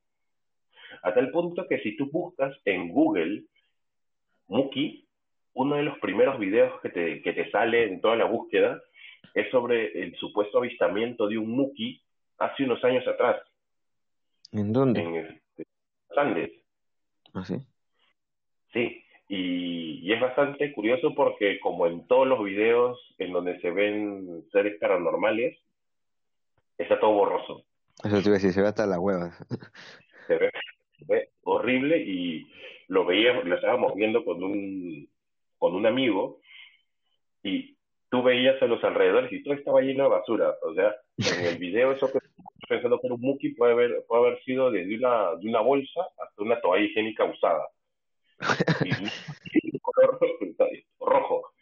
A 1.02 1.12
tal 1.12 1.30
punto 1.30 1.66
que 1.68 1.80
si 1.80 1.96
tú 1.96 2.10
buscas 2.10 2.56
en 2.64 2.88
Google 2.88 3.44
Muki, 4.48 5.06
uno 5.54 5.76
de 5.76 5.82
los 5.82 5.98
primeros 5.98 6.38
videos 6.38 6.80
que 6.80 6.88
te, 6.88 7.22
que 7.22 7.32
te 7.32 7.50
sale 7.50 7.84
en 7.84 8.00
toda 8.00 8.16
la 8.16 8.24
búsqueda 8.24 8.80
es 9.34 9.50
sobre 9.50 10.02
el 10.02 10.14
supuesto 10.16 10.58
avistamiento 10.58 11.28
de 11.28 11.38
un 11.38 11.50
Muki 11.50 12.00
hace 12.38 12.64
unos 12.64 12.82
años 12.84 13.06
atrás 13.06 13.40
¿En 14.54 14.72
dónde? 14.72 15.00
en 15.00 15.16
este, 15.16 15.66
Andes. 16.16 16.52
¿Ah, 17.32 17.44
sí? 17.44 17.56
Sí, 18.72 19.03
y, 19.28 20.00
y 20.02 20.12
es 20.12 20.20
bastante 20.20 20.72
curioso 20.72 21.14
porque 21.14 21.58
como 21.60 21.86
en 21.86 22.06
todos 22.06 22.26
los 22.26 22.42
videos 22.44 22.98
en 23.18 23.32
donde 23.32 23.60
se 23.60 23.70
ven 23.70 24.44
seres 24.52 24.78
paranormales, 24.80 25.58
está 26.78 26.98
todo 27.00 27.12
borroso. 27.12 27.64
Eso 28.02 28.16
te 28.16 28.28
iba 28.28 28.36
a 28.36 28.38
decir, 28.38 28.52
se 28.52 28.60
ve 28.60 28.68
hasta 28.68 28.86
las 28.86 28.98
huevas. 28.98 29.36
Se 30.26 30.36
ve, 30.36 30.50
se 30.98 31.04
ve 31.06 31.28
horrible 31.42 31.98
y 31.98 32.46
lo 32.88 33.04
veíamos, 33.04 33.44
lo 33.44 33.54
estábamos 33.54 33.94
viendo 33.94 34.24
con 34.24 34.42
un 34.42 35.08
con 35.58 35.74
un 35.74 35.86
amigo 35.86 36.40
y 37.42 37.76
tú 38.10 38.22
veías 38.22 38.60
a 38.60 38.66
los 38.66 38.82
alrededores 38.84 39.32
y 39.32 39.42
todo 39.42 39.54
estaba 39.54 39.80
lleno 39.80 40.04
de 40.04 40.10
basura. 40.10 40.54
O 40.62 40.74
sea, 40.74 40.94
en 41.16 41.46
el 41.46 41.58
video 41.58 41.92
eso 41.92 42.12
que 42.12 42.18
pensando 42.68 43.00
que 43.00 43.06
era 43.06 43.14
un 43.14 43.20
muki 43.20 43.50
puede 43.50 43.72
haber, 43.72 44.04
puede 44.06 44.26
haber 44.26 44.42
sido 44.44 44.70
desde 44.70 44.96
una, 44.96 45.34
de 45.36 45.48
una 45.48 45.60
bolsa 45.60 46.00
hasta 46.18 46.42
una 46.42 46.60
toalla 46.60 46.84
higiénica 46.84 47.24
usada. 47.24 47.66
Y, 49.62 49.78
color 49.80 50.18
rojo. 51.00 51.52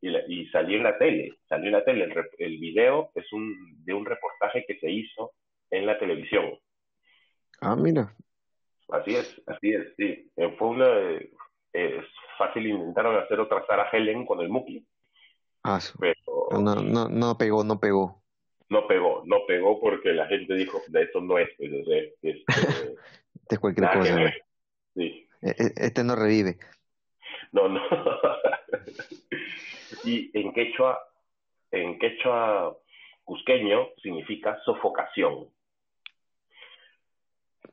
Y, 0.00 0.16
y, 0.28 0.48
salió 0.48 0.76
en 0.76 0.84
la 0.84 0.98
tele, 0.98 1.38
salió 1.48 1.66
en 1.66 1.72
la 1.72 1.84
tele. 1.84 2.04
El, 2.04 2.12
el 2.38 2.58
video 2.58 3.10
es 3.14 3.32
un 3.32 3.84
de 3.84 3.94
un 3.94 4.04
reportaje 4.04 4.64
que 4.66 4.78
se 4.78 4.90
hizo 4.90 5.32
en 5.70 5.86
la 5.86 5.98
televisión. 5.98 6.58
Ah, 7.60 7.76
mira. 7.76 8.14
Así 8.88 9.14
es, 9.14 9.42
así 9.46 9.72
es, 9.72 9.94
sí. 9.96 10.30
Eh, 10.36 10.54
fue 10.58 10.68
una... 10.68 10.86
Eh, 10.86 11.30
es 11.72 12.04
fácil, 12.36 12.66
intentaron 12.66 13.16
hacer 13.16 13.40
otra 13.40 13.64
Sarah 13.66 13.88
Helen 13.90 14.26
con 14.26 14.40
el 14.40 14.50
Muki. 14.50 14.86
Ah, 15.64 15.80
pero... 15.98 16.60
No, 16.60 16.74
no, 16.74 17.08
no 17.08 17.38
pegó, 17.38 17.64
no 17.64 17.80
pegó. 17.80 18.22
No 18.68 18.86
pegó, 18.86 19.22
no 19.24 19.46
pegó 19.46 19.80
porque 19.80 20.12
la 20.12 20.26
gente 20.26 20.54
dijo, 20.54 20.80
de 20.88 21.02
esto 21.02 21.20
no 21.20 21.38
es, 21.38 21.48
pues, 21.56 21.70
este, 21.86 22.44
este 22.48 23.54
es 23.54 23.58
cualquier 23.58 23.90
cosa. 23.90 24.32
Sí. 24.94 25.21
E, 25.42 25.50
e, 25.50 25.72
este 25.76 26.04
no 26.04 26.14
revive. 26.14 26.58
No, 27.52 27.68
no. 27.68 27.80
y 30.04 30.30
en 30.38 30.52
quechua, 30.52 30.98
en 31.70 31.98
quechua 31.98 32.76
cusqueño 33.24 33.88
significa 34.02 34.58
sofocación 34.64 35.48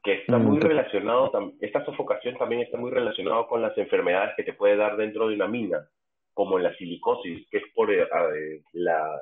que 0.04 0.14
está 0.14 0.38
muy 0.38 0.58
mm, 0.58 0.62
relacionado, 0.62 1.54
esta 1.60 1.84
sofocación 1.86 2.38
también 2.38 2.62
está 2.62 2.78
muy 2.78 2.92
relacionado 2.92 3.48
con 3.48 3.62
las 3.62 3.78
enfermedades 3.78 4.36
que 4.36 4.44
te 4.44 4.54
puede 4.54 4.78
dar 4.78 4.96
dentro 4.96 5.28
de 5.28 5.36
una 5.36 5.48
mina, 5.48 5.88
como 6.34 6.58
la 6.58 6.74
silicosis, 6.76 7.48
que 7.50 7.58
es 7.58 7.64
por 7.76 7.92
eh, 7.92 8.08
la 8.74 9.22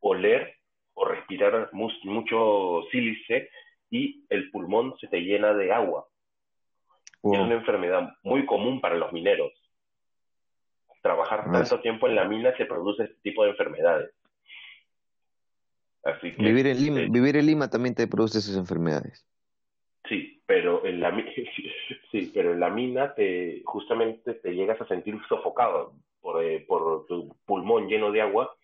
oler 0.00 0.54
o 0.94 1.04
respirar 1.04 1.68
mucho 1.72 2.82
sílice 2.90 3.50
y 3.90 4.24
el 4.30 4.50
pulmón 4.50 4.96
se 4.98 5.08
te 5.08 5.20
llena 5.20 5.52
de 5.52 5.72
agua. 5.72 6.06
Es 7.22 7.40
una 7.40 7.54
enfermedad 7.54 8.16
muy 8.22 8.46
común 8.46 8.80
para 8.80 8.96
los 8.96 9.12
mineros. 9.12 9.52
Trabajar 11.02 11.50
tanto 11.50 11.80
tiempo 11.80 12.08
en 12.08 12.16
la 12.16 12.24
mina 12.24 12.56
se 12.56 12.66
produce 12.66 13.04
este 13.04 13.16
tipo 13.22 13.44
de 13.44 13.50
enfermedades. 13.50 14.10
Así 16.04 16.32
que, 16.32 16.42
vivir, 16.42 16.66
en 16.68 16.80
Lima, 16.80 17.00
vivir 17.10 17.36
en 17.36 17.46
Lima 17.46 17.68
también 17.68 17.94
te 17.94 18.06
produce 18.06 18.38
esas 18.38 18.56
enfermedades. 18.56 19.26
Sí, 20.08 20.40
pero 20.46 20.84
en 20.86 21.00
la 21.00 21.10
sí, 22.12 22.30
pero 22.32 22.52
en 22.52 22.60
la 22.60 22.70
mina 22.70 23.14
te 23.14 23.62
justamente 23.64 24.34
te 24.34 24.54
llegas 24.54 24.80
a 24.80 24.86
sentir 24.86 25.18
sofocado 25.28 25.94
por, 26.20 26.44
eh, 26.44 26.64
por 26.66 27.06
tu 27.06 27.36
pulmón 27.44 27.88
lleno 27.88 28.12
de 28.12 28.20
agua, 28.20 28.56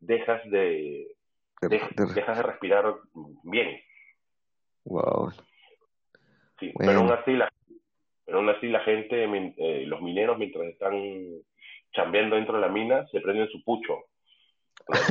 dejas 0.00 0.42
de, 0.50 1.14
dejas 1.60 2.36
de 2.36 2.42
respirar 2.42 2.94
bien. 3.42 3.80
Wow. 4.84 5.32
Sí, 6.60 6.72
pero 6.78 7.00
aún 7.00 7.10
así 7.10 7.32
la 7.32 7.52
pero 8.26 8.38
aún 8.38 8.48
así 8.48 8.66
la 8.66 8.80
gente, 8.80 9.24
eh, 9.24 9.86
los 9.86 10.02
mineros 10.02 10.36
mientras 10.36 10.66
están 10.66 10.92
chambeando 11.92 12.36
dentro 12.36 12.56
de 12.56 12.60
la 12.60 12.68
mina 12.68 13.06
se 13.06 13.20
prenden 13.20 13.48
su 13.48 13.62
pucho. 13.62 14.04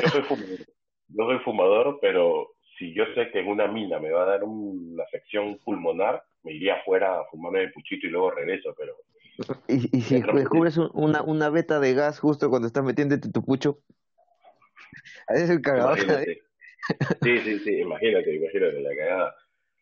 yo 0.03 0.09
soy 0.09 0.21
fumador, 0.27 0.59
yo 1.07 1.25
soy 1.25 1.39
fumador, 1.39 1.99
pero 2.01 2.51
si 2.77 2.93
yo 2.93 3.05
sé 3.15 3.31
que 3.31 3.39
en 3.39 3.47
una 3.47 3.67
mina 3.67 3.99
me 3.99 4.11
va 4.11 4.23
a 4.23 4.27
dar 4.27 4.43
una 4.43 5.03
afección 5.03 5.57
pulmonar, 5.63 6.23
me 6.43 6.53
iría 6.53 6.75
afuera 6.75 7.21
a 7.21 7.25
fumarme 7.31 7.63
el 7.63 7.71
puchito 7.71 8.05
y 8.05 8.09
luego 8.09 8.31
regreso, 8.31 8.75
pero... 8.77 8.95
¿Y, 9.69 9.97
y 9.97 10.01
si 10.01 10.21
descubres 10.21 10.77
una, 10.77 11.21
una 11.23 11.49
beta 11.49 11.79
de 11.79 11.93
gas 11.93 12.19
justo 12.19 12.49
cuando 12.49 12.67
estás 12.67 12.83
metiéndote 12.83 13.31
tu 13.31 13.43
pucho? 13.43 13.79
Ahí 15.27 15.41
es 15.41 15.49
el 15.49 15.61
cagado. 15.61 15.95
Sí, 15.95 17.37
sí, 17.39 17.59
sí, 17.59 17.79
imagínate, 17.79 18.35
imagínate, 18.35 18.81
la 18.81 18.95
cagada. 18.95 19.35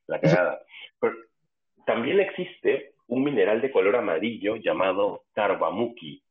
La 0.08 0.22
cagada. 0.22 0.62
Pero 1.00 1.16
también 1.86 2.20
existe 2.20 2.93
un 3.08 3.24
mineral 3.24 3.62
de 3.62 3.72
color 3.72 3.96
amarillo 3.96 4.56
llamado 4.56 5.24
tarbamuki, 5.34 6.24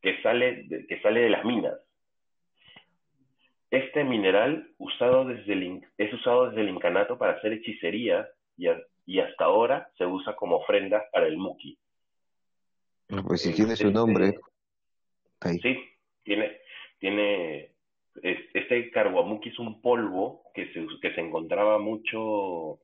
que 0.00 0.22
sale 0.22 0.66
que 0.88 1.00
sale 1.00 1.20
de 1.20 1.30
las 1.30 1.44
minas. 1.44 1.78
Este 3.70 4.02
mineral 4.02 4.70
usado 4.78 5.26
desde 5.26 5.52
el, 5.52 5.82
es 5.98 6.12
usado 6.14 6.48
desde 6.48 6.62
el 6.62 6.70
incanato 6.70 7.18
para 7.18 7.32
hacer 7.34 7.52
hechicería 7.52 8.26
y, 8.56 8.66
y 9.04 9.20
hasta 9.20 9.44
ahora 9.44 9.90
se 9.98 10.06
usa 10.06 10.34
como 10.36 10.56
ofrenda 10.56 11.04
para 11.12 11.26
el 11.26 11.36
muki. 11.36 11.78
Pues 13.26 13.42
si 13.42 13.52
tiene 13.52 13.76
su 13.76 13.90
nombre. 13.90 14.38
Sí, 15.62 15.78
tiene, 16.24 16.60
tiene 16.98 17.72
este 18.22 18.90
carguamuki 18.90 19.50
es 19.50 19.58
un 19.58 19.80
polvo 19.80 20.42
que 20.54 20.72
se, 20.72 20.86
que 21.00 21.14
se 21.14 21.20
encontraba 21.20 21.78
mucho. 21.78 22.80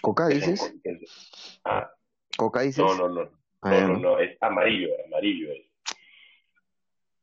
¿Coca 0.00 0.28
dices? 0.28 0.74
ah, 1.64 1.90
¿Coca 2.36 2.62
dices? 2.62 2.84
No, 2.84 2.94
no, 2.94 3.08
no. 3.08 3.30
Ah, 3.62 3.70
no, 3.80 3.88
no, 3.88 3.98
no, 3.98 4.18
es 4.20 4.40
amarillo, 4.40 4.90
amarillo 5.06 5.52
es. 5.52 5.66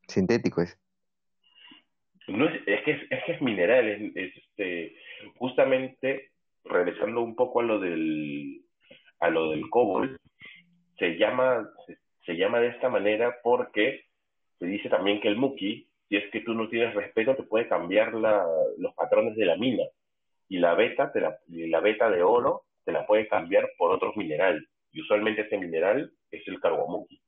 Sintético 0.08 0.60
es. 0.62 0.78
No 2.28 2.48
es, 2.48 2.60
es, 2.66 2.82
que 2.82 2.90
es, 2.92 3.02
es 3.10 3.24
que 3.24 3.32
es 3.32 3.42
mineral, 3.42 3.88
es, 3.88 4.36
este, 4.36 4.96
justamente 5.36 6.30
regresando 6.64 7.22
un 7.22 7.36
poco 7.36 7.60
a 7.60 7.64
lo 7.64 7.78
del 7.78 8.62
a 9.20 9.30
lo 9.30 9.50
del 9.50 9.70
cobol, 9.70 10.18
se 10.98 11.16
llama 11.16 11.68
se, 12.24 12.36
llama 12.36 12.60
de 12.60 12.68
esta 12.68 12.88
manera 12.88 13.36
porque 13.42 14.04
se 14.58 14.66
dice 14.66 14.88
también 14.88 15.20
que 15.20 15.28
el 15.28 15.36
muki, 15.36 15.88
si 16.08 16.16
es 16.16 16.30
que 16.30 16.40
tú 16.40 16.54
no 16.54 16.68
tienes 16.68 16.94
respeto, 16.94 17.34
te 17.34 17.44
puede 17.44 17.68
cambiar 17.68 18.14
la, 18.14 18.44
los 18.78 18.94
patrones 18.94 19.36
de 19.36 19.46
la 19.46 19.56
mina 19.56 19.84
y 20.48 20.58
la 20.58 20.74
beta 20.74 21.12
te 21.12 21.20
la, 21.20 21.38
la 21.48 21.80
beta 21.80 22.10
de 22.10 22.22
oro 22.22 22.64
te 22.84 22.92
la 22.92 23.06
puede 23.06 23.28
cambiar 23.28 23.68
por 23.78 23.90
otro 23.92 24.12
mineral 24.16 24.68
y 24.96 25.02
usualmente 25.02 25.42
ese 25.42 25.58
mineral 25.58 26.10
es 26.30 26.48
el 26.48 26.58
carbomuki. 26.58 27.20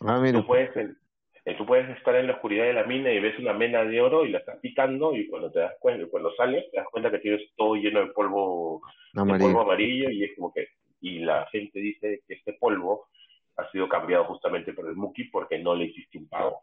Ah, 0.00 0.20
mira. 0.20 0.38
Tú 0.38 0.46
puedes, 0.46 0.70
eh, 0.76 1.54
tú 1.56 1.64
puedes 1.64 1.88
estar 1.96 2.14
en 2.14 2.26
la 2.26 2.34
oscuridad 2.34 2.66
de 2.66 2.74
la 2.74 2.84
mina 2.84 3.10
y 3.10 3.20
ves 3.20 3.38
una 3.38 3.54
mena 3.54 3.84
de 3.84 4.02
oro 4.02 4.26
y 4.26 4.30
la 4.30 4.38
estás 4.38 4.58
picando 4.60 5.16
y 5.16 5.28
cuando 5.28 5.50
te 5.50 5.60
das 5.60 5.72
cuenta, 5.80 6.06
cuando 6.10 6.30
sales 6.34 6.70
te 6.70 6.76
das 6.76 6.86
cuenta 6.92 7.10
que 7.10 7.20
tienes 7.20 7.40
todo 7.56 7.74
lleno 7.76 8.00
de 8.00 8.12
polvo 8.12 8.82
amarillo, 9.14 9.46
polvo 9.46 9.60
amarillo 9.62 10.10
y 10.10 10.24
es 10.24 10.36
como 10.36 10.52
que 10.52 10.68
y 11.00 11.20
la 11.20 11.46
gente 11.46 11.80
dice 11.80 12.22
que 12.28 12.34
este 12.34 12.52
polvo 12.52 13.08
ha 13.56 13.70
sido 13.70 13.88
cambiado 13.88 14.24
justamente 14.26 14.74
por 14.74 14.86
el 14.86 14.94
Muki 14.94 15.24
porque 15.24 15.58
no 15.58 15.74
le 15.74 15.86
hiciste 15.86 16.18
un 16.18 16.28
pago. 16.28 16.60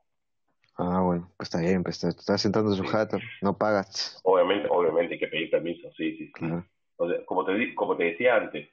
Ah, 0.77 1.01
bueno, 1.01 1.31
pues 1.35 1.49
está 1.49 1.59
bien, 1.59 1.83
pues 1.83 2.01
estás 2.03 2.41
sentando 2.41 2.71
su 2.73 2.83
jato, 2.83 3.17
no 3.41 3.57
pagas. 3.57 4.21
Obviamente, 4.23 4.67
obviamente 4.69 5.15
hay 5.15 5.19
que 5.19 5.27
pedir 5.27 5.49
permiso, 5.49 5.89
sí, 5.97 6.15
sí, 6.15 6.31
sí. 6.39 6.45
como 7.25 7.43
te 7.43 7.73
como 7.73 7.97
te 7.97 8.03
decía 8.03 8.35
antes, 8.35 8.69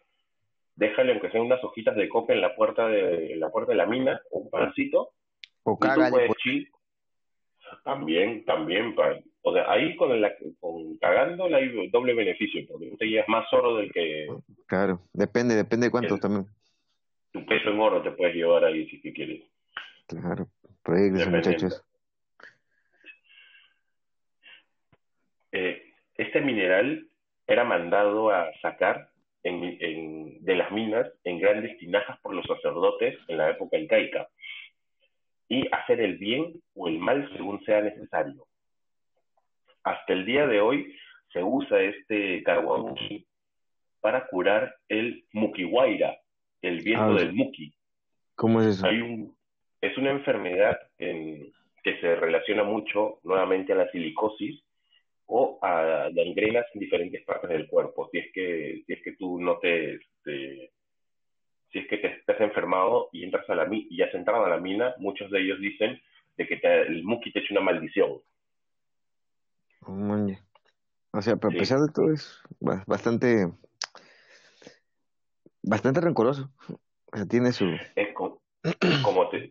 déjale 0.77 1.13
aunque 1.13 1.31
sean 1.31 1.45
unas 1.45 1.63
hojitas 1.65 1.97
de 1.97 2.09
coca 2.09 2.33
en 2.33 2.41
la 2.41 2.55
puerta 2.55 2.87
de 2.87 3.35
la 3.37 3.51
puerta 3.51 3.73
de 3.73 3.79
la 3.79 3.87
mina, 3.87 4.21
un 4.31 4.49
pancito 4.51 5.11
o 5.65 5.79
cágale. 5.79 6.29
También, 7.83 8.45
también. 8.45 8.95
o 9.43 9.53
sea, 9.53 9.71
ahí 9.71 9.97
con, 9.97 10.13
el, 10.13 10.25
con 10.61 10.97
cagando 10.99 11.47
hay 11.47 11.89
doble 11.89 12.15
beneficio, 12.15 12.65
porque 12.69 12.97
te 12.97 13.07
llevas 13.07 13.29
más 13.29 13.53
oro 13.53 13.77
del 13.77 13.93
que... 13.93 14.29
Claro, 14.67 15.01
depende, 15.13 15.57
depende 15.57 15.87
de 15.87 15.91
cuánto 15.91 16.19
también. 16.19 16.47
Tu 17.33 17.45
peso 17.45 17.71
en 17.71 17.81
oro 17.81 18.03
te 18.03 18.13
puedes 18.13 18.35
llevar 18.35 18.65
ahí 18.65 18.89
si 18.89 19.13
quieres. 19.13 19.43
Claro, 20.07 20.47
proyectos 20.85 21.29
muchachos. 21.29 21.85
Eh, 25.51 25.93
este 26.15 26.41
mineral 26.41 27.09
era 27.47 27.65
mandado 27.65 28.31
a 28.31 28.53
sacar 28.61 29.11
en, 29.47 29.77
en, 29.81 30.45
de 30.45 30.57
las 30.57 30.73
minas 30.73 31.07
en 31.23 31.39
grandes 31.39 31.79
tinajas 31.79 32.19
por 32.21 32.35
los 32.35 32.45
sacerdotes 32.47 33.17
en 33.29 33.39
la 33.39 33.51
época 33.51 33.79
incaica 33.79 34.29
y 35.49 35.65
hacer 35.71 36.01
el 36.01 36.19
bien 36.19 36.61
o 36.75 36.89
el 36.89 36.99
mal 36.99 37.31
según 37.33 37.65
sea 37.65 37.81
necesario. 37.81 38.45
Hasta 39.85 40.13
el 40.13 40.27
día 40.27 40.49
de 40.49 40.61
hoy 40.61 40.93
se 41.33 41.45
usa 41.45 41.81
este 41.81 42.43
carguamuki 42.43 43.25
para 44.01 44.27
curar 44.27 44.75
el 44.89 45.25
mukiwaira, 45.33 46.19
el 46.63 46.81
viento 46.81 47.13
ah, 47.13 47.15
del 47.15 47.33
muki. 47.33 47.73
¿Cómo 48.35 48.61
es 48.61 48.79
eso? 48.79 48.87
Hay 48.87 49.01
un, 49.01 49.37
es 49.81 49.97
una 49.97 50.11
enfermedad 50.11 50.77
en, 50.99 51.53
que 51.85 52.01
se 52.01 52.17
relaciona 52.17 52.65
mucho 52.65 53.21
nuevamente 53.23 53.73
a 53.73 53.77
la 53.77 53.91
silicosis 53.93 54.61
o 55.27 55.59
a 55.61 56.09
gangrenas 56.13 56.67
en 56.75 56.81
diferentes 56.81 57.23
partes 57.25 57.51
del 57.51 57.69
cuerpo. 57.69 58.09
Si 58.13 58.19
es 58.19 58.33
que, 58.33 58.83
si 58.87 58.93
es 58.93 59.03
que 59.03 59.13
tú 59.13 59.41
no 59.41 59.59
te 59.59 59.99
si 61.73 61.79
es 61.79 61.89
que 61.89 61.99
te 61.99 62.07
estás 62.09 62.41
enfermado 62.41 63.09
y 63.13 63.25
entras 63.25 63.49
a 63.51 63.55
la 63.55 63.67
mina 63.67 63.87
y 63.91 64.03
has 64.03 64.15
entrado 64.15 64.45
a 64.45 64.49
la 64.49 64.59
mina, 64.59 64.95
muchos 64.99 65.31
de 65.31 65.41
ellos 65.41 65.61
dicen 65.61 66.01
de 66.37 66.47
que 66.47 66.61
el 66.63 67.05
Muki 67.05 67.33
te 67.33 67.41
echa 67.41 67.53
una 67.53 67.61
maldición. 67.61 68.21
o 71.13 71.23
sea, 71.23 71.37
pero 71.37 71.55
a 71.55 71.59
pesar 71.59 71.81
de 71.81 71.93
todo 71.93 72.13
es 72.13 72.43
bastante 72.87 73.49
bastante 75.63 76.01
rencoroso. 76.01 76.51
O 77.13 77.17
sea, 77.17 77.27
tiene 77.27 77.53
su 77.53 77.67
es 77.95 78.15
como, 79.03 79.29
te, 79.29 79.51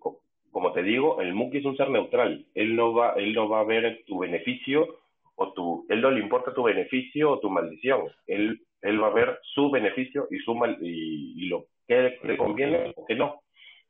como 0.52 0.74
te 0.74 0.84
digo, 0.84 1.22
el 1.22 1.34
Muki 1.34 1.60
es 1.60 1.66
un 1.66 1.78
ser 1.78 1.90
neutral. 1.90 2.46
Él 2.54 2.76
no 2.76 2.94
va, 2.94 3.14
él 3.14 3.34
no 3.34 3.50
va 3.50 3.62
a 3.62 3.66
ver 3.66 4.04
tu 4.06 4.20
beneficio 4.20 5.00
o 5.36 5.54
tu, 5.54 5.86
él 5.90 6.02
no 6.02 6.12
le 6.12 6.20
importa 6.20 6.54
tu 6.54 6.64
beneficio 6.64 7.32
o 7.32 7.40
tu 7.40 7.50
maldición. 7.50 8.08
Él, 8.28 8.62
él 8.82 9.02
va 9.02 9.08
a 9.08 9.14
ver 9.14 9.40
su 9.44 9.70
beneficio 9.70 10.28
y 10.32 10.40
su 10.40 10.56
mal, 10.56 10.78
y, 10.82 11.48
lo 11.48 11.68
que 11.88 12.18
le 12.24 12.38
conviene 12.38 12.94
o 12.96 13.06
que 13.06 13.16
no. 13.16 13.42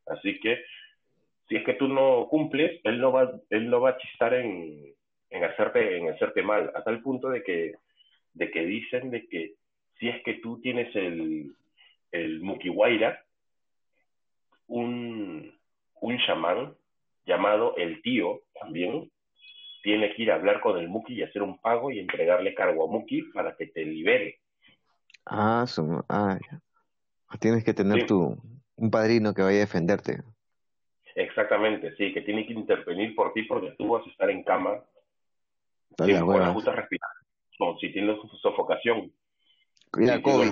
Así 0.08 0.39
que 0.39 0.64
si 1.48 1.56
es 1.56 1.64
que 1.64 1.74
tú 1.74 1.88
no 1.88 2.28
cumples, 2.30 2.82
él 2.84 3.00
no 3.00 3.12
va, 3.12 3.32
él 3.50 3.70
no 3.70 3.82
va 3.82 3.91
a 3.91 3.98
chistar 3.98 4.34
en, 4.34 4.93
en 5.30 5.43
hacerte, 5.43 5.98
en 5.98 6.10
hacerte 6.10 6.41
mal, 6.41 6.72
a 6.76 6.84
tal 6.84 7.02
punto 7.02 7.30
de 7.30 7.43
que, 7.43 7.76
de 8.34 8.52
que 8.52 8.66
dicen 8.66 9.12
de 9.12 9.28
que 9.28 9.54
si 10.00 10.10
es 10.10 10.22
que 10.24 10.36
tú 10.36 10.60
tienes 10.60 10.93
el, 10.96 11.52
el 12.12 12.41
Mukiwaira, 12.41 13.24
un, 14.68 15.54
un 16.02 16.18
chamán 16.20 16.74
llamado 17.26 17.76
el 17.78 18.02
tío 18.02 18.41
también 18.60 19.10
tiene 19.86 20.12
que 20.16 20.24
ir 20.24 20.32
a 20.32 20.36
hablar 20.36 20.62
con 20.62 20.80
el 20.80 20.90
Muki 20.90 21.14
y 21.14 21.22
hacer 21.22 21.44
un 21.44 21.60
pago 21.60 21.92
y 21.92 22.00
entregarle 22.00 22.56
cargo 22.56 22.86
a 22.86 22.92
Muki 22.92 23.22
para 23.32 23.56
que 23.56 23.68
te 23.68 23.86
libere. 23.86 24.40
Ah, 25.28 25.64
ah 26.10 26.40
Tienes 27.40 27.64
que 27.64 27.76
tener 27.76 28.08
tu, 28.08 28.36
un 28.78 28.90
padrino 28.90 29.36
que 29.36 29.44
vaya 29.44 29.58
a 29.58 29.60
defenderte. 29.60 30.24
Exactamente, 31.14 31.96
sí, 31.98 32.12
que 32.14 32.22
tiene 32.22 32.48
que 32.48 32.54
intervenir 32.54 33.14
por 33.14 33.32
ti 33.34 33.44
porque 33.44 33.76
tú 33.78 33.90
vas 33.90 34.04
a 34.08 34.10
estar 34.10 34.30
en 34.32 34.44
cama 34.44 34.82
con 35.96 36.40
la 36.40 36.52
justa 36.52 36.72
respiración, 36.72 37.80
si 37.80 37.94
tienes 37.94 38.18
sofocación. 38.42 39.12
Cuida 39.92 40.20
COVID. 40.20 40.52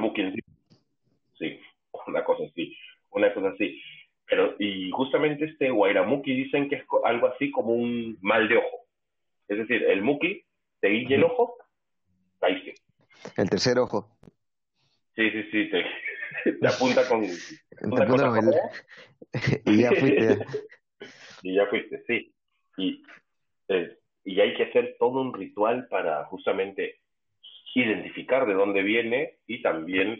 Sí, 1.40 1.60
una 2.08 2.24
cosa 2.24 2.44
así, 2.44 2.78
una 3.10 3.34
cosa 3.34 3.50
así. 3.50 3.82
Pero, 4.28 4.56
y 4.60 4.92
justamente 4.92 5.46
este 5.46 5.72
Guairamuki 5.72 6.36
dicen 6.36 6.70
que 6.70 6.76
es 6.76 6.84
algo 7.04 7.28
así 7.28 7.50
como 7.50 7.74
un 7.74 8.16
mal 8.22 8.48
de 8.48 8.58
ojo. 8.58 8.83
Es 9.48 9.58
decir, 9.58 9.84
el 9.84 10.02
muki 10.02 10.46
te 10.80 10.89
guille 10.89 11.16
el 11.16 11.24
ojo, 11.24 11.58
caíste. 12.39 12.76
El 13.38 13.50
tercer 13.50 13.80
ojo. 13.80 14.10
Sí, 15.16 15.30
sí, 15.30 15.44
sí, 15.52 15.70
te, 15.70 15.86
te 16.60 16.68
apunta 16.68 17.08
con... 17.08 17.22
Te 17.22 18.04
apunta 18.04 18.30
con 18.30 18.38
el... 18.38 18.54
y 19.66 19.82
ya 19.82 19.91
fuiste. 19.91 20.46
y 21.44 21.56
ya 21.56 21.66
fuiste, 21.68 22.04
sí. 22.08 22.34
Y, 22.78 23.04
eh, 23.68 23.98
y 24.24 24.39
hay 24.39 24.56
que 24.56 24.64
hacer 24.64 24.96
todo 25.00 25.22
un 25.22 25.34
ritual 25.34 25.88
para 25.88 26.26
justamente 26.26 27.00
identificar 27.76 28.46
de 28.48 28.54
dónde 28.54 28.84
viene 28.84 29.39
y 29.48 29.62
también 29.62 30.20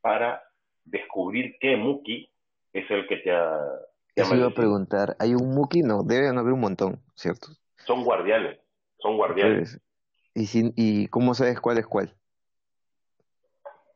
para 0.00 0.42
descubrir 0.84 1.56
qué 1.60 1.76
Muki 1.76 2.30
es 2.72 2.90
el 2.90 3.06
que 3.06 3.16
te 3.18 3.32
ha... 3.32 3.58
Te 4.14 4.22
Eso 4.22 4.34
iba 4.34 4.48
a 4.48 4.54
preguntar, 4.54 5.16
¿hay 5.18 5.34
un 5.34 5.50
Muki? 5.54 5.82
No, 5.82 6.02
debe 6.02 6.28
haber 6.28 6.52
un 6.52 6.60
montón, 6.60 7.00
¿cierto? 7.14 7.48
Son 7.86 8.04
guardianes, 8.04 8.58
son 8.98 9.16
guardianes. 9.16 9.80
¿Y, 10.34 10.46
sin, 10.46 10.72
¿Y 10.76 11.08
cómo 11.08 11.34
sabes 11.34 11.60
cuál 11.60 11.78
es 11.78 11.86
cuál? 11.86 12.14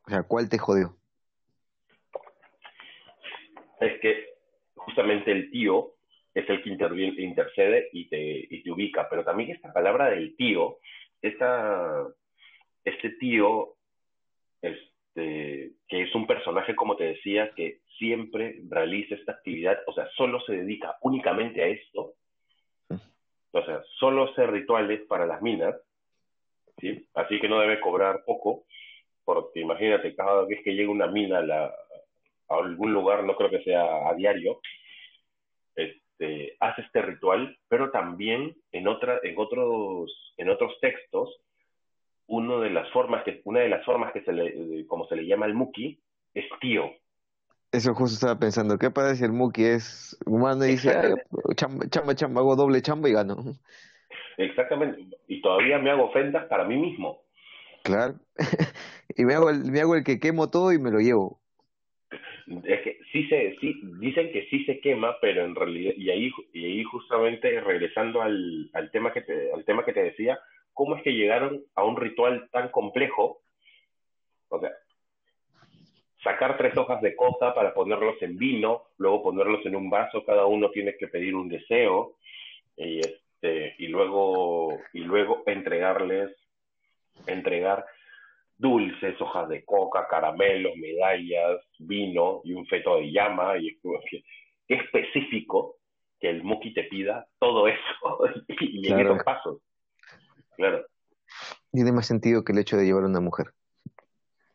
O 0.05 0.09
sea, 0.09 0.23
¿cuál 0.23 0.49
te 0.49 0.57
jodió? 0.57 0.97
Es 3.79 3.99
que 4.01 4.35
justamente 4.75 5.31
el 5.31 5.49
tío 5.51 5.95
es 6.33 6.49
el 6.49 6.61
que 6.61 6.69
interviene, 6.69 7.21
intercede 7.21 7.89
y 7.93 8.09
te, 8.09 8.47
y 8.49 8.61
te 8.61 8.71
ubica, 8.71 9.07
pero 9.09 9.23
también 9.23 9.51
esta 9.51 9.71
palabra 9.71 10.09
del 10.09 10.35
tío, 10.35 10.79
esta, 11.21 12.07
este 12.83 13.11
tío, 13.11 13.75
este, 14.61 15.71
que 15.87 16.01
es 16.03 16.13
un 16.13 16.27
personaje, 16.27 16.75
como 16.75 16.97
te 16.97 17.05
decía, 17.05 17.51
que 17.55 17.79
siempre 17.97 18.61
realiza 18.69 19.15
esta 19.15 19.31
actividad, 19.31 19.79
o 19.87 19.93
sea, 19.93 20.07
solo 20.17 20.41
se 20.41 20.53
dedica 20.53 20.97
únicamente 21.01 21.63
a 21.63 21.67
esto, 21.67 22.15
o 23.55 23.65
sea, 23.65 23.81
solo 23.99 24.25
hace 24.25 24.45
rituales 24.47 25.01
para 25.07 25.25
las 25.25 25.41
minas, 25.41 25.75
¿sí? 26.77 27.07
Así 27.13 27.39
que 27.39 27.47
no 27.47 27.59
debe 27.59 27.79
cobrar 27.79 28.23
poco, 28.25 28.65
porque 29.23 29.61
imagínate, 29.61 30.15
cada 30.15 30.45
vez 30.45 30.61
que 30.63 30.75
llega 30.75 30.91
una 30.91 31.07
mina 31.07 31.39
a, 31.39 31.73
algún 32.49 32.93
lugar, 32.93 33.23
no 33.23 33.35
creo 33.35 33.49
que 33.49 33.63
sea 33.63 34.09
a 34.09 34.13
diario, 34.13 34.59
este, 35.73 36.57
hace 36.59 36.81
este 36.81 37.01
ritual, 37.01 37.57
pero 37.67 37.91
también 37.91 38.55
en, 38.71 38.87
otra, 38.87 39.19
en, 39.23 39.35
otros, 39.37 40.33
en 40.37 40.49
otros 40.49 40.77
textos, 40.81 41.41
uno 42.27 42.59
de 42.59 42.71
las 42.71 42.89
formas 42.91 43.23
que, 43.23 43.41
una 43.45 43.61
de 43.61 43.69
las 43.69 43.85
formas 43.85 44.11
que 44.11 44.21
se 44.23 44.33
le, 44.33 44.85
como 44.87 45.07
se 45.07 45.15
le 45.15 45.25
llama 45.25 45.45
al 45.45 45.53
muki, 45.53 45.99
es 46.33 46.45
tío. 46.59 46.91
Eso 47.75 47.93
justo 47.93 48.13
estaba 48.13 48.39
pensando, 48.39 48.77
¿qué 48.77 48.89
pasa 48.89 49.15
si 49.15 49.25
el 49.25 49.33
Muki 49.33 49.65
es 49.65 50.17
humano 50.25 50.63
y 50.63 50.69
dice, 50.69 50.93
chamba, 51.55 51.85
chamba, 51.89 52.15
chamba, 52.15 52.39
hago 52.39 52.55
doble 52.55 52.81
chamba 52.81 53.09
y 53.09 53.11
gano? 53.11 53.35
Exactamente, 54.37 55.03
y 55.27 55.41
todavía 55.41 55.77
me 55.77 55.91
hago 55.91 56.05
ofrendas 56.05 56.45
para 56.45 56.63
mí 56.63 56.77
mismo. 56.77 57.21
Claro, 57.83 58.15
y 59.17 59.25
me 59.25 59.33
hago, 59.33 59.49
el, 59.49 59.69
me 59.69 59.81
hago 59.81 59.95
el 59.95 60.05
que 60.05 60.21
quemo 60.21 60.49
todo 60.49 60.71
y 60.71 60.79
me 60.79 60.89
lo 60.89 60.99
llevo. 60.99 61.41
Es 62.63 62.81
que 62.81 62.97
sí 63.11 63.27
se, 63.27 63.57
sí, 63.59 63.81
dicen 63.99 64.31
que 64.31 64.47
sí 64.49 64.63
se 64.63 64.79
quema, 64.79 65.17
pero 65.19 65.43
en 65.43 65.53
realidad, 65.53 65.95
y 65.97 66.09
ahí, 66.11 66.31
y 66.53 66.65
ahí 66.65 66.83
justamente 66.85 67.59
regresando 67.59 68.21
al, 68.21 68.69
al, 68.71 68.89
tema 68.91 69.11
que 69.11 69.21
te, 69.21 69.51
al 69.51 69.65
tema 69.65 69.83
que 69.83 69.91
te 69.91 70.01
decía, 70.01 70.39
¿cómo 70.71 70.95
es 70.95 71.03
que 71.03 71.11
llegaron 71.11 71.61
a 71.75 71.83
un 71.83 71.97
ritual 71.97 72.47
tan 72.53 72.69
complejo? 72.69 73.41
O 74.47 74.61
sea, 74.61 74.71
sacar 76.25 76.57
tres 76.57 76.75
hojas 76.75 77.01
de 77.01 77.15
coca 77.15 77.53
para 77.53 77.73
ponerlos 77.73 78.19
en 78.21 78.35
vino, 78.35 78.87
luego 78.97 79.21
ponerlos 79.21 79.63
en 79.65 79.75
un 79.75 79.91
vaso, 79.91 80.25
cada 80.25 80.47
uno 80.47 80.71
tiene 80.71 80.97
que 80.97 81.07
pedir 81.07 81.35
un 81.35 81.47
deseo 81.47 82.17
y 82.75 82.99
este 82.99 83.75
y 83.77 83.87
luego 83.87 84.79
y 84.91 85.01
luego 85.01 85.43
entregarles 85.45 86.35
entregar 87.27 87.85
dulces, 88.57 89.21
hojas 89.21 89.47
de 89.49 89.63
coca, 89.63 90.07
caramelos, 90.09 90.75
medallas, 90.77 91.61
vino 91.77 92.41
y 92.43 92.53
un 92.53 92.65
feto 92.65 92.97
de 92.97 93.11
llama 93.11 93.57
y 93.57 93.77
que, 94.07 94.23
específico 94.67 95.77
que 96.19 96.29
el 96.31 96.43
Muki 96.43 96.73
te 96.73 96.85
pida 96.85 97.27
todo 97.37 97.67
eso 97.67 98.19
y 98.59 98.91
en 98.91 98.99
esos 98.99 99.23
pasos. 99.23 99.61
Claro. 100.57 100.85
Tiene 101.71 101.91
más 101.91 102.07
sentido 102.07 102.43
que 102.43 102.53
el 102.53 102.59
hecho 102.59 102.77
de 102.77 102.85
llevar 102.85 103.03
a 103.03 103.07
una 103.07 103.19
mujer. 103.19 103.47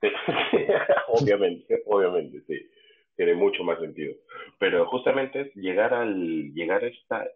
obviamente, 1.23 1.83
obviamente, 1.87 2.43
sí. 2.47 2.71
Tiene 3.17 3.35
mucho 3.35 3.63
más 3.65 3.79
sentido. 3.79 4.15
Pero 4.59 4.87
justamente 4.87 5.53
llegar 5.55 5.93
al, 5.93 6.53
llegar 6.55 6.83
a 6.83 6.87
esta, 6.87 7.27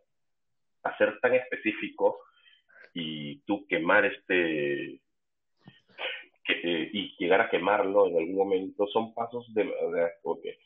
a 0.82 0.96
ser 0.96 1.18
tan 1.20 1.34
específico 1.34 2.20
y 2.94 3.40
tú 3.40 3.66
quemar 3.66 4.04
este, 4.06 5.00
eh, 6.48 6.90
y 6.92 7.16
llegar 7.18 7.40
a 7.40 7.50
quemarlo 7.50 8.06
en 8.06 8.18
algún 8.18 8.36
momento 8.36 8.86
son 8.86 9.12
pasos 9.14 9.52
de, 9.54 9.64
de 9.64 10.58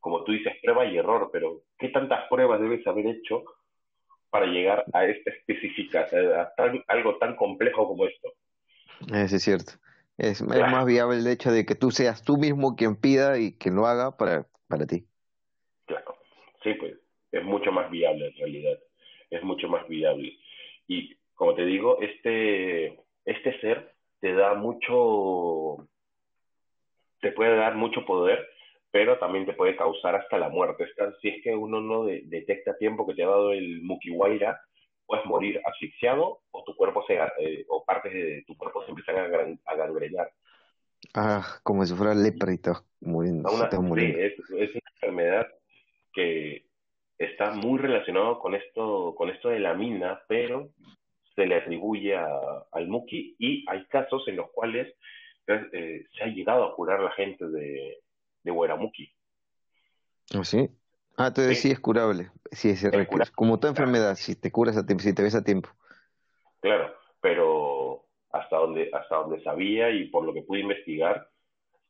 como 0.00 0.24
tú 0.24 0.32
dices, 0.32 0.54
prueba 0.62 0.86
y 0.86 0.96
error, 0.96 1.28
pero 1.32 1.62
¿qué 1.78 1.88
tantas 1.88 2.28
pruebas 2.28 2.60
debes 2.60 2.86
haber 2.86 3.06
hecho 3.06 3.44
para 4.30 4.46
llegar 4.46 4.84
a 4.92 5.06
esta 5.06 5.30
específica, 5.30 6.06
a 6.12 6.52
algo 6.86 7.16
tan 7.18 7.36
complejo 7.36 7.86
como 7.88 8.06
esto? 8.06 8.28
Eso 9.12 9.36
es 9.36 9.42
cierto. 9.42 9.72
Es, 10.18 10.42
más 10.42 10.84
viable 10.84 11.18
el 11.18 11.26
hecho 11.28 11.52
de 11.52 11.64
que 11.64 11.76
tú 11.76 11.92
seas 11.92 12.24
tú 12.24 12.36
mismo 12.36 12.74
quien 12.74 12.96
pida 12.96 13.38
y 13.38 13.56
quien 13.56 13.76
lo 13.76 13.86
haga 13.86 14.16
para, 14.16 14.46
para 14.66 14.84
ti. 14.84 15.06
Claro, 15.86 16.16
sí, 16.64 16.74
pues 16.74 16.94
es 17.30 17.44
mucho 17.44 17.70
más 17.70 17.88
viable 17.88 18.26
en 18.26 18.34
realidad, 18.34 18.78
es 19.30 19.42
mucho 19.44 19.68
más 19.68 19.86
viable. 19.86 20.36
Y 20.88 21.16
como 21.34 21.54
te 21.54 21.64
digo, 21.64 22.00
este, 22.00 22.98
este 23.24 23.60
ser 23.60 23.94
te 24.20 24.32
da 24.34 24.54
mucho, 24.54 25.88
te 27.20 27.30
puede 27.30 27.54
dar 27.54 27.76
mucho 27.76 28.04
poder, 28.04 28.44
pero 28.90 29.18
también 29.18 29.46
te 29.46 29.52
puede 29.52 29.76
causar 29.76 30.16
hasta 30.16 30.36
la 30.36 30.48
muerte. 30.48 30.86
Si 31.22 31.28
es 31.28 31.42
que 31.44 31.54
uno 31.54 31.80
no 31.80 32.06
detecta 32.06 32.72
a 32.72 32.76
tiempo 32.76 33.06
que 33.06 33.14
te 33.14 33.22
ha 33.22 33.28
dado 33.28 33.52
el 33.52 33.82
Mukiwaira, 33.82 34.60
puedes 35.08 35.24
morir 35.24 35.60
asfixiado 35.64 36.42
o 36.50 36.64
tu 36.64 36.76
cuerpo 36.76 37.02
se, 37.06 37.14
eh, 37.14 37.64
o 37.68 37.82
partes 37.82 38.12
de 38.12 38.44
tu 38.46 38.56
cuerpo 38.58 38.84
se 38.84 38.90
empiezan 38.90 39.16
a, 39.16 39.74
gangrenar. 39.74 40.30
Ah, 41.14 41.42
como 41.62 41.84
si 41.86 41.94
fuera 41.94 42.14
lepra 42.14 42.52
y 42.52 42.60
muriendo. 43.00 43.50
Una, 43.50 43.70
sí, 43.70 44.14
es, 44.18 44.34
es, 44.38 44.70
una 44.70 44.90
enfermedad 44.94 45.48
que 46.12 46.66
está 47.16 47.52
muy 47.52 47.78
relacionado 47.78 48.38
con 48.38 48.54
esto, 48.54 49.14
con 49.16 49.30
esto 49.30 49.48
de 49.48 49.60
la 49.60 49.72
mina, 49.72 50.20
pero 50.28 50.68
se 51.34 51.46
le 51.46 51.56
atribuye 51.56 52.14
al 52.14 52.88
Muki 52.88 53.34
y 53.38 53.64
hay 53.66 53.86
casos 53.86 54.28
en 54.28 54.36
los 54.36 54.50
cuales 54.50 54.94
eh, 55.46 56.04
se 56.14 56.22
ha 56.22 56.26
llegado 56.26 56.64
a 56.64 56.74
curar 56.74 57.00
la 57.00 57.12
gente 57.12 57.48
de, 57.48 58.02
de 58.42 58.50
Hueramuki. 58.50 59.10
¿Ah, 60.34 60.44
sí? 60.44 60.68
Ah, 61.18 61.32
te 61.32 61.42
decía 61.42 61.72
es 61.72 61.80
curable. 61.80 62.30
Sí, 62.52 62.70
es, 62.70 62.86
Como 63.34 63.58
toda 63.58 63.72
enfermedad, 63.72 64.14
si 64.14 64.36
te 64.36 64.52
curas 64.52 64.76
a 64.76 64.86
tiempo, 64.86 65.02
si 65.02 65.12
te 65.12 65.22
ves 65.22 65.34
a 65.34 65.42
tiempo. 65.42 65.68
Claro, 66.60 66.94
pero 67.20 68.04
hasta 68.30 68.56
donde, 68.56 68.88
hasta 68.92 69.16
donde 69.16 69.42
sabía 69.42 69.90
y 69.90 70.06
por 70.10 70.24
lo 70.24 70.32
que 70.32 70.42
pude 70.42 70.60
investigar, 70.60 71.28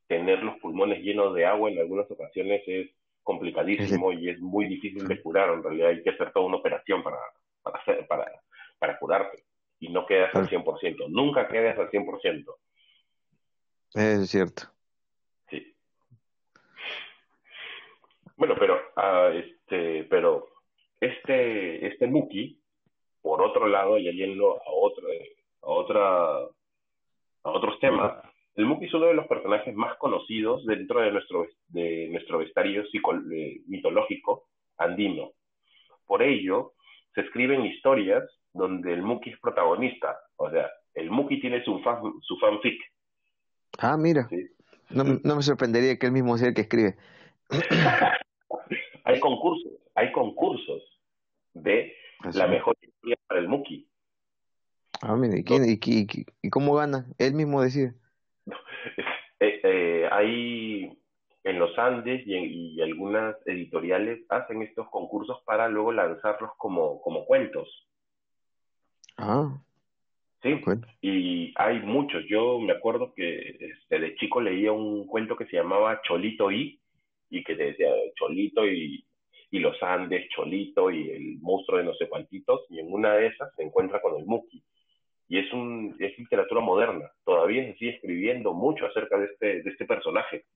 tener 0.07 0.43
los 0.43 0.59
pulmones 0.61 1.03
llenos 1.03 1.35
de 1.35 1.45
agua 1.45 1.71
en 1.71 1.79
algunas 1.79 2.11
ocasiones 2.11 2.63
es 2.67 2.91
complicadísimo 3.23 4.13
y 4.13 4.31
es 4.31 4.41
muy 4.41 4.67
difícil 4.67 5.07
de 5.07 5.21
curar. 5.21 5.51
En 5.51 5.63
realidad 5.63 5.91
hay 5.91 6.03
que 6.03 6.11
hacer 6.11 6.33
toda 6.33 6.47
una 6.47 6.57
operación 6.57 7.03
para, 7.03 7.19
para, 7.63 7.79
hacer, 7.79 8.07
para, 8.07 8.33
para 8.79 8.99
curarte 8.99 9.45
y 9.79 9.91
no 9.91 10.07
quedas 10.07 10.35
al 10.35 10.49
100%. 10.49 11.09
Nunca 11.11 11.47
quedas 11.49 11.79
al 11.79 11.91
100%. 11.91 12.55
Es 13.95 14.31
cierto. 14.31 14.63
Sí. 15.51 15.77
Bueno, 18.39 18.55
pero, 18.57 18.77
uh, 18.97 19.37
este, 19.37 20.05
pero 20.05 20.47
este, 21.01 21.85
este 21.89 22.07
Muki, 22.07 22.63
por 23.21 23.43
otro 23.43 23.67
lado, 23.67 23.99
y 23.99 24.05
yendo 24.13 24.63
a, 24.63 24.71
otro, 24.71 25.09
a, 25.63 25.67
otra, 25.67 26.35
a 27.43 27.51
otros 27.51 27.81
temas, 27.81 28.13
el 28.55 28.65
Muki 28.65 28.87
es 28.87 28.95
uno 28.95 29.07
de 29.07 29.15
los 29.15 29.27
personajes 29.27 29.75
más 29.75 29.97
conocidos 29.99 30.65
dentro 30.67 31.01
de 31.01 31.11
nuestro, 31.11 31.47
de 31.67 32.09
nuestro 32.13 32.39
vestuario 32.39 32.85
mitológico 33.67 34.45
andino. 34.77 35.33
Por 36.07 36.23
ello, 36.23 36.75
se 37.17 37.23
escriben 37.23 37.67
historias 37.67 38.23
donde 38.53 38.93
el 38.95 39.03
Muki 39.03 39.31
es 39.31 39.41
protagonista. 39.41 40.17
O 40.37 40.49
sea, 40.49 40.71
el 40.95 41.11
Muki 41.11 41.41
tiene 41.41 41.65
su, 41.65 41.81
fan, 41.81 42.01
su 42.23 42.37
fanfic. 42.39 42.81
Ah, 43.79 43.97
mira. 43.97 44.29
No, 44.91 45.03
no, 45.03 45.37
me 45.37 45.43
sorprendería 45.43 45.99
que 45.99 46.07
él 46.07 46.13
mismo 46.13 46.39
sea 46.39 46.49
el 46.49 46.55
que 46.55 46.63
escribe. 46.63 46.97
hay 49.05 49.21
concursos, 49.21 49.73
hay 49.95 50.13
concursos 50.13 50.83
de 51.55 51.95
¿Ah, 52.21 52.31
la 52.35 52.47
mejor 52.47 52.77
historia 52.81 53.17
para 53.27 53.41
el 53.41 53.49
Muki. 53.49 53.89
Ah, 55.01 55.17
mira, 55.17 55.39
¿y, 55.39 55.45
quién, 55.45 55.65
y, 55.65 55.79
y, 56.43 56.51
cómo 56.51 56.75
gana? 56.75 57.07
Él 57.19 57.35
mismo 57.35 57.63
decide. 57.63 57.95
Eh, 59.41 59.61
eh, 59.63 60.09
hay 60.11 60.99
en 61.45 61.59
los 61.61 61.79
Andes 61.79 62.27
y, 62.27 62.35
y, 62.35 62.83
algunas 62.83 63.37
editoriales 63.47 64.19
hacen 64.31 64.63
estos 64.63 64.89
concursos 64.89 65.41
para 65.45 65.69
luego 65.69 65.93
lanzarlos 65.93 66.51
como, 66.57 67.01
como 67.01 67.25
cuentos. 67.25 67.69
Ah. 69.17 69.57
Sí, 70.43 70.61
y 71.03 71.53
hay 71.57 71.81
muchos. 71.81 72.25
Yo 72.29 72.61
me 72.61 72.73
acuerdo 72.73 73.13
que 73.15 73.57
este, 73.61 73.99
de 73.99 74.15
chico 74.17 74.41
leía 74.41 74.71
un 74.71 75.07
cuento 75.07 75.37
que 75.37 75.47
se 75.47 75.57
llamaba 75.57 76.01
Cholito 76.03 76.53
y, 76.53 76.78
y 77.31 77.43
que 77.45 77.55
decía 77.55 77.89
Cholito 78.15 78.67
y, 78.67 79.05
y 79.51 79.59
los 79.59 79.81
Andes, 79.83 80.29
Cholito 80.31 80.91
y 80.91 81.11
el 81.11 81.39
monstruo 81.41 81.79
de 81.79 81.85
no 81.85 81.95
sé 81.95 82.09
cuantitos, 82.09 82.63
y 82.71 82.81
en 82.81 82.93
una 82.93 83.15
de 83.15 83.29
esas 83.29 83.55
se 83.55 83.63
encuentra 83.63 84.01
con 84.01 84.19
el 84.19 84.27
Muki. 84.27 84.63
Y 85.31 85.39
es, 85.39 85.53
un, 85.53 85.95
es 85.99 86.19
literatura 86.19 86.63
moderna. 86.63 87.11
Todavía 87.25 87.63
se 87.65 87.79
sigue 87.79 87.91
escribiendo 87.97 88.55
mucho 88.55 88.87
acerca 88.87 89.19
de 89.19 89.27
este, 89.27 89.63
de 89.63 89.71
este 89.71 89.85
personaje. 89.85 90.47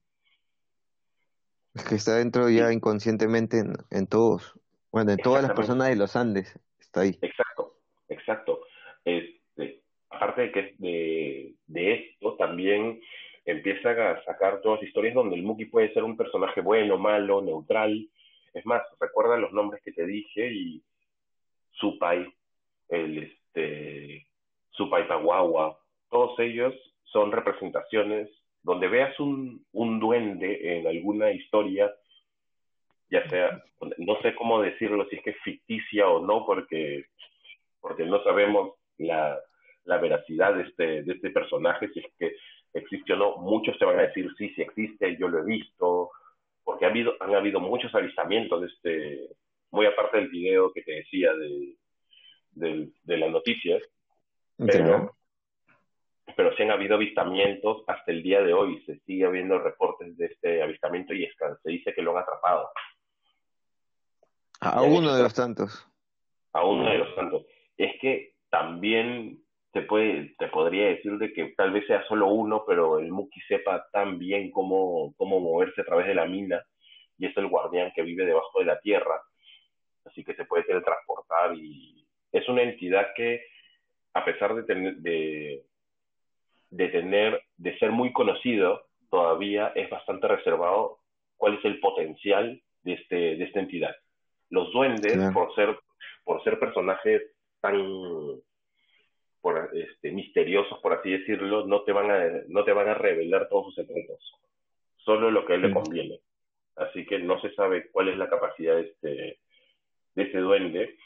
Es 1.75 1.85
que 1.85 1.95
está 1.97 2.17
dentro 2.17 2.49
ya 2.49 2.73
inconscientemente 2.73 3.59
en, 3.59 3.75
en 3.91 4.07
todos. 4.07 4.59
Bueno, 4.91 5.13
en 5.13 5.19
todas 5.19 5.43
las 5.43 5.53
personas 5.53 5.89
de 5.89 5.97
los 5.97 6.17
Andes 6.17 6.59
está 6.79 7.01
ahí. 7.01 7.19
Exacto, 7.21 7.79
exacto. 8.09 8.61
Este, 9.05 9.83
aparte 10.11 10.43
de 10.43 10.53
que 10.53 10.75
de, 10.79 11.55
de 11.67 11.95
esto, 11.95 12.37
también 12.37 13.01
empieza 13.45 13.91
a 13.91 14.25
sacar 14.25 14.61
todas 14.61 14.83
historias 14.83 15.15
donde 15.15 15.37
el 15.37 15.43
Muki 15.43 15.67
puede 15.67 15.93
ser 15.93 16.05
un 16.05 16.17
personaje 16.17 16.61
bueno, 16.61 16.99
malo, 16.99 17.43
neutral. 17.43 18.09
Es 18.55 18.65
más, 18.67 18.83
recuerda 19.01 19.37
los 19.37 19.53
nombres 19.53 19.83
que 19.83 19.93
te 19.93 20.07
dije 20.07 20.53
y 20.53 20.83
Supai, 21.73 22.33
el 22.89 23.19
este, 23.19 24.27
Supai 24.71 25.09
Tawawa, 25.09 25.79
todos 26.11 26.39
ellos 26.39 26.75
son 27.05 27.33
representaciones 27.33 28.29
donde 28.63 28.89
veas 28.89 29.19
un, 29.19 29.65
un 29.73 29.99
duende 29.99 30.79
en 30.79 30.87
alguna 30.87 31.33
historia, 31.33 31.93
ya 33.11 33.29
sea, 33.29 33.63
no 33.99 34.21
sé 34.23 34.35
cómo 34.35 34.63
decirlo, 34.63 35.07
si 35.09 35.17
es 35.17 35.23
que 35.23 35.31
es 35.31 35.41
ficticia 35.43 36.09
o 36.09 36.25
no, 36.25 36.47
porque, 36.47 37.07
porque 37.81 38.05
no 38.05 38.23
sabemos 38.23 38.75
la, 38.99 39.39
la 39.85 39.99
veracidad 39.99 40.55
de 40.55 40.63
este, 40.63 41.03
de 41.03 41.13
este 41.15 41.31
personaje, 41.31 41.89
si 41.89 42.01
es 42.01 42.07
que 42.19 42.37
existe 42.75 43.13
o 43.13 43.17
no, 43.17 43.37
muchos 43.37 43.79
te 43.79 43.85
van 43.85 43.99
a 43.99 44.03
decir 44.03 44.31
sí, 44.39 44.51
sí 44.55 44.63
existe, 44.63 45.17
yo 45.19 45.29
lo 45.29 45.41
he 45.41 45.45
visto, 45.45 46.11
porque 46.65 46.85
ha 46.85 46.89
habido, 46.89 47.15
han 47.21 47.35
habido 47.35 47.61
muchos 47.61 47.95
avistamientos 47.95 48.61
de 48.61 48.67
este, 48.67 49.37
muy 49.71 49.87
aparte 49.87 50.19
del 50.19 50.29
video 50.29 50.73
que 50.73 50.83
te 50.83 50.93
decía 50.93 51.33
de, 51.35 51.77
de, 52.53 52.89
de 53.03 53.17
las 53.17 53.31
noticias, 53.31 53.83
pero, 54.57 55.17
pero 56.37 56.55
sí 56.57 56.63
han 56.63 56.71
habido 56.71 56.95
avistamientos 56.95 57.83
hasta 57.87 58.13
el 58.13 58.23
día 58.23 58.43
de 58.43 58.53
hoy. 58.53 58.83
Se 58.85 58.99
sigue 59.01 59.25
habiendo 59.25 59.59
reportes 59.59 60.17
de 60.17 60.27
este 60.27 60.63
avistamiento 60.63 61.15
y 61.15 61.27
se 61.27 61.71
dice 61.71 61.93
que 61.95 62.03
lo 62.03 62.13
han 62.13 62.23
atrapado. 62.23 62.71
A 64.61 64.83
uno 64.83 65.15
de 65.15 65.23
los 65.23 65.35
tantos. 65.35 65.89
A 66.53 66.65
uno 66.65 66.89
de 66.89 66.99
los 66.99 67.15
tantos. 67.17 67.45
Es 67.77 67.99
que 68.01 68.37
también 68.51 69.42
te 69.73 69.83
puede, 69.83 70.35
te 70.39 70.49
podría 70.49 70.89
decir 70.89 71.17
de 71.19 71.33
que 71.33 71.55
tal 71.57 71.73
vez 71.73 71.87
sea 71.87 72.07
solo 72.07 72.29
uno, 72.29 72.65
pero 72.67 72.99
el 72.99 73.11
Muki 73.11 73.41
sepa 73.49 73.87
tan 73.91 74.19
bien 74.19 74.51
cómo, 74.51 75.15
cómo 75.17 75.41
moverse 75.41 75.81
a 75.81 75.85
través 75.85 76.07
de 76.07 76.15
la 76.15 76.27
mina 76.27 76.63
y 77.19 77.27
es 77.27 77.37
el 77.37 77.47
guardián 77.47 77.93
que 77.95 78.03
vive 78.03 78.27
debajo 78.27 78.59
de 78.59 78.67
la 78.67 78.81
tierra, 78.81 79.21
así 80.05 80.25
que 80.25 80.35
se 80.35 80.45
puede 80.45 80.65
teletransportar 80.65 81.57
y 81.57 82.07
es 82.33 82.49
una 82.49 82.63
entidad 82.63 83.09
que 83.17 83.43
a 84.15 84.25
pesar 84.25 84.55
de 84.55 84.63
tener, 84.65 84.97
de, 84.97 85.63
de 86.71 86.89
tener, 86.89 87.43
de 87.57 87.79
ser 87.79 87.93
muy 87.93 88.13
conocido, 88.13 88.87
todavía 89.11 89.73
es 89.75 89.89
bastante 89.89 90.29
reservado 90.29 90.99
cuál 91.37 91.55
es 91.55 91.65
el 91.65 91.81
potencial 91.81 92.61
de, 92.83 92.93
este, 92.93 93.37
de 93.37 93.45
esta 93.45 93.61
entidad. 93.61 93.95
Los 94.51 94.71
duendes, 94.73 95.33
por 95.33 95.55
ser, 95.55 95.79
por 96.25 96.43
ser 96.45 96.59
personajes 96.59 97.23
tan 97.61 97.77
por, 99.43 99.71
este, 99.75 100.13
misteriosos, 100.13 100.79
por 100.79 100.95
así 100.95 101.11
decirlo, 101.11 101.67
no 101.67 101.83
te 101.83 101.93
van 101.93 102.11
a, 102.11 102.31
no 102.49 102.65
te 102.65 102.73
van 102.73 102.89
a 102.89 102.95
revelar 102.95 103.49
todos 103.49 103.67
sus 103.67 103.75
secretos, 103.75 104.19
solo 104.99 105.31
lo 105.31 105.45
que 105.45 105.53
a 105.53 105.57
él 105.57 105.63
le 105.63 105.73
conviene. 105.73 106.21
Así 106.77 107.05
que 107.05 107.19
no 107.19 107.39
se 107.41 107.53
sabe 107.55 107.91
cuál 107.91 108.09
es 108.09 108.17
la 108.17 108.31
capacidad 108.31 108.77
de 108.77 108.83
este, 108.83 109.39
de 110.15 110.23
ese 110.23 110.39
duende, 110.39 110.97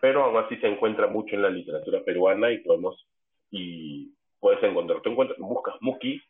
pero 0.00 0.22
aún 0.22 0.36
así 0.36 0.56
se 0.56 0.68
encuentra 0.68 1.08
mucho 1.08 1.34
en 1.34 1.42
la 1.42 1.50
literatura 1.50 2.04
peruana 2.04 2.52
y 2.52 2.58
podemos, 2.58 3.08
y 3.50 4.12
puedes 4.38 4.62
encontrar, 4.62 5.00
tú 5.00 5.10
encuentras, 5.10 5.38
buscas 5.40 5.74
Muki 5.80 6.22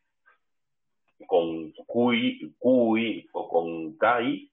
con 1.27 1.73
Kui, 1.87 2.55
Kui 2.59 3.29
o 3.33 3.49
con 3.49 3.97
Kai, 3.99 4.49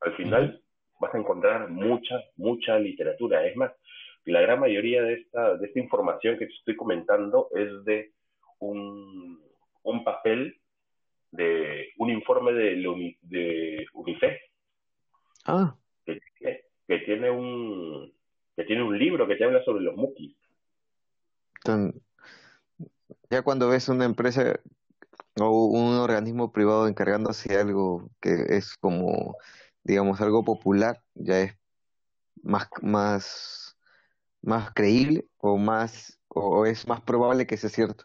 al 0.00 0.14
final 0.16 0.62
vas 1.00 1.14
a 1.14 1.18
encontrar 1.18 1.70
mucha, 1.70 2.22
mucha 2.36 2.78
literatura. 2.78 3.46
Es 3.46 3.56
más, 3.56 3.72
la 4.32 4.40
gran 4.40 4.60
mayoría 4.60 5.02
de 5.02 5.14
esta, 5.14 5.56
de 5.56 5.66
esta 5.66 5.78
información 5.78 6.38
que 6.38 6.46
te 6.46 6.52
estoy 6.52 6.76
comentando 6.76 7.48
es 7.54 7.84
de 7.84 8.12
un, 8.58 9.42
un 9.82 10.04
papel 10.04 10.60
de 11.30 11.88
un 11.98 12.10
informe 12.10 12.52
de, 12.52 13.16
de 13.22 13.86
UNICEF 13.92 14.40
ah. 15.46 15.76
que, 16.06 16.20
que, 16.86 16.98
tiene 16.98 17.30
un 17.30 18.12
que 18.56 18.64
tiene 18.64 18.84
un 18.84 18.96
libro 18.96 19.26
que 19.26 19.34
te 19.34 19.44
habla 19.44 19.64
sobre 19.64 19.82
los 19.82 19.96
mukis. 19.96 20.36
Ya 23.30 23.42
cuando 23.42 23.68
ves 23.68 23.88
una 23.88 24.04
empresa 24.04 24.60
o 25.40 25.66
un 25.66 25.96
organismo 25.96 26.52
privado 26.52 26.86
encargándose 26.86 27.52
de 27.52 27.60
algo 27.60 28.08
que 28.20 28.34
es 28.50 28.76
como, 28.76 29.36
digamos, 29.82 30.20
algo 30.20 30.44
popular, 30.44 31.02
ya 31.14 31.40
es 31.40 31.56
más, 32.42 32.68
más, 32.82 33.63
más 34.44 34.72
creíble 34.74 35.24
o 35.38 35.56
más, 35.56 36.20
o 36.28 36.66
es 36.66 36.86
más 36.86 37.00
probable 37.00 37.46
que 37.46 37.56
sea 37.56 37.70
cierto. 37.70 38.04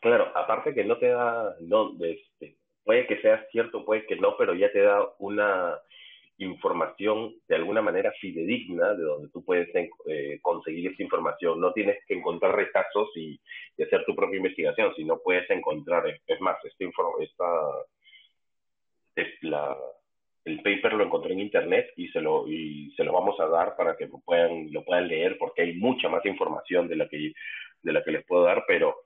Claro, 0.00 0.36
aparte 0.36 0.74
que 0.74 0.84
no 0.84 0.98
te 0.98 1.08
da, 1.08 1.54
no, 1.60 1.92
este, 2.00 2.56
puede 2.84 3.06
que 3.06 3.20
sea 3.20 3.44
cierto, 3.50 3.84
puede 3.84 4.06
que 4.06 4.16
no, 4.16 4.36
pero 4.36 4.54
ya 4.54 4.70
te 4.72 4.80
da 4.80 5.00
una 5.18 5.78
información 6.38 7.34
de 7.48 7.56
alguna 7.56 7.82
manera 7.82 8.12
fidedigna 8.20 8.94
de 8.94 9.02
donde 9.02 9.28
tú 9.28 9.44
puedes 9.44 9.68
eh, 9.74 10.38
conseguir 10.42 10.92
esa 10.92 11.02
información. 11.02 11.60
No 11.60 11.72
tienes 11.72 11.98
que 12.06 12.14
encontrar 12.14 12.56
retazos 12.56 13.08
y, 13.16 13.40
hacer 13.82 14.04
tu 14.04 14.14
propia 14.14 14.36
investigación, 14.36 14.94
sino 14.94 15.18
puedes 15.18 15.48
encontrar, 15.50 16.06
es 16.06 16.40
más, 16.40 16.56
este 16.64 16.88
esta, 17.20 17.44
es 19.16 19.26
la, 19.42 19.76
el 20.44 20.62
paper 20.62 20.94
lo 20.94 21.04
encontré 21.04 21.32
en 21.32 21.40
internet 21.40 21.92
y 21.96 22.08
se 22.08 22.20
lo 22.20 22.48
y 22.48 22.92
se 22.96 23.04
lo 23.04 23.12
vamos 23.12 23.38
a 23.40 23.46
dar 23.46 23.76
para 23.76 23.96
que 23.96 24.08
puedan 24.08 24.72
lo 24.72 24.84
puedan 24.84 25.08
leer 25.08 25.38
porque 25.38 25.62
hay 25.62 25.74
mucha 25.74 26.08
más 26.08 26.24
información 26.26 26.88
de 26.88 26.96
la 26.96 27.08
que 27.08 27.32
de 27.82 27.92
la 27.92 28.02
que 28.02 28.10
les 28.10 28.24
puedo 28.24 28.44
dar 28.44 28.64
pero 28.66 28.96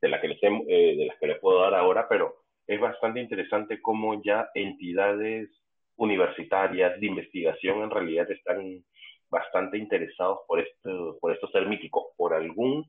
de 0.00 0.08
la 0.08 0.20
que 0.20 0.28
les 0.28 0.42
eh, 0.42 0.96
de 0.96 1.06
las 1.06 1.18
que 1.18 1.28
les 1.28 1.38
puedo 1.38 1.60
dar 1.60 1.74
ahora 1.74 2.08
pero 2.08 2.44
es 2.66 2.80
bastante 2.80 3.20
interesante 3.20 3.80
cómo 3.80 4.22
ya 4.22 4.48
entidades 4.54 5.48
universitarias 5.96 6.98
de 6.98 7.06
investigación 7.06 7.82
en 7.82 7.90
realidad 7.90 8.30
están 8.30 8.84
bastante 9.30 9.78
interesados 9.78 10.40
por 10.46 10.60
esto, 10.60 11.18
por 11.20 11.32
estos 11.32 11.50
ser 11.50 11.66
míticos, 11.66 12.04
por 12.16 12.34
algún 12.34 12.86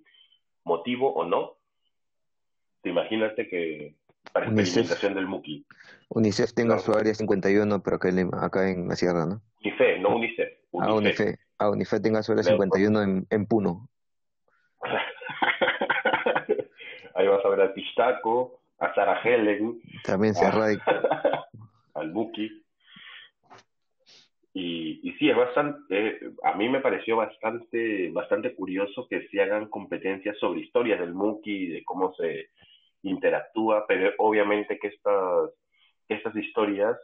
motivo 0.63 1.13
o 1.13 1.25
no. 1.25 1.57
Imagínate 2.83 3.47
que 3.47 3.95
para 4.31 4.47
experimentación 4.47 5.13
del 5.13 5.27
Muki. 5.27 5.65
UNICEF 6.09 6.53
tenga 6.53 6.79
su 6.79 6.93
área 6.93 7.13
51, 7.13 7.83
pero 7.83 7.97
acá 7.97 8.09
en, 8.09 8.33
acá 8.33 8.69
en 8.69 8.87
la 8.87 8.95
sierra, 8.95 9.25
¿no? 9.25 9.41
UNICEF, 9.61 9.99
no 9.99 10.15
UNICEF. 10.15 10.49
Ah, 10.79 10.93
UNICEF. 10.93 11.35
Ah, 11.57 11.69
UNICEF 11.69 12.01
tenga 12.01 12.23
su 12.23 12.31
área 12.31 12.43
51 12.43 13.01
en, 13.01 13.27
en 13.29 13.45
Puno. 13.45 13.89
Ahí 17.15 17.27
vas 17.27 17.43
a 17.45 17.49
ver 17.49 17.61
al 17.61 17.73
Pistaco, 17.73 18.61
a 18.79 18.93
Sarah 18.93 19.21
Helen. 19.23 19.81
También 20.03 20.35
se 20.35 20.45
al 21.95 22.11
Buki. 22.11 22.61
Y, 24.53 25.01
y 25.03 25.11
sí, 25.13 25.29
es 25.29 25.35
bastante, 25.35 25.79
eh, 25.89 26.19
a 26.43 26.53
mí 26.53 26.69
me 26.69 26.79
pareció 26.79 27.17
bastante, 27.17 28.09
bastante 28.11 28.55
curioso 28.55 29.05
que 29.09 29.27
se 29.27 29.41
hagan 29.41 29.67
competencias 29.67 30.37
sobre 30.37 30.61
historias 30.61 30.99
del 30.99 31.13
Muki, 31.13 31.67
de 31.67 31.83
cómo 31.83 32.13
se 32.15 32.51
interactúa, 33.09 33.85
pero 33.87 34.11
obviamente 34.17 34.77
que 34.79 34.87
estas, 34.87 35.51
estas 36.09 36.35
historias 36.35 36.97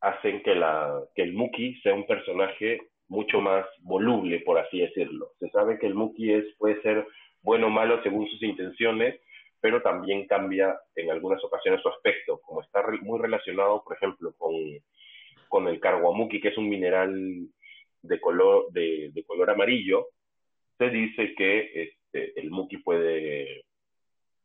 hacen 0.00 0.42
que, 0.42 0.54
la, 0.54 1.02
que 1.14 1.22
el 1.22 1.32
Muki 1.32 1.80
sea 1.80 1.94
un 1.94 2.06
personaje 2.06 2.80
mucho 3.08 3.40
más 3.40 3.66
voluble, 3.80 4.40
por 4.40 4.58
así 4.58 4.80
decirlo. 4.80 5.30
Se 5.40 5.48
sabe 5.50 5.78
que 5.78 5.86
el 5.86 5.94
Muki 5.94 6.32
es, 6.32 6.44
puede 6.58 6.80
ser 6.82 7.06
bueno 7.42 7.68
o 7.68 7.70
malo 7.70 8.02
según 8.02 8.28
sus 8.28 8.42
intenciones, 8.42 9.20
pero 9.60 9.80
también 9.82 10.26
cambia 10.26 10.78
en 10.94 11.10
algunas 11.10 11.42
ocasiones 11.42 11.80
su 11.80 11.88
aspecto, 11.88 12.40
como 12.42 12.60
está 12.60 12.84
muy 13.02 13.18
relacionado, 13.18 13.82
por 13.82 13.96
ejemplo, 13.96 14.34
con 14.36 14.52
con 15.54 15.68
el 15.68 15.78
carguamuki, 15.78 16.40
que 16.40 16.48
es 16.48 16.58
un 16.58 16.68
mineral 16.68 17.46
de 18.02 18.20
color, 18.20 18.72
de, 18.72 19.24
color 19.24 19.50
amarillo, 19.50 20.08
se 20.78 20.90
dice 20.90 21.32
que 21.36 21.70
este, 21.80 22.40
el 22.40 22.50
muki 22.50 22.78
puede, 22.78 23.64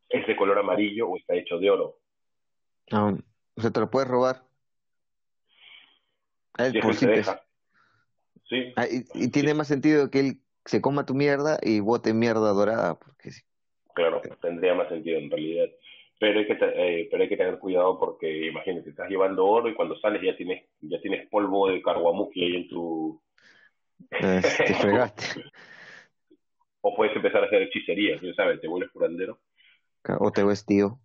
es 0.10 0.28
de 0.28 0.36
color 0.36 0.60
amarillo 0.60 1.10
o 1.10 1.18
está 1.18 1.36
hecho 1.36 1.60
de 1.60 1.70
oro. 1.70 2.00
Ah, 2.92 3.14
o 3.56 3.62
sea, 3.62 3.72
te 3.72 3.80
lo 3.80 3.90
puedes 3.90 4.10
robar. 4.10 4.44
él, 6.58 6.80
por 6.82 6.94
sí 6.96 7.08
Sí. 8.50 8.74
Ah, 8.76 8.88
y, 8.90 9.28
tiene 9.30 9.54
más 9.54 9.68
sentido 9.68 10.10
que 10.10 10.20
él 10.20 10.42
se 10.66 10.82
coma 10.82 11.06
tu 11.06 11.14
mierda 11.14 11.60
y 11.62 11.82
bote 11.82 12.16
mierda 12.16 12.52
dorada, 12.52 12.98
porque 12.98 13.30
sí. 13.30 13.44
Claro, 13.94 14.22
tendría 14.42 14.74
más 14.74 14.90
sentido 14.90 15.20
en 15.20 15.30
realidad 15.30 15.70
pero 16.20 16.40
hay 16.40 16.46
que 16.46 16.58
eh, 16.62 17.08
pero 17.10 17.24
hay 17.24 17.30
que 17.30 17.38
tener 17.38 17.58
cuidado 17.60 17.98
porque 17.98 18.48
imagínate 18.48 18.90
estás 18.90 19.10
llevando 19.10 19.46
oro 19.46 19.70
y 19.70 19.74
cuando 19.74 19.98
sales 20.00 20.22
ya 20.22 20.36
tienes 20.36 20.66
ya 20.82 21.00
tienes 21.02 21.28
polvo 21.30 21.70
de 21.70 21.82
carguamuki 21.82 22.44
ahí 22.44 22.56
en 22.58 22.68
tu 22.68 23.22
eh, 24.12 24.42
te 24.66 24.74
fregaste 24.74 25.24
o 26.82 26.96
puedes 26.96 27.16
empezar 27.16 27.44
a 27.44 27.48
hacer 27.48 27.64
hechicería 27.64 28.20
quién 28.20 28.36
sabe 28.36 28.58
te 28.58 28.68
vuelves 28.68 28.92
curandero 28.92 29.40
o 30.20 30.32
te 30.32 30.44
ves 30.44 30.66
tío 30.66 31.00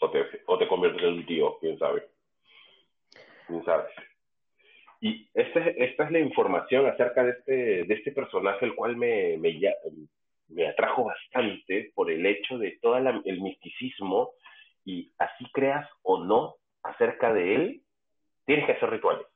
o 0.00 0.10
te, 0.10 0.22
o 0.46 0.58
te 0.58 0.68
conviertes 0.68 1.02
en 1.02 1.14
un 1.14 1.26
tío 1.26 1.58
quién 1.60 1.78
sabe 1.78 2.08
quién 3.46 3.64
sabe 3.64 3.84
y 5.00 5.28
esta, 5.34 5.60
esta 5.60 6.04
es 6.04 6.10
la 6.10 6.20
información 6.20 6.86
acerca 6.86 7.24
de 7.24 7.30
este 7.30 7.84
de 7.84 7.94
este 7.94 8.12
personaje 8.12 8.64
el 8.64 8.74
cual 8.74 8.96
me, 8.96 9.36
me 9.38 9.58
me 10.48 10.68
atrajo 10.68 11.04
bastante 11.04 11.92
por 11.94 12.10
el 12.10 12.24
hecho 12.26 12.58
de 12.58 12.78
todo 12.80 12.96
el 12.96 13.40
misticismo 13.40 14.32
y 14.84 15.12
así 15.18 15.46
creas 15.52 15.88
o 16.02 16.22
no 16.22 16.56
acerca 16.82 17.32
de 17.32 17.54
él, 17.54 17.82
tienes 18.44 18.66
que 18.66 18.72
hacer 18.72 18.90
rituales 18.90 19.26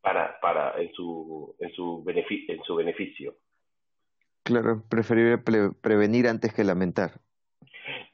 para, 0.00 0.38
para 0.40 0.80
en 0.80 0.92
su 0.92 1.56
en 1.58 1.72
su 1.72 2.04
beneficio, 2.04 2.54
en 2.54 2.62
su 2.62 2.76
beneficio. 2.76 3.36
Claro, 4.42 4.84
preferible 4.88 5.38
prevenir 5.38 6.28
antes 6.28 6.54
que 6.54 6.62
lamentar. 6.62 7.20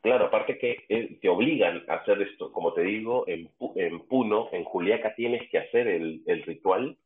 Claro, 0.03 0.27
aparte 0.27 0.59
que 0.59 0.85
eh, 0.89 1.19
te 1.21 1.29
obligan 1.29 1.85
a 1.89 1.95
hacer 1.95 2.21
esto, 2.23 2.53
como 2.53 2.73
te 2.75 2.83
digo, 2.83 3.25
en, 3.27 3.49
en 3.77 4.01
Puno, 4.01 4.49
en 4.53 4.65
Juliaca 4.65 5.15
tienes 5.15 5.49
que 5.51 5.59
hacer 5.59 5.89
el, 5.89 6.23
el 6.27 6.43
ritual 6.43 6.97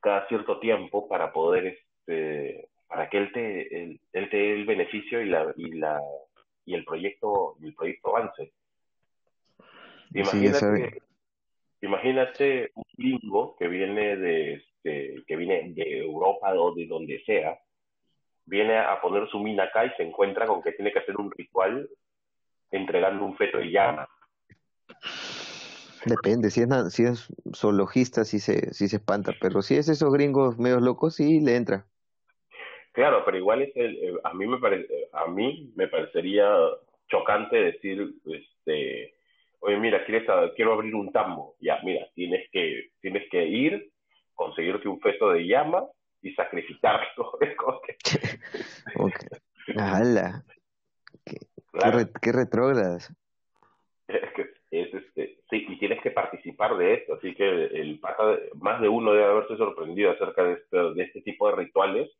cada 0.00 0.26
cierto 0.28 0.58
tiempo 0.60 1.08
para 1.08 1.32
poder 1.32 1.66
este, 1.66 2.68
para 2.88 3.08
que 3.08 3.18
él 3.18 3.32
te, 3.32 3.82
él, 3.82 4.00
te 4.12 4.36
dé 4.36 4.52
el 4.52 4.66
beneficio 4.66 5.20
y 5.20 5.28
la, 5.28 5.52
y 5.56 5.72
la 5.72 6.00
y 6.66 6.74
el 6.74 6.84
proyecto 6.84 7.56
el 7.62 7.74
proyecto 7.74 8.16
avance. 8.16 8.52
Imagínate, 10.14 11.02
imagínate 11.82 12.70
un 12.74 12.84
gringo 12.96 13.56
que 13.56 13.68
viene 13.68 14.16
de, 14.16 14.54
este, 14.54 15.24
que 15.26 15.36
viene 15.36 15.72
de 15.74 15.98
Europa 15.98 16.54
o 16.54 16.74
de 16.74 16.86
donde 16.86 17.22
sea, 17.24 17.58
viene 18.46 18.78
a 18.78 19.00
poner 19.00 19.28
su 19.28 19.38
mina 19.38 19.64
acá 19.64 19.86
y 19.86 19.90
se 19.96 20.02
encuentra 20.02 20.46
con 20.46 20.62
que 20.62 20.72
tiene 20.72 20.92
que 20.92 20.98
hacer 20.98 21.16
un 21.16 21.30
ritual 21.30 21.88
entregando 22.70 23.24
un 23.24 23.36
feto 23.36 23.58
de 23.58 23.70
llama. 23.70 24.08
Depende, 26.04 26.50
si 26.50 26.60
es, 26.60 26.68
si 26.92 27.04
es 27.04 27.28
zoologista, 27.54 28.24
sí 28.24 28.38
se, 28.38 28.74
sí 28.74 28.88
se 28.88 28.96
espanta, 28.96 29.32
pero 29.40 29.62
si 29.62 29.76
es 29.76 29.88
esos 29.88 30.12
gringos 30.12 30.58
medios 30.58 30.82
locos, 30.82 31.14
sí 31.16 31.40
le 31.40 31.56
entra. 31.56 31.86
Claro, 32.92 33.24
pero 33.24 33.38
igual 33.38 33.62
es 33.62 33.74
el, 33.74 33.96
eh, 33.96 34.14
a 34.22 34.34
mí 34.34 34.46
me 34.46 34.58
parece, 34.58 35.08
a 35.12 35.26
mí 35.26 35.72
me 35.74 35.88
parecería 35.88 36.48
chocante 37.08 37.56
decir, 37.56 38.14
este, 38.26 39.14
oye, 39.60 39.78
mira, 39.78 40.04
quieres, 40.04 40.28
quiero 40.54 40.74
abrir 40.74 40.94
un 40.94 41.10
tambo, 41.10 41.56
ya, 41.60 41.80
mira, 41.82 42.06
tienes 42.14 42.48
que, 42.50 42.90
tienes 43.00 43.28
que 43.30 43.46
ir, 43.46 43.90
conseguirte 44.34 44.88
un 44.88 45.00
feto 45.00 45.30
de 45.30 45.46
llama 45.46 45.84
y 46.24 46.34
sacrificarlo. 46.34 47.38
okay. 48.96 49.28
¡Hala! 49.78 50.44
Qué, 51.24 51.38
qué, 52.20 52.32
retrógradas. 52.32 53.14
Es 54.08 54.32
que 54.34 54.42
es 54.70 54.92
este, 54.92 55.38
sí, 55.48 55.66
y 55.68 55.78
tienes 55.78 56.02
que 56.02 56.10
participar 56.10 56.76
de 56.76 56.94
esto, 56.94 57.14
así 57.14 57.34
que 57.34 57.44
el 57.46 58.00
más 58.56 58.80
de 58.80 58.88
uno 58.88 59.12
debe 59.12 59.24
haberse 59.24 59.56
sorprendido 59.56 60.10
acerca 60.10 60.42
de 60.42 60.54
este, 60.54 60.76
de 60.76 61.02
este 61.04 61.22
tipo 61.22 61.48
de 61.48 61.56
rituales 61.56 62.10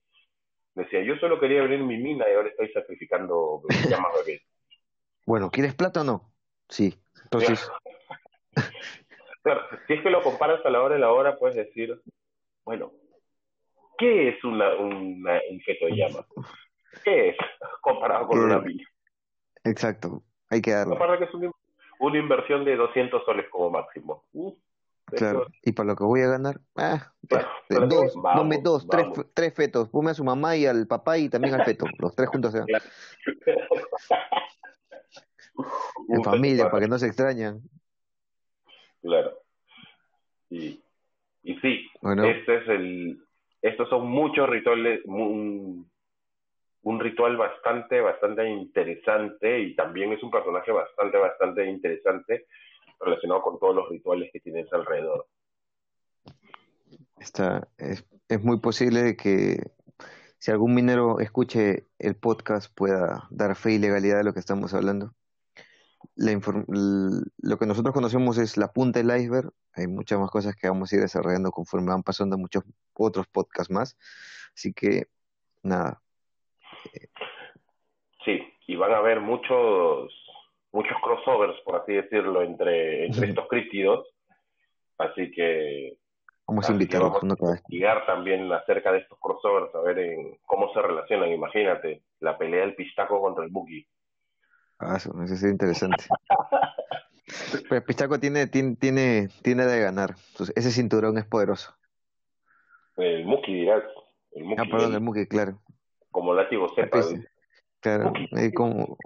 Decía, 0.74 1.02
yo 1.02 1.16
solo 1.16 1.38
quería 1.38 1.60
abrir 1.60 1.80
mi 1.80 1.96
mina 1.96 2.28
y 2.28 2.34
ahora 2.34 2.48
estoy 2.48 2.68
sacrificando 2.72 3.62
llamas 3.88 4.12
bebés. 4.24 4.42
Bueno, 5.24 5.50
¿quieres 5.50 5.74
plata 5.74 6.00
o 6.00 6.04
no? 6.04 6.32
Sí. 6.68 6.94
Entonces. 7.22 7.70
claro, 9.42 9.62
si 9.86 9.94
es 9.94 10.02
que 10.02 10.10
lo 10.10 10.22
comparas 10.22 10.64
a 10.66 10.70
la 10.70 10.82
hora 10.82 10.94
de 10.94 11.00
la 11.00 11.12
hora, 11.12 11.36
puedes 11.36 11.56
decir, 11.56 12.00
bueno, 12.64 12.92
¿qué 13.98 14.30
es 14.30 14.44
una, 14.44 14.74
una 14.76 15.40
un 15.50 15.60
feto 15.60 15.86
de 15.86 15.96
llama? 15.96 16.26
¿Qué 17.04 17.30
es 17.30 17.36
comparado 17.80 18.26
con 18.26 18.38
una 18.38 18.60
mina? 18.60 18.84
Exacto, 19.64 20.22
hay 20.50 20.60
que 20.60 20.72
darlo. 20.72 20.94
Aparte 20.94 21.18
que 21.18 21.24
es 21.24 21.34
una, 21.34 21.50
una 22.00 22.18
inversión 22.18 22.64
de 22.64 22.76
200 22.76 23.24
soles 23.24 23.46
como 23.50 23.70
máximo. 23.70 24.24
Claro, 25.06 25.46
y 25.62 25.72
para 25.72 25.88
lo 25.88 25.96
que 25.96 26.04
voy 26.04 26.22
a 26.22 26.28
ganar, 26.28 26.60
ah, 26.76 27.12
dos, 27.68 28.14
vamos, 28.16 28.62
dos, 28.62 28.88
tres, 28.88 29.06
tres 29.34 29.52
fetos, 29.54 29.90
ponme 29.90 30.12
a 30.12 30.14
su 30.14 30.24
mamá 30.24 30.56
y 30.56 30.64
al 30.66 30.86
papá 30.86 31.18
y 31.18 31.28
también 31.28 31.52
al 31.54 31.64
feto, 31.64 31.84
los 31.98 32.16
tres 32.16 32.30
juntos 32.30 32.52
sean. 32.52 32.64
en 36.08 36.24
familia, 36.24 36.70
para 36.70 36.82
que 36.82 36.88
no 36.88 36.98
se 36.98 37.06
extrañan. 37.06 37.60
Claro. 39.02 39.38
Y, 40.48 40.82
y 41.42 41.54
sí, 41.60 41.86
este 42.02 42.56
es 42.56 42.68
el, 42.68 43.23
estos 43.64 43.88
son 43.88 44.06
muchos 44.10 44.46
rituales, 44.46 45.00
un, 45.06 45.88
ritual 47.00 47.38
bastante, 47.38 47.98
bastante 48.02 48.46
interesante 48.46 49.58
y 49.58 49.74
también 49.74 50.12
es 50.12 50.22
un 50.22 50.30
personaje 50.30 50.70
bastante, 50.70 51.16
bastante 51.16 51.66
interesante 51.66 52.46
relacionado 53.00 53.40
con 53.40 53.58
todos 53.58 53.74
los 53.74 53.88
rituales 53.88 54.30
que 54.32 54.40
tienes 54.40 54.70
alrededor. 54.70 55.26
Está, 57.18 57.66
es, 57.78 58.06
es 58.28 58.44
muy 58.44 58.60
posible 58.60 59.16
que 59.16 59.56
si 60.38 60.50
algún 60.50 60.74
minero 60.74 61.20
escuche 61.20 61.86
el 61.98 62.16
podcast 62.16 62.70
pueda 62.76 63.26
dar 63.30 63.56
fe 63.56 63.72
y 63.72 63.78
legalidad 63.78 64.18
de 64.18 64.24
lo 64.24 64.34
que 64.34 64.40
estamos 64.40 64.74
hablando. 64.74 65.14
Lo 66.16 67.58
que 67.58 67.66
nosotros 67.66 67.94
conocemos 67.94 68.38
es 68.38 68.56
la 68.56 68.72
punta 68.72 69.00
del 69.00 69.20
iceberg. 69.20 69.50
Hay 69.74 69.86
muchas 69.86 70.18
más 70.18 70.30
cosas 70.30 70.54
que 70.56 70.68
vamos 70.68 70.92
a 70.92 70.96
ir 70.96 71.02
desarrollando 71.02 71.50
conforme 71.50 71.88
van 71.88 72.02
pasando 72.02 72.38
muchos 72.38 72.64
otros 72.94 73.26
podcasts 73.28 73.72
más. 73.72 73.96
Así 74.54 74.72
que, 74.72 75.06
nada. 75.62 76.00
Sí, 78.24 78.40
y 78.66 78.76
van 78.76 78.92
a 78.92 78.98
haber 78.98 79.20
muchos 79.20 80.12
muchos 80.74 80.96
crossovers, 81.00 81.58
por 81.64 81.76
así 81.76 81.92
decirlo, 81.92 82.42
entre, 82.42 83.06
entre 83.06 83.28
estos 83.28 83.46
crítidos. 83.48 84.06
Así 84.98 85.30
que 85.30 85.96
vamos 86.46 86.68
a 86.68 86.72
invitarlos 86.72 87.22
a 87.22 87.26
investigar 87.26 88.04
también 88.06 88.52
acerca 88.52 88.92
de 88.92 88.98
estos 88.98 89.18
crossovers, 89.20 89.74
a 89.74 89.80
ver 89.80 89.98
en 90.00 90.36
cómo 90.44 90.72
se 90.72 90.82
relacionan. 90.82 91.30
Imagínate, 91.30 92.02
la 92.20 92.36
pelea 92.36 92.60
del 92.60 92.74
pistaco 92.74 93.20
contra 93.20 93.44
el 93.44 93.50
Buki. 93.50 93.86
Ah, 94.78 94.96
eso, 94.96 95.14
eso 95.22 95.34
es 95.34 95.42
interesante. 95.42 96.04
Pero 97.62 97.76
el 97.76 97.84
pistaco 97.84 98.18
tiene, 98.18 98.46
tiene, 98.46 98.76
tiene, 98.76 99.28
tiene 99.42 99.66
de 99.66 99.80
ganar. 99.80 100.14
Entonces, 100.32 100.54
ese 100.56 100.70
cinturón 100.70 101.18
es 101.18 101.24
poderoso. 101.24 101.74
El 102.96 103.24
Muki, 103.24 103.54
dirás. 103.54 103.82
El 104.32 104.52
ah, 104.58 104.64
perdón, 104.70 104.94
el, 104.94 105.00
Muki, 105.00 105.26
claro. 105.26 105.60
Como 106.10 106.34
látigo 106.34 106.68
cepa. 106.74 107.00
Claro, 107.80 108.12
como, 108.54 108.96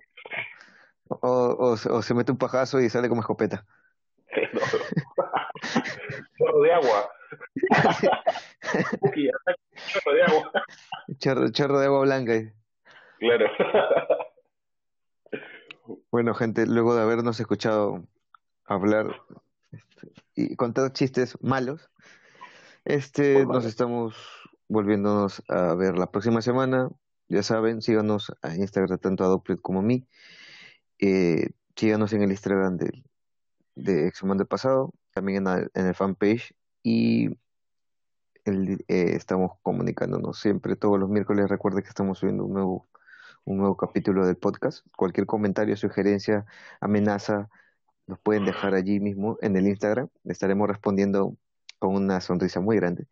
o, 1.09 1.77
o, 1.91 2.03
se 2.03 2.15
mete 2.15 2.33
un 2.33 2.39
pajazo 2.39 2.81
y 2.81 2.89
sale 2.89 3.09
como 3.09 3.23
escopeta. 3.23 3.65
chorro 6.39 6.63
de 6.63 6.73
agua. 6.73 7.11
chorro 9.93 10.15
de 10.15 10.23
agua. 10.23 10.53
Chorro, 11.19 11.51
chorro 11.51 11.81
de 11.81 11.87
agua 11.87 12.03
blanca. 12.03 12.33
Claro. 13.19 13.47
Bueno, 16.11 16.35
gente, 16.35 16.67
luego 16.67 16.95
de 16.95 17.01
habernos 17.01 17.41
escuchado 17.41 18.05
hablar 18.67 19.23
este, 19.73 20.13
y 20.35 20.55
contar 20.55 20.93
chistes 20.93 21.39
malos, 21.41 21.89
este, 22.85 23.47
nos 23.47 23.65
estamos 23.65 24.15
volviéndonos 24.69 25.43
a 25.49 25.75
ver 25.75 25.97
la 25.97 26.11
próxima 26.11 26.43
semana. 26.43 26.91
Ya 27.29 27.43
saben, 27.43 27.81
síganos 27.81 28.33
a 28.43 28.55
Instagram 28.55 28.99
tanto 28.99 29.25
a 29.25 29.29
Dopplet 29.29 29.63
como 29.63 29.81
a 29.81 29.83
mí. 29.83 30.07
Eh, 30.99 31.51
síganos 31.75 32.13
en 32.13 32.23
el 32.23 32.33
Instagram 32.33 32.77
de, 32.77 33.03
de 33.75 34.09
Exhuman 34.09 34.37
del 34.37 34.47
Pasado, 34.47 34.93
también 35.15 35.47
en, 35.47 35.71
en 35.73 35.87
el 35.87 35.95
fanpage 35.95 36.55
y 36.83 37.31
el, 38.45 38.85
eh, 38.89 39.13
estamos 39.15 39.53
comunicándonos 39.63 40.39
siempre 40.39 40.77
todos 40.77 40.99
los 40.99 41.09
miércoles. 41.09 41.49
Recuerden 41.49 41.83
que 41.83 41.89
estamos 41.89 42.19
subiendo 42.19 42.45
un 42.45 42.53
nuevo 42.53 42.87
un 43.45 43.59
nuevo 43.59 43.77
capítulo 43.77 44.27
del 44.27 44.37
podcast. 44.37 44.87
Cualquier 44.97 45.27
comentario, 45.27 45.77
sugerencia, 45.77 46.47
amenaza, 46.81 47.49
nos 48.07 48.19
pueden 48.19 48.45
dejar 48.45 48.75
allí 48.75 49.01
mismo 49.01 49.39
en 49.43 49.57
el 49.57 49.67
Instagram. 49.67 50.09
Estaremos 50.25 50.69
respondiendo 50.69 51.37
con 51.79 51.95
una 51.95 52.21
sonrisa 52.21 52.61
muy 52.61 52.77
grande. 52.77 53.07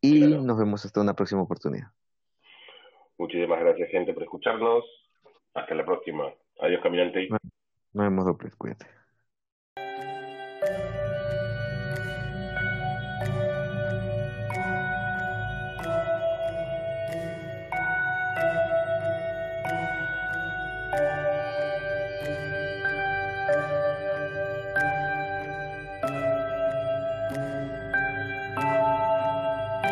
Y 0.00 0.20
nos 0.20 0.58
vemos 0.58 0.84
hasta 0.84 1.00
una 1.00 1.14
próxima 1.14 1.42
oportunidad. 1.42 1.92
Muchísimas 3.18 3.60
gracias, 3.60 3.88
gente, 3.90 4.12
por 4.12 4.24
escucharnos. 4.24 4.84
Hasta 5.54 5.74
la 5.74 5.84
próxima. 5.84 6.24
Adiós, 6.60 6.82
caminante. 6.82 7.28
Nos 7.30 7.40
vemos, 7.92 8.24
dobles. 8.24 8.56
Cuídate. 8.56 9.01